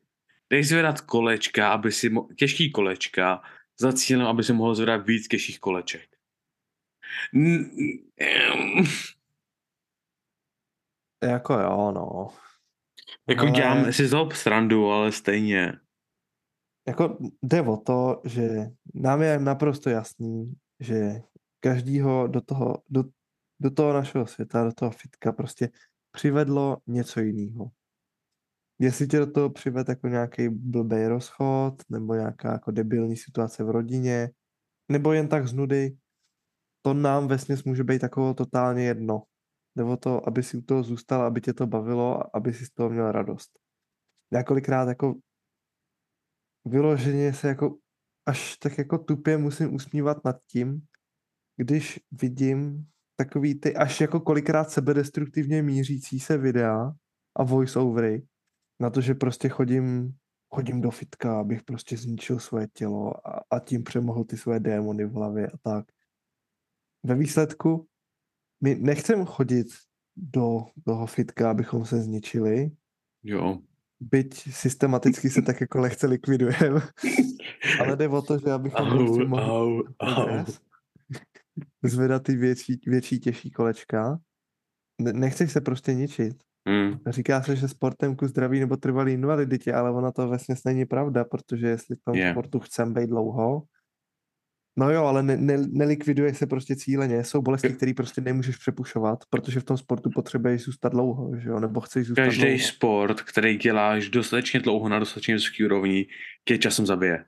jdeš 0.51 0.69
zvedat 0.69 1.01
kolečka, 1.01 1.73
aby 1.73 1.93
si, 1.93 2.11
mo- 2.11 2.35
těžký 2.35 2.73
kolečka, 2.73 3.43
za 3.81 3.93
cílem, 3.93 4.27
aby 4.27 4.43
si 4.45 4.53
mohl 4.53 4.75
zvedat 4.75 5.07
víc 5.07 5.29
těžkých 5.29 5.61
koleček. 5.61 6.09
N- 7.35 7.71
Jako 11.23 11.53
jo, 11.55 11.93
no. 11.95 12.29
Jako 13.29 13.41
Ale- 13.43 13.51
dělám 13.51 13.93
si 13.93 14.07
z 14.07 14.11
toho 14.11 14.31
srandu, 14.31 14.91
ale 14.91 15.13
stejně. 15.13 15.73
Jako 16.89 17.19
jde 17.43 17.63
o 17.63 17.77
to, 17.77 18.23
že 18.25 18.71
nám 18.95 19.23
je 19.23 19.39
naprosto 19.39 19.91
jasný, 19.91 20.55
že 20.81 21.23
každýho 21.61 22.27
do 22.27 22.41
toho, 22.41 22.83
do, 22.91 23.05
do 23.61 23.71
toho 23.71 23.93
našeho 23.93 24.27
světa, 24.27 24.65
do 24.65 24.73
toho 24.73 24.91
fitka 24.91 25.33
prostě 25.33 25.71
přivedlo 26.11 26.77
něco 26.87 27.21
jiného. 27.21 27.71
Jestli 28.79 29.07
tě 29.07 29.19
do 29.19 29.33
toho 29.33 29.51
přived 29.51 29.89
jako 29.89 30.09
nějaký 30.09 30.49
blbej 30.49 31.07
rozchod, 31.07 31.75
nebo 31.89 32.15
nějaká 32.15 32.53
jako 32.53 32.71
debilní 32.71 33.17
situace 33.17 33.65
v 33.65 33.71
rodině, 33.71 34.31
nebo 34.89 35.13
jen 35.13 35.29
tak 35.29 35.49
z 35.49 35.53
nudy, 35.53 35.97
to 36.83 36.95
nám 36.95 37.29
vesměs 37.29 37.65
může 37.65 37.85
být 37.85 37.99
takovou 37.99 38.35
totálně 38.35 38.85
jedno. 38.85 39.23
Jde 39.77 39.85
o 39.85 39.97
to, 39.97 40.29
aby 40.29 40.43
si 40.43 40.57
u 40.57 40.61
toho 40.61 40.83
zůstal, 40.83 41.23
aby 41.23 41.41
tě 41.41 41.53
to 41.53 41.67
bavilo 41.67 42.21
a 42.21 42.31
aby 42.35 42.53
si 42.53 42.67
z 42.67 42.71
toho 42.71 42.91
měl 42.91 43.13
radost. 43.13 43.51
Já 44.33 44.43
kolikrát 44.45 44.89
jako 44.89 45.15
vyloženě 46.65 47.33
se 47.33 47.49
jako 47.49 47.79
až 48.27 48.57
tak 48.57 48.79
jako 48.79 48.99
tupě 48.99 49.39
musím 49.39 49.75
usmívat 49.75 50.25
nad 50.25 50.37
tím, 50.47 50.83
když 51.57 52.01
vidím 52.13 52.87
takový 53.17 53.61
ty 53.61 53.77
až 53.77 54.01
jako 54.01 54.21
kolikrát 54.21 54.71
sebedestruktivně 54.71 55.63
mířící 55.63 56.21
se 56.21 56.39
videa 56.39 56.93
a 57.37 57.45
voiceovery 57.45 58.27
na 58.81 58.91
to, 58.91 59.01
že 59.01 59.15
prostě 59.15 59.49
chodím, 59.49 60.15
chodím 60.55 60.81
do 60.81 60.91
fitka, 60.91 61.41
abych 61.41 61.63
prostě 61.63 61.97
zničil 61.97 62.39
svoje 62.39 62.69
tělo 62.73 63.29
a, 63.29 63.41
a 63.51 63.61
tím 63.61 63.85
přemohl 63.85 64.25
ty 64.25 64.37
svoje 64.37 64.61
démony 64.61 65.05
v 65.05 65.13
hlavě 65.13 65.47
a 65.47 65.57
tak. 65.63 65.87
Ve 67.03 67.15
výsledku 67.15 67.89
my 68.63 68.75
nechcem 68.75 69.25
chodit 69.25 69.67
do 70.17 70.61
toho 70.85 71.07
fitka, 71.07 71.51
abychom 71.51 71.85
se 71.85 72.03
zničili, 72.03 72.71
Jo. 73.23 73.59
Byť 74.01 74.55
systematicky 74.55 75.31
se 75.31 75.43
tak 75.43 75.61
jako 75.61 75.79
lehce 75.79 76.07
likvidujeme, 76.07 76.81
ale 77.81 77.97
jde 77.97 78.09
o 78.09 78.23
to, 78.23 78.39
že 78.39 78.53
abychom 78.53 78.89
prostě 78.89 79.23
Au, 79.23 79.29
mohli 79.29 79.47
au, 79.47 79.83
au. 80.01 80.45
zvedat 81.83 82.23
ty 82.23 82.37
větší, 82.37 82.81
větší 82.87 83.21
těžší 83.21 83.51
kolečka. 83.51 84.19
Ne- 85.03 85.13
Nechceš 85.13 85.53
se 85.53 85.61
prostě 85.61 85.95
ničit. 85.95 86.37
Hmm. 86.69 86.99
Říká 87.07 87.43
se, 87.43 87.57
že 87.57 87.69
sportem 87.69 88.17
ku 88.17 88.27
zdraví 88.27 88.61
nebo 88.61 88.77
trvalý 88.77 89.13
invaliditě, 89.13 89.73
ale 89.73 89.91
ona 89.91 90.13
to 90.13 90.29
vlastně 90.29 90.55
není 90.65 90.85
pravda, 90.85 91.25
protože 91.25 91.67
jestli 91.67 91.97
v 91.97 92.05
tom 92.05 92.15
yeah. 92.15 92.35
sportu 92.35 92.61
chcem 92.61 92.95
být 92.95 93.07
dlouho, 93.07 93.63
no 94.79 94.91
jo, 94.91 95.05
ale 95.05 95.23
ne, 95.23 95.37
ne, 95.37 95.57
nelikviduje 95.69 96.35
se 96.35 96.47
prostě 96.47 96.77
cíleně. 96.77 97.25
Jsou 97.25 97.43
bolesti, 97.43 97.69
které 97.69 97.95
prostě 97.95 98.21
nemůžeš 98.21 98.57
přepušovat, 98.57 99.19
protože 99.31 99.61
v 99.61 99.65
tom 99.65 99.77
sportu 99.77 100.11
potřebuješ 100.15 100.63
zůstat 100.63 100.89
dlouho, 100.89 101.37
že 101.37 101.49
jo, 101.49 101.61
nebo 101.61 101.81
chceš 101.81 102.07
zůstat 102.07 102.23
Každý 102.23 102.43
dlouho. 102.43 102.59
sport, 102.59 103.21
který 103.21 103.57
děláš 103.57 104.09
dostatečně 104.09 104.61
dlouho 104.61 104.89
na 104.89 104.99
dostatečně 104.99 105.35
vysoké 105.35 105.65
úrovni, 105.65 106.07
tě 106.45 106.59
časem 106.59 106.87
zabije. 106.87 107.25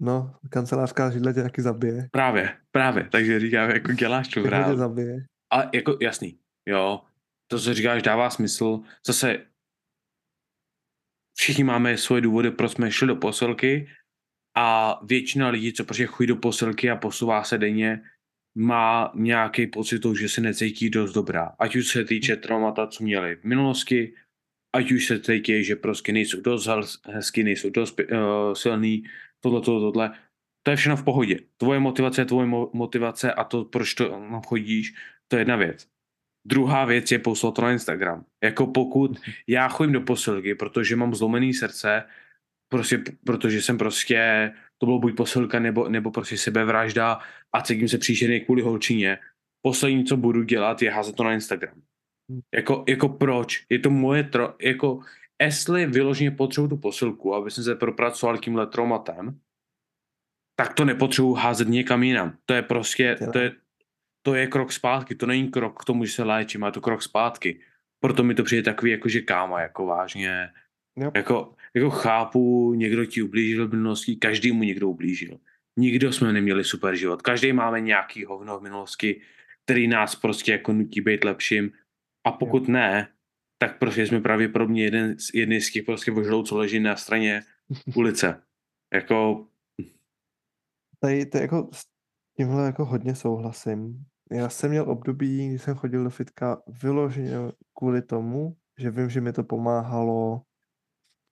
No, 0.00 0.34
kancelářská 0.50 1.10
židle 1.10 1.34
tě 1.34 1.42
taky 1.42 1.62
zabije. 1.62 2.08
Právě, 2.10 2.56
právě. 2.70 3.08
Takže 3.12 3.40
říkám, 3.40 3.70
jako 3.70 3.92
děláš 3.92 4.28
to 4.28 4.40
Všechno 4.40 4.64
tě 4.70 4.76
zabije. 4.76 5.16
A 5.52 5.70
jako 5.74 5.96
jasný, 6.00 6.38
jo. 6.66 7.00
To, 7.46 7.58
co 7.58 7.74
říkáš, 7.74 8.02
dává 8.02 8.30
smysl. 8.30 8.80
Zase 9.06 9.38
všichni 11.34 11.64
máme 11.64 11.96
svoje 11.96 12.22
důvody, 12.22 12.50
proč 12.50 12.72
jsme 12.72 12.90
šli 12.90 13.06
do 13.06 13.16
posilky 13.16 13.88
a 14.54 15.00
většina 15.02 15.48
lidí, 15.48 15.72
co 15.72 15.84
prostě 15.84 16.06
chodí 16.06 16.26
do 16.26 16.36
posilky 16.36 16.90
a 16.90 16.96
posouvá 16.96 17.44
se 17.44 17.58
denně, 17.58 18.02
má 18.54 19.12
nějaký 19.14 19.66
pocit 19.66 19.98
toho, 19.98 20.14
že 20.14 20.28
se 20.28 20.40
necítí 20.40 20.90
dost 20.90 21.12
dobrá. 21.12 21.52
Ať 21.58 21.76
už 21.76 21.88
se 21.88 22.04
týče 22.04 22.36
traumata, 22.36 22.86
co 22.86 23.04
měli 23.04 23.36
v 23.36 23.44
minulosti, 23.44 24.14
ať 24.74 24.92
už 24.92 25.06
se 25.06 25.20
cítí, 25.20 25.64
že 25.64 25.76
prostě 25.76 26.12
nejsou 26.12 26.40
dost 26.40 26.66
hez- 26.66 27.12
hezky, 27.12 27.44
nejsou 27.44 27.70
dost 27.70 28.00
uh, 28.00 28.54
silný, 28.54 29.04
tohle, 29.40 29.60
tohle, 29.60 29.80
tohle. 29.80 30.12
To 30.62 30.70
je 30.70 30.76
všechno 30.76 30.96
v 30.96 31.04
pohodě. 31.04 31.38
Tvoje 31.56 31.80
motivace 31.80 32.20
je 32.20 32.24
tvoje 32.24 32.46
mo- 32.46 32.70
motivace 32.72 33.32
a 33.32 33.44
to, 33.44 33.64
proč 33.64 33.94
to 33.94 34.22
chodíš, 34.46 34.94
to 35.28 35.36
je 35.36 35.40
jedna 35.40 35.56
věc. 35.56 35.88
Druhá 36.46 36.84
věc 36.84 37.12
je 37.12 37.18
poslat 37.18 37.54
to 37.54 37.62
na 37.62 37.72
Instagram. 37.72 38.24
Jako 38.42 38.66
pokud 38.66 39.20
já 39.46 39.68
chodím 39.68 39.92
do 39.92 40.00
posilky, 40.00 40.54
protože 40.54 40.96
mám 40.96 41.14
zlomený 41.14 41.54
srdce, 41.54 42.04
prostě, 42.74 43.02
protože 43.26 43.62
jsem 43.62 43.78
prostě, 43.78 44.50
to 44.78 44.86
bylo 44.86 44.98
buď 44.98 45.16
posilka 45.16 45.58
nebo, 45.58 45.88
nebo 45.88 46.10
prostě 46.10 46.38
sebevražda 46.38 47.18
a 47.52 47.62
cítím 47.62 47.88
se 47.88 47.98
příšerně 47.98 48.40
kvůli 48.40 48.62
holčině. 48.62 49.18
Poslední, 49.62 50.04
co 50.04 50.16
budu 50.16 50.42
dělat, 50.42 50.82
je 50.82 50.90
házet 50.90 51.14
to 51.14 51.24
na 51.24 51.32
Instagram. 51.32 51.82
Jako, 52.54 52.84
jako 52.88 53.08
proč? 53.08 53.64
Je 53.70 53.78
to 53.78 53.90
moje, 53.90 54.24
tro, 54.24 54.54
jako 54.62 55.00
jestli 55.42 55.86
vyloženě 55.86 56.30
potřebuji 56.30 56.68
tu 56.68 56.76
posilku, 56.76 57.34
aby 57.34 57.50
jsem 57.50 57.64
se 57.64 57.74
propracoval 57.74 58.38
tímhle 58.38 58.66
traumatem, 58.66 59.38
tak 60.58 60.74
to 60.74 60.84
nepotřebuji 60.84 61.34
házet 61.34 61.68
někam 61.68 62.02
jinam. 62.02 62.36
To 62.46 62.54
je 62.54 62.62
prostě, 62.62 63.16
to 63.32 63.38
je, 63.38 63.52
to 64.26 64.34
je 64.34 64.46
krok 64.46 64.72
zpátky, 64.72 65.14
to 65.14 65.26
není 65.26 65.50
krok 65.50 65.82
k 65.82 65.84
tomu, 65.84 66.04
že 66.04 66.12
se 66.12 66.22
léčím, 66.22 66.64
ale 66.64 66.72
to 66.72 66.80
krok 66.80 67.02
zpátky. 67.02 67.60
Proto 68.02 68.22
mi 68.24 68.34
to 68.34 68.42
přijde 68.42 68.62
takový, 68.62 68.90
jako 68.90 69.08
že 69.08 69.20
káma, 69.20 69.60
jako 69.60 69.86
vážně, 69.86 70.50
Yep. 70.96 71.16
jako, 71.16 71.54
jako 71.74 71.90
chápu, 71.90 72.74
někdo 72.74 73.04
ti 73.06 73.22
ublížil 73.22 73.68
v 73.68 73.70
minulosti, 73.70 74.16
každý 74.16 74.52
mu 74.52 74.62
někdo 74.62 74.88
ublížil. 74.88 75.38
Nikdo 75.76 76.12
jsme 76.12 76.32
neměli 76.32 76.64
super 76.64 76.96
život. 76.96 77.22
Každý 77.22 77.52
máme 77.52 77.80
nějaký 77.80 78.24
hovno 78.24 78.58
v 78.58 78.62
minulosti, 78.62 79.20
který 79.64 79.88
nás 79.88 80.16
prostě 80.16 80.52
jako 80.52 80.72
nutí 80.72 81.00
být 81.00 81.24
lepším. 81.24 81.72
A 82.26 82.32
pokud 82.32 82.68
ne, 82.68 83.08
tak 83.58 83.78
prostě 83.78 84.06
jsme 84.06 84.20
pravděpodobně 84.20 84.84
jeden, 84.84 85.18
z- 85.18 85.34
jedný 85.34 85.60
z 85.60 85.72
těch 85.72 85.84
prostě 85.84 86.10
vožlou, 86.10 86.42
co 86.42 86.58
leží 86.58 86.80
na 86.80 86.96
straně 86.96 87.42
ulice. 87.96 88.42
Jako, 88.94 89.46
Tady 91.00 91.26
to 91.26 91.38
jako 91.38 91.68
s 91.72 91.82
tímhle 92.36 92.66
jako 92.66 92.84
hodně 92.84 93.14
souhlasím. 93.14 94.04
Já 94.32 94.48
jsem 94.48 94.70
měl 94.70 94.90
období, 94.90 95.48
kdy 95.48 95.58
jsem 95.58 95.74
chodil 95.74 96.04
do 96.04 96.10
fitka 96.10 96.62
vyloženě 96.82 97.34
kvůli 97.78 98.02
tomu, 98.02 98.56
že 98.78 98.90
vím, 98.90 99.10
že 99.10 99.20
mi 99.20 99.32
to 99.32 99.44
pomáhalo 99.44 100.42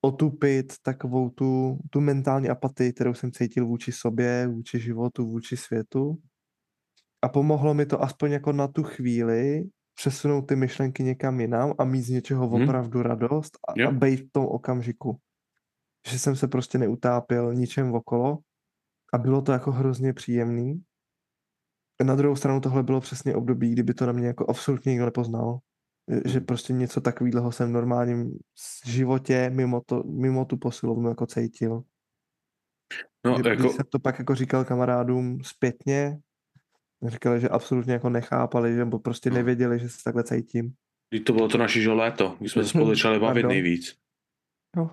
otupit 0.03 0.73
takovou 0.83 1.31
tu, 1.31 1.79
tu 1.91 2.01
mentální 2.01 2.49
apatii, 2.49 2.93
kterou 2.93 3.15
jsem 3.15 3.33
cítil 3.33 3.67
vůči 3.67 3.93
sobě, 3.93 4.49
vůči 4.49 4.81
životu, 4.81 5.27
vůči 5.27 5.57
světu. 5.57 6.19
A 7.23 7.29
pomohlo 7.29 7.75
mi 7.75 7.87
to 7.87 8.03
aspoň 8.03 8.33
jako 8.33 8.53
na 8.53 8.69
tu 8.69 8.83
chvíli 8.83 9.65
přesunout 9.95 10.43
ty 10.43 10.57
myšlenky 10.57 11.03
někam 11.05 11.41
jinam 11.41 11.75
a 11.79 11.85
mít 11.85 12.03
z 12.03 12.11
něčeho 12.11 12.49
Mhm. 12.51 12.63
opravdu 12.63 13.03
radost 13.03 13.59
a, 13.69 13.73
Jo. 13.77 13.89
a 13.89 13.93
být 13.93 14.17
v 14.17 14.31
tom 14.33 14.47
okamžiku. 14.47 15.19
Že 16.11 16.19
jsem 16.19 16.37
se 16.37 16.49
prostě 16.49 16.79
neutápěl 16.79 17.55
ničem 17.55 17.95
okolo 17.95 18.39
a 19.13 19.19
bylo 19.19 19.43
to 19.43 19.53
jako 19.53 19.73
hrozně 19.73 20.13
příjemný. 20.13 20.83
Na 22.05 22.15
druhou 22.15 22.37
stranu 22.37 22.61
tohle 22.61 22.83
bylo 22.83 23.01
přesně 23.01 23.35
období, 23.35 23.71
kdyby 23.73 23.95
to 23.95 24.07
na 24.07 24.13
mě 24.13 24.27
jako 24.27 24.47
absolutně 24.51 24.91
nikdo 24.91 25.05
nepoznal. 25.05 25.59
Že- 26.13 26.21
Že 26.33 26.41
prostě 26.41 26.73
něco 26.73 27.01
takového 27.01 27.53
jsem 27.53 27.69
v 27.69 27.73
normálním 27.73 28.39
životě 28.87 29.51
mimo, 29.51 29.81
to, 29.87 30.03
mimo 30.03 30.45
tu 30.45 30.57
posilovnu 30.57 31.09
jako 31.09 31.27
cítil. 31.27 31.83
no, 33.27 33.39
Kdy- 33.39 33.49
jako, 33.51 33.63
Když 33.63 33.73
jsem 33.73 33.85
to 33.91 33.99
pak 33.99 34.19
jako 34.19 34.35
říkal 34.35 34.65
kamarádům 34.65 35.45
zpětně, 35.45 36.19
říkali, 37.07 37.41
že 37.41 37.49
absolutně 37.49 37.93
jako 37.93 38.09
nechápali, 38.11 38.75
že 38.75 38.85
prostě 38.85 39.31
No. 39.31 39.37
nevěděli, 39.37 39.79
že 39.79 39.89
se 39.89 39.97
takhle 40.05 40.25
cítím. 40.25 40.75
Když 41.11 41.25
to 41.25 41.33
bylo 41.33 41.49
to 41.49 41.59
naše 41.59 41.81
že 41.81 41.91
léto, 41.93 42.37
když 42.41 42.53
jsme 42.53 42.63
se 42.63 42.69
spolu 42.69 42.87
začali 42.89 43.19
bavit 43.21 43.47
nejvíc. 43.47 43.97
Jo. 44.77 44.91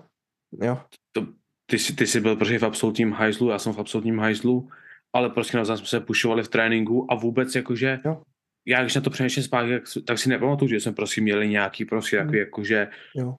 Jo. 0.62 0.80
To, 1.12 1.26
ty, 1.66 1.78
jsi, 1.78 1.96
ty 1.96 2.06
jsi 2.06 2.20
byl 2.20 2.36
prostě 2.36 2.58
v 2.58 2.62
absolutním 2.64 3.12
hajzlu, 3.12 3.48
já 3.50 3.58
jsem 3.58 3.72
v 3.72 3.78
absolutním 3.78 4.18
hajzlu, 4.18 4.68
ale 5.12 5.30
prostě 5.30 5.56
navzájem 5.56 5.78
jsme 5.78 5.86
se 5.86 6.00
pušovali 6.00 6.42
v 6.42 6.48
tréninku 6.48 7.12
a 7.12 7.14
vůbec 7.14 7.54
jakože, 7.54 8.00
Jo. 8.04 8.22
Já 8.66 8.82
když 8.82 8.94
na 8.94 9.00
to 9.00 9.10
přemýšlím 9.10 9.44
zpátky, 9.44 9.70
tak, 9.72 9.82
tak 10.06 10.18
si 10.18 10.28
nepamatuju, 10.28 10.68
že 10.68 10.80
jsme 10.80 10.92
prostě 10.92 11.20
měli 11.20 11.48
nějaký 11.48 11.84
prostě 11.84 12.16
Hmm. 12.18 12.26
takový 12.26 12.38
jakože, 12.38 12.88
Jo. 13.14 13.34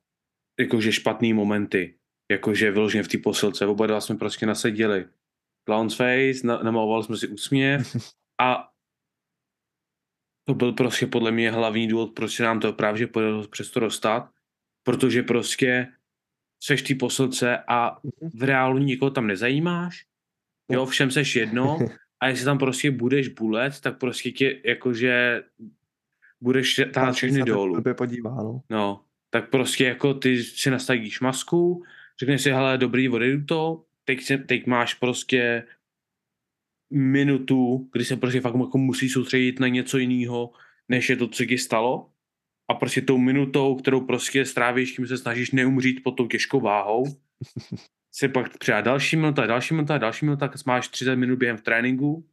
jakože 0.60 0.92
špatný 0.92 1.34
momenty, 1.34 1.96
jakože 2.32 2.72
vyloženě 2.72 3.04
v 3.04 3.08
té 3.08 3.18
posilce, 3.18 3.66
oba 3.66 3.88
dva 3.88 4.02
jsme 4.02 4.16
prostě 4.16 4.46
naseděli. 4.46 5.08
Clown's 5.70 5.96
face, 5.96 6.48
na, 6.48 6.58
namalovali 6.64 7.04
jsme 7.04 7.18
si 7.18 7.28
úsměv 7.28 7.96
a 8.42 8.68
to 10.48 10.54
byl 10.54 10.74
prostě 10.74 11.08
podle 11.08 11.32
mě 11.32 11.52
hlavní 11.52 11.88
důvod, 11.88 12.14
proč 12.16 12.36
se 12.36 12.44
nám 12.44 12.60
to 12.60 12.74
právě 12.74 13.08
podařilo 13.08 13.48
přesto 13.48 13.80
dostat, 13.80 14.30
protože 14.84 15.24
prostě 15.24 15.88
seš 16.64 16.82
té 16.82 16.96
posilce 16.96 17.58
a 17.68 17.98
Mhm. 18.04 18.30
v 18.34 18.44
reálu 18.44 18.78
nikoho 18.78 19.12
tam 19.12 19.28
nezajímáš, 19.28 20.06
jo, 20.72 20.86
všem 20.86 21.12
seš 21.12 21.36
jedno 21.36 21.78
a 22.22 22.28
jestli 22.28 22.46
tam 22.46 22.58
prostě 22.58 22.92
budeš 22.92 23.28
bulet, 23.28 23.82
tak 23.82 23.98
prostě 23.98 24.32
tě 24.32 24.62
jakože 24.66 25.44
budeš 26.42 26.82
tahat 26.94 27.16
všechny 27.16 27.44
dolů. 27.44 27.84
podívá, 27.94 28.36
no. 28.36 28.62
no. 28.70 29.04
tak 29.30 29.50
prostě 29.50 29.86
jako 29.86 30.14
ty 30.14 30.44
si 30.44 30.72
nastavíš 30.72 31.22
masku, 31.22 31.84
řekneš 32.20 32.42
si, 32.42 32.52
hele, 32.52 32.78
dobrý, 32.78 33.10
odejdu 33.10 33.46
to, 33.46 33.84
teď, 34.06 34.22
se, 34.22 34.38
teď 34.38 34.68
máš 34.68 34.94
prostě 34.94 35.64
minutu, 36.94 37.90
kdy 37.92 38.06
se 38.06 38.16
prostě 38.16 38.42
fakt 38.42 38.56
jako 38.56 38.78
musí 38.78 39.10
soustředit 39.10 39.60
na 39.60 39.68
něco 39.68 39.98
jiného, 39.98 40.52
než 40.90 41.10
je 41.10 41.16
to, 41.16 41.28
co 41.28 41.46
ti 41.46 41.58
stalo. 41.58 42.10
A 42.68 42.74
prostě 42.74 43.02
tou 43.02 43.18
minutou, 43.18 43.76
kterou 43.76 44.02
prostě 44.02 44.46
strávíš, 44.46 44.96
tím 44.96 45.08
se 45.08 45.18
snažíš 45.18 45.52
neumřít 45.52 46.04
pod 46.04 46.12
tou 46.12 46.28
těžkou 46.28 46.60
váhou, 46.60 47.06
se 48.12 48.30
pak 48.30 48.58
přidá 48.58 48.82
další 48.82 49.16
minuta, 49.16 49.46
další 49.46 49.74
minuta, 49.74 49.98
další 49.98 50.26
minuta, 50.26 50.48
tak 50.48 50.66
máš 50.66 50.88
30 50.88 51.16
minut 51.16 51.40
během 51.40 51.58
v 51.58 51.62
tréninku, 51.62 52.30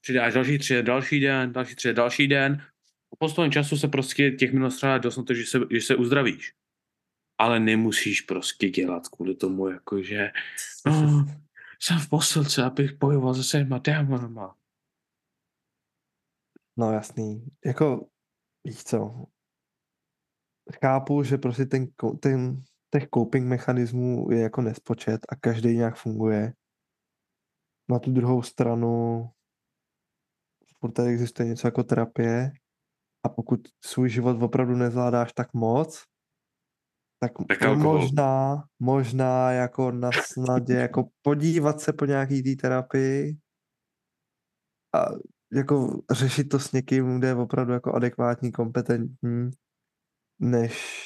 přidáš 0.00 0.34
další 0.34 0.58
30, 0.58 0.82
další 0.82 1.20
den, 1.20 1.52
další 1.52 1.74
30, 1.74 1.94
další 1.94 2.28
den. 2.28 2.66
Po 3.08 3.16
postupem 3.16 3.52
času 3.52 3.76
se 3.76 3.88
prostě 3.88 4.30
těch 4.30 4.52
minut 4.52 4.70
střádá 4.70 4.98
dost 4.98 5.16
na 5.16 5.22
to, 5.22 5.34
že 5.34 5.46
se, 5.46 5.58
že 5.70 5.80
se 5.80 5.96
uzdravíš. 5.96 6.54
Ale 7.38 7.60
nemusíš 7.60 8.20
prostě 8.20 8.70
dělat 8.70 9.08
kvůli 9.08 9.34
tomu, 9.34 9.68
jakože 9.68 10.32
no, 10.86 11.26
jsem 11.80 11.98
v 11.98 12.08
posilce, 12.08 12.62
abych 12.62 12.98
bojoval 12.98 13.34
se 13.34 13.44
svýma 13.44 13.78
démonama. 13.78 14.56
No 16.76 16.92
jasný. 16.92 17.46
Jako, 17.64 18.08
víš 18.64 18.84
co, 18.84 19.26
chápu, 20.80 21.22
že 21.22 21.38
prostě 21.38 21.66
ten, 21.66 21.86
ten 22.20 22.62
těch 22.92 23.08
coping 23.14 23.48
mechanismů 23.48 24.30
je 24.30 24.40
jako 24.40 24.62
nespočet 24.62 25.20
a 25.28 25.36
každý 25.36 25.76
nějak 25.76 25.96
funguje. 25.96 26.52
Na 27.90 27.98
tu 27.98 28.12
druhou 28.12 28.42
stranu 28.42 29.24
furt 30.78 30.92
tady 30.92 31.08
existuje 31.08 31.48
něco 31.48 31.66
jako 31.66 31.82
terapie 31.82 32.52
a 33.24 33.28
pokud 33.28 33.60
svůj 33.84 34.10
život 34.10 34.42
opravdu 34.42 34.76
nezvládáš 34.76 35.32
tak 35.32 35.54
moc, 35.54 36.04
tak, 37.20 37.32
tak 37.60 37.78
možná, 37.78 38.64
možná 38.80 39.52
jako 39.52 39.90
na 39.90 40.10
snadě 40.12 40.74
jako 40.74 41.08
podívat 41.22 41.80
se 41.80 41.92
po 41.92 42.04
nějaký 42.04 42.42
té 42.42 42.62
terapii 42.62 43.36
a 44.94 45.06
jako 45.52 46.02
řešit 46.10 46.44
to 46.44 46.58
s 46.58 46.72
někým, 46.72 47.18
kde 47.18 47.28
je 47.28 47.34
opravdu 47.34 47.72
jako 47.72 47.92
adekvátní, 47.92 48.52
kompetentní, 48.52 49.50
než 50.40 51.02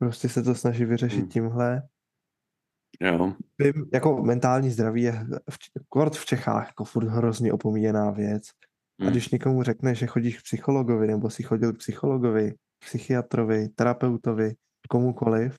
prostě 0.00 0.28
se 0.28 0.42
to 0.42 0.54
snaží 0.54 0.84
vyřešit 0.84 1.20
hmm. 1.20 1.28
tímhle. 1.28 1.82
Jo. 3.00 3.34
Vím, 3.58 3.86
jako 3.92 4.22
mentální 4.22 4.70
zdraví 4.70 5.02
je 5.02 5.26
v, 5.50 5.58
kort 5.88 6.16
v 6.16 6.26
Čechách 6.26 6.66
jako 6.66 6.84
furt 6.84 7.08
hrozně 7.08 7.52
opomíjená 7.52 8.10
věc. 8.10 8.42
Hmm. 9.00 9.08
A 9.08 9.10
když 9.10 9.28
někomu 9.28 9.62
řekne, 9.62 9.94
že 9.94 10.06
chodíš 10.06 10.38
k 10.38 10.42
psychologovi, 10.42 11.06
nebo 11.06 11.30
si 11.30 11.42
chodil 11.42 11.72
k 11.72 11.78
psychologovi, 11.78 12.54
psychiatrovi, 12.84 13.68
terapeutovi, 13.68 14.54
komukoliv, 14.88 15.56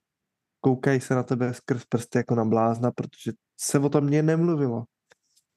koukají 0.61 1.01
se 1.01 1.15
na 1.15 1.23
tebe 1.23 1.53
skrz 1.53 1.85
prsty 1.85 2.17
jako 2.17 2.35
na 2.35 2.45
blázna, 2.45 2.91
protože 2.91 3.31
se 3.59 3.79
o 3.79 3.89
tom 3.89 4.03
mě 4.03 4.23
nemluvilo. 4.23 4.83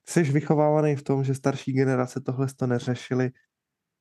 Jsi 0.09 0.23
vychovávaný 0.23 0.97
v 0.97 1.03
tom, 1.03 1.25
že 1.25 1.35
starší 1.35 1.73
generace 1.73 2.21
tohle 2.21 2.47
to 2.57 2.67
neřešili 2.67 3.31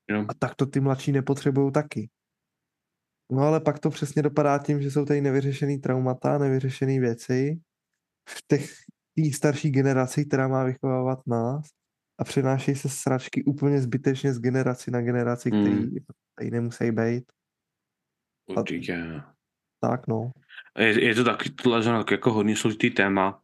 jo. 0.09 0.25
a 0.29 0.34
tak 0.34 0.55
to 0.55 0.65
ty 0.65 0.79
mladší 0.79 1.11
nepotřebují 1.11 1.71
taky. 1.71 2.09
No 3.32 3.41
ale 3.41 3.59
pak 3.59 3.80
to 3.80 3.89
přesně 3.89 4.21
dopadá 4.21 4.57
tím, 4.57 4.82
že 4.82 4.91
jsou 4.91 5.05
tady 5.05 5.21
nevyřešený 5.21 5.80
traumata, 5.80 6.38
nevyřešené 6.38 6.99
věci 6.99 7.59
v 8.30 8.41
těch 8.47 8.74
tý 9.15 9.34
starší 9.34 9.71
generaci, 9.71 10.26
která 10.26 10.47
má 10.47 10.63
vychovávat 10.63 11.28
nás 11.28 11.69
a 12.19 12.24
přenášejí 12.24 12.78
se 12.78 12.89
sračky 12.89 13.43
úplně 13.43 13.82
zbytečně 13.82 14.34
z 14.34 14.39
generaci 14.39 14.91
na 14.91 15.01
generaci, 15.01 15.49
hmm. 15.49 15.63
který 15.63 15.99
tady 16.36 16.51
nemusí 16.51 16.91
být. 16.91 17.24
Určitě. 18.45 19.21
tak 19.80 20.07
no. 20.07 20.32
Je, 20.80 21.03
je 21.03 21.15
to 21.15 21.24
taky 21.24 21.49
tohle 21.49 22.05
jako 22.11 22.34
hodně 22.34 22.55
složitý 22.55 22.89
téma 22.89 23.43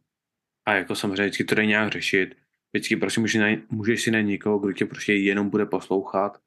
a 0.66 0.74
jako 0.74 0.94
samozřejmě 0.94 1.22
vždycky 1.22 1.44
to 1.44 1.54
jde 1.54 1.66
nějak 1.66 1.92
řešit. 1.92 2.36
Vždycky 2.72 2.96
prostě 2.96 3.20
můžeš, 3.20 3.34
na, 3.40 3.46
můžeš 3.70 4.02
si 4.02 4.10
na 4.10 4.20
někoho, 4.20 4.58
kdo 4.58 4.72
tě 4.72 4.86
prostě 4.86 5.14
jenom 5.14 5.50
bude 5.50 5.66
poslouchat 5.66 6.40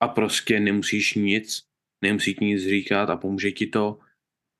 a 0.00 0.08
prostě 0.08 0.60
nemusíš 0.60 1.14
nic 1.14 1.67
nemusí 2.02 2.34
ti 2.34 2.44
nic 2.44 2.62
říkat 2.62 3.10
a 3.10 3.16
pomůže 3.16 3.50
ti 3.50 3.66
to, 3.66 3.98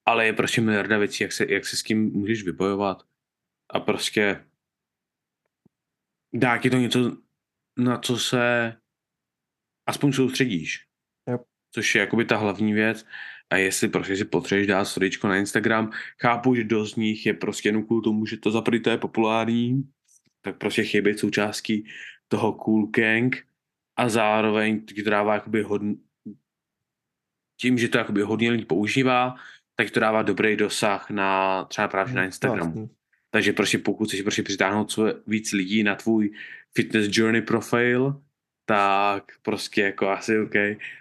ale 0.07 0.27
je 0.27 0.33
prostě 0.33 0.61
miliarda 0.61 0.99
věcí, 0.99 1.23
jak 1.23 1.33
se, 1.33 1.47
jak 1.49 1.67
se 1.67 1.77
s 1.77 1.83
tím 1.83 2.13
můžeš 2.13 2.43
vybojovat 2.43 3.03
a 3.71 3.81
prostě 3.81 4.45
dá 6.35 6.59
ti 6.59 6.71
to 6.71 6.77
něco, 6.77 7.17
na 7.79 7.99
co 7.99 8.19
se 8.19 8.75
aspoň 9.87 10.13
soustředíš. 10.13 10.87
Yep. 11.31 11.41
Což 11.75 11.95
je 11.95 12.01
jakoby 12.01 12.25
ta 12.25 12.37
hlavní 12.37 12.73
věc. 12.73 13.07
A 13.51 13.57
jestli 13.57 13.89
prostě 13.89 14.17
si 14.17 14.25
potřebuješ 14.25 14.67
dát 14.67 14.85
storičko 14.85 15.29
na 15.29 15.37
Instagram, 15.37 15.91
chápu, 16.21 16.55
že 16.55 16.65
dost 16.65 16.93
z 16.93 16.97
nich 16.97 17.27
je 17.27 17.35
prostě 17.35 17.69
jenom 17.69 17.87
kvůli 17.87 18.03
tomu, 18.03 18.27
že 18.27 18.37
to 18.37 18.51
za 18.51 18.63
to 18.63 18.91
je 18.91 18.99
populární, 18.99 19.91
tak 20.41 20.59
prostě 20.59 20.85
chybí 20.85 21.19
součástí 21.19 21.89
toho 22.29 22.53
cool 22.53 22.87
gang 22.87 23.37
a 23.97 24.09
zároveň 24.09 24.87
ti 24.87 25.03
to 25.03 25.11
dává 25.11 25.35
jakoby 25.35 25.63
hodn, 25.63 25.93
tím, 27.61 27.79
že 27.79 27.89
to 27.89 27.99
jakoby 27.99 28.23
hodně 28.23 28.51
lidí 28.51 28.65
používá, 28.65 29.35
tak 29.77 29.91
to 29.91 30.01
dává 30.01 30.23
dobrý 30.23 30.57
dosah 30.57 31.11
na 31.11 31.65
třeba 31.65 31.89
právě 31.89 32.15
na 32.15 32.25
Instagramu. 32.25 32.73
Vlastně. 32.73 32.97
Takže 33.31 33.53
prostě 33.53 33.79
pokud 33.79 34.09
chceš 34.09 34.23
prostě 34.23 34.43
přitáhnout 34.43 34.99
víc 35.27 35.53
lidí 35.53 35.83
na 35.83 35.95
tvůj 35.95 36.31
fitness 36.77 37.09
journey 37.11 37.43
profile, 37.43 38.15
tak 38.65 39.25
prostě 39.43 39.83
jako 39.83 40.09
asi 40.09 40.41
OK. 40.41 40.55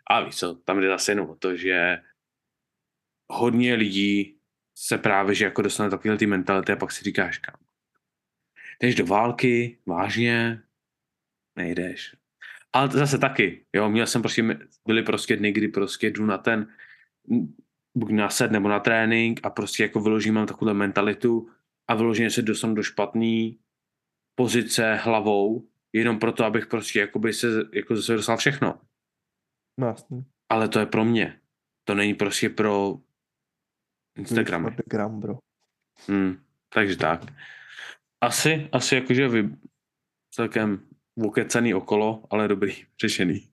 A 0.10 0.22
víš 0.22 0.36
co, 0.36 0.56
tam 0.56 0.82
jde 0.82 0.88
zase 0.88 1.12
jenom 1.12 1.30
o 1.30 1.36
to, 1.36 1.56
že 1.56 2.02
hodně 3.32 3.76
lidí 3.76 4.38
se 4.78 4.98
právě, 4.98 5.36
že 5.36 5.46
jako 5.46 5.62
dostane 5.62 5.90
takovýhle 5.90 6.18
ty 6.18 6.26
mentality 6.26 6.72
a 6.72 6.76
pak 6.76 6.92
si 6.92 7.04
říkáš, 7.04 7.38
kam. 7.38 7.56
Jdeš 8.82 8.96
do 8.96 9.06
války, 9.06 9.78
vážně, 9.86 10.62
nejdeš. 11.56 12.16
Ale 12.74 12.88
zase 12.88 13.18
taky, 13.18 13.66
jo, 13.74 13.90
měl 13.90 14.08
jsem 14.08 14.22
prostě, 14.22 14.60
byly 14.88 15.04
prostě 15.04 15.36
dny, 15.36 15.52
kdy 15.52 15.68
prostě 15.68 16.08
jdu 16.10 16.26
na 16.26 16.38
ten, 16.38 16.68
buď 17.98 18.12
na 18.12 18.30
set 18.30 18.52
nebo 18.52 18.70
na 18.70 18.80
trénink 18.80 19.40
a 19.44 19.50
prostě 19.50 19.84
jako 19.84 20.00
vyložím 20.00 20.34
mám 20.34 20.48
takovou 20.48 20.74
mentalitu 20.74 21.50
a 21.88 21.96
vyloženě 21.96 22.30
se 22.30 22.42
dostanu 22.42 22.76
do 22.76 22.84
špatné 22.84 23.52
pozice 24.36 24.96
hlavou, 24.96 25.68
jenom 25.94 26.20
proto, 26.20 26.46
abych 26.46 26.68
prostě 26.68 27.00
jakoby 27.00 27.34
se, 27.34 27.48
jako 27.74 27.96
zase 27.96 28.16
dostal 28.16 28.38
všechno. 28.38 28.82
No, 29.80 29.96
Ale 30.50 30.68
to 30.68 30.80
je 30.80 30.86
pro 30.86 31.06
mě. 31.06 31.40
To 31.84 31.96
není 31.96 32.14
prostě 32.14 32.50
pro 32.50 33.00
Instagram. 34.18 34.68
Instagram, 34.68 35.20
bro. 35.20 35.38
Hmm, 36.08 36.38
takže 36.70 36.98
tak. 36.98 37.22
Asi, 38.22 38.70
asi 38.72 38.96
jakože 38.96 39.28
vy 39.28 39.56
celkem 40.34 40.88
okecený 41.26 41.74
okolo, 41.74 42.24
ale 42.30 42.48
dobrý, 42.48 42.74
řešený. 43.02 43.50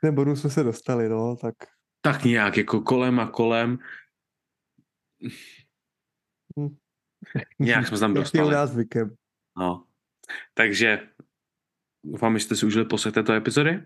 Ten 0.00 0.14
bonus 0.14 0.40
jsme 0.40 0.50
se 0.50 0.62
dostali, 0.62 1.08
no, 1.08 1.36
tak... 1.36 1.54
Tak 2.00 2.24
nějak, 2.24 2.56
jako 2.56 2.80
kolem 2.80 3.20
a 3.20 3.30
kolem. 3.30 3.78
Hm. 6.60 6.76
nějak 7.58 7.86
jsme 7.86 7.98
tam 7.98 8.14
dostali. 8.14 8.54
nás 8.54 8.70
zvykem. 8.70 9.16
No. 9.58 9.86
Takže 10.54 11.08
doufám, 12.04 12.38
že 12.38 12.44
jste 12.44 12.56
si 12.56 12.66
užili 12.66 12.84
poslech 12.84 13.14
této 13.14 13.32
epizody 13.32 13.82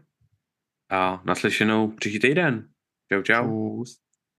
a 0.90 1.22
naslyšenou 1.24 1.90
příští 1.90 2.20
týden. 2.20 2.70
Čau, 3.12 3.22
čau. 3.22 3.78
Čus. 3.78 4.09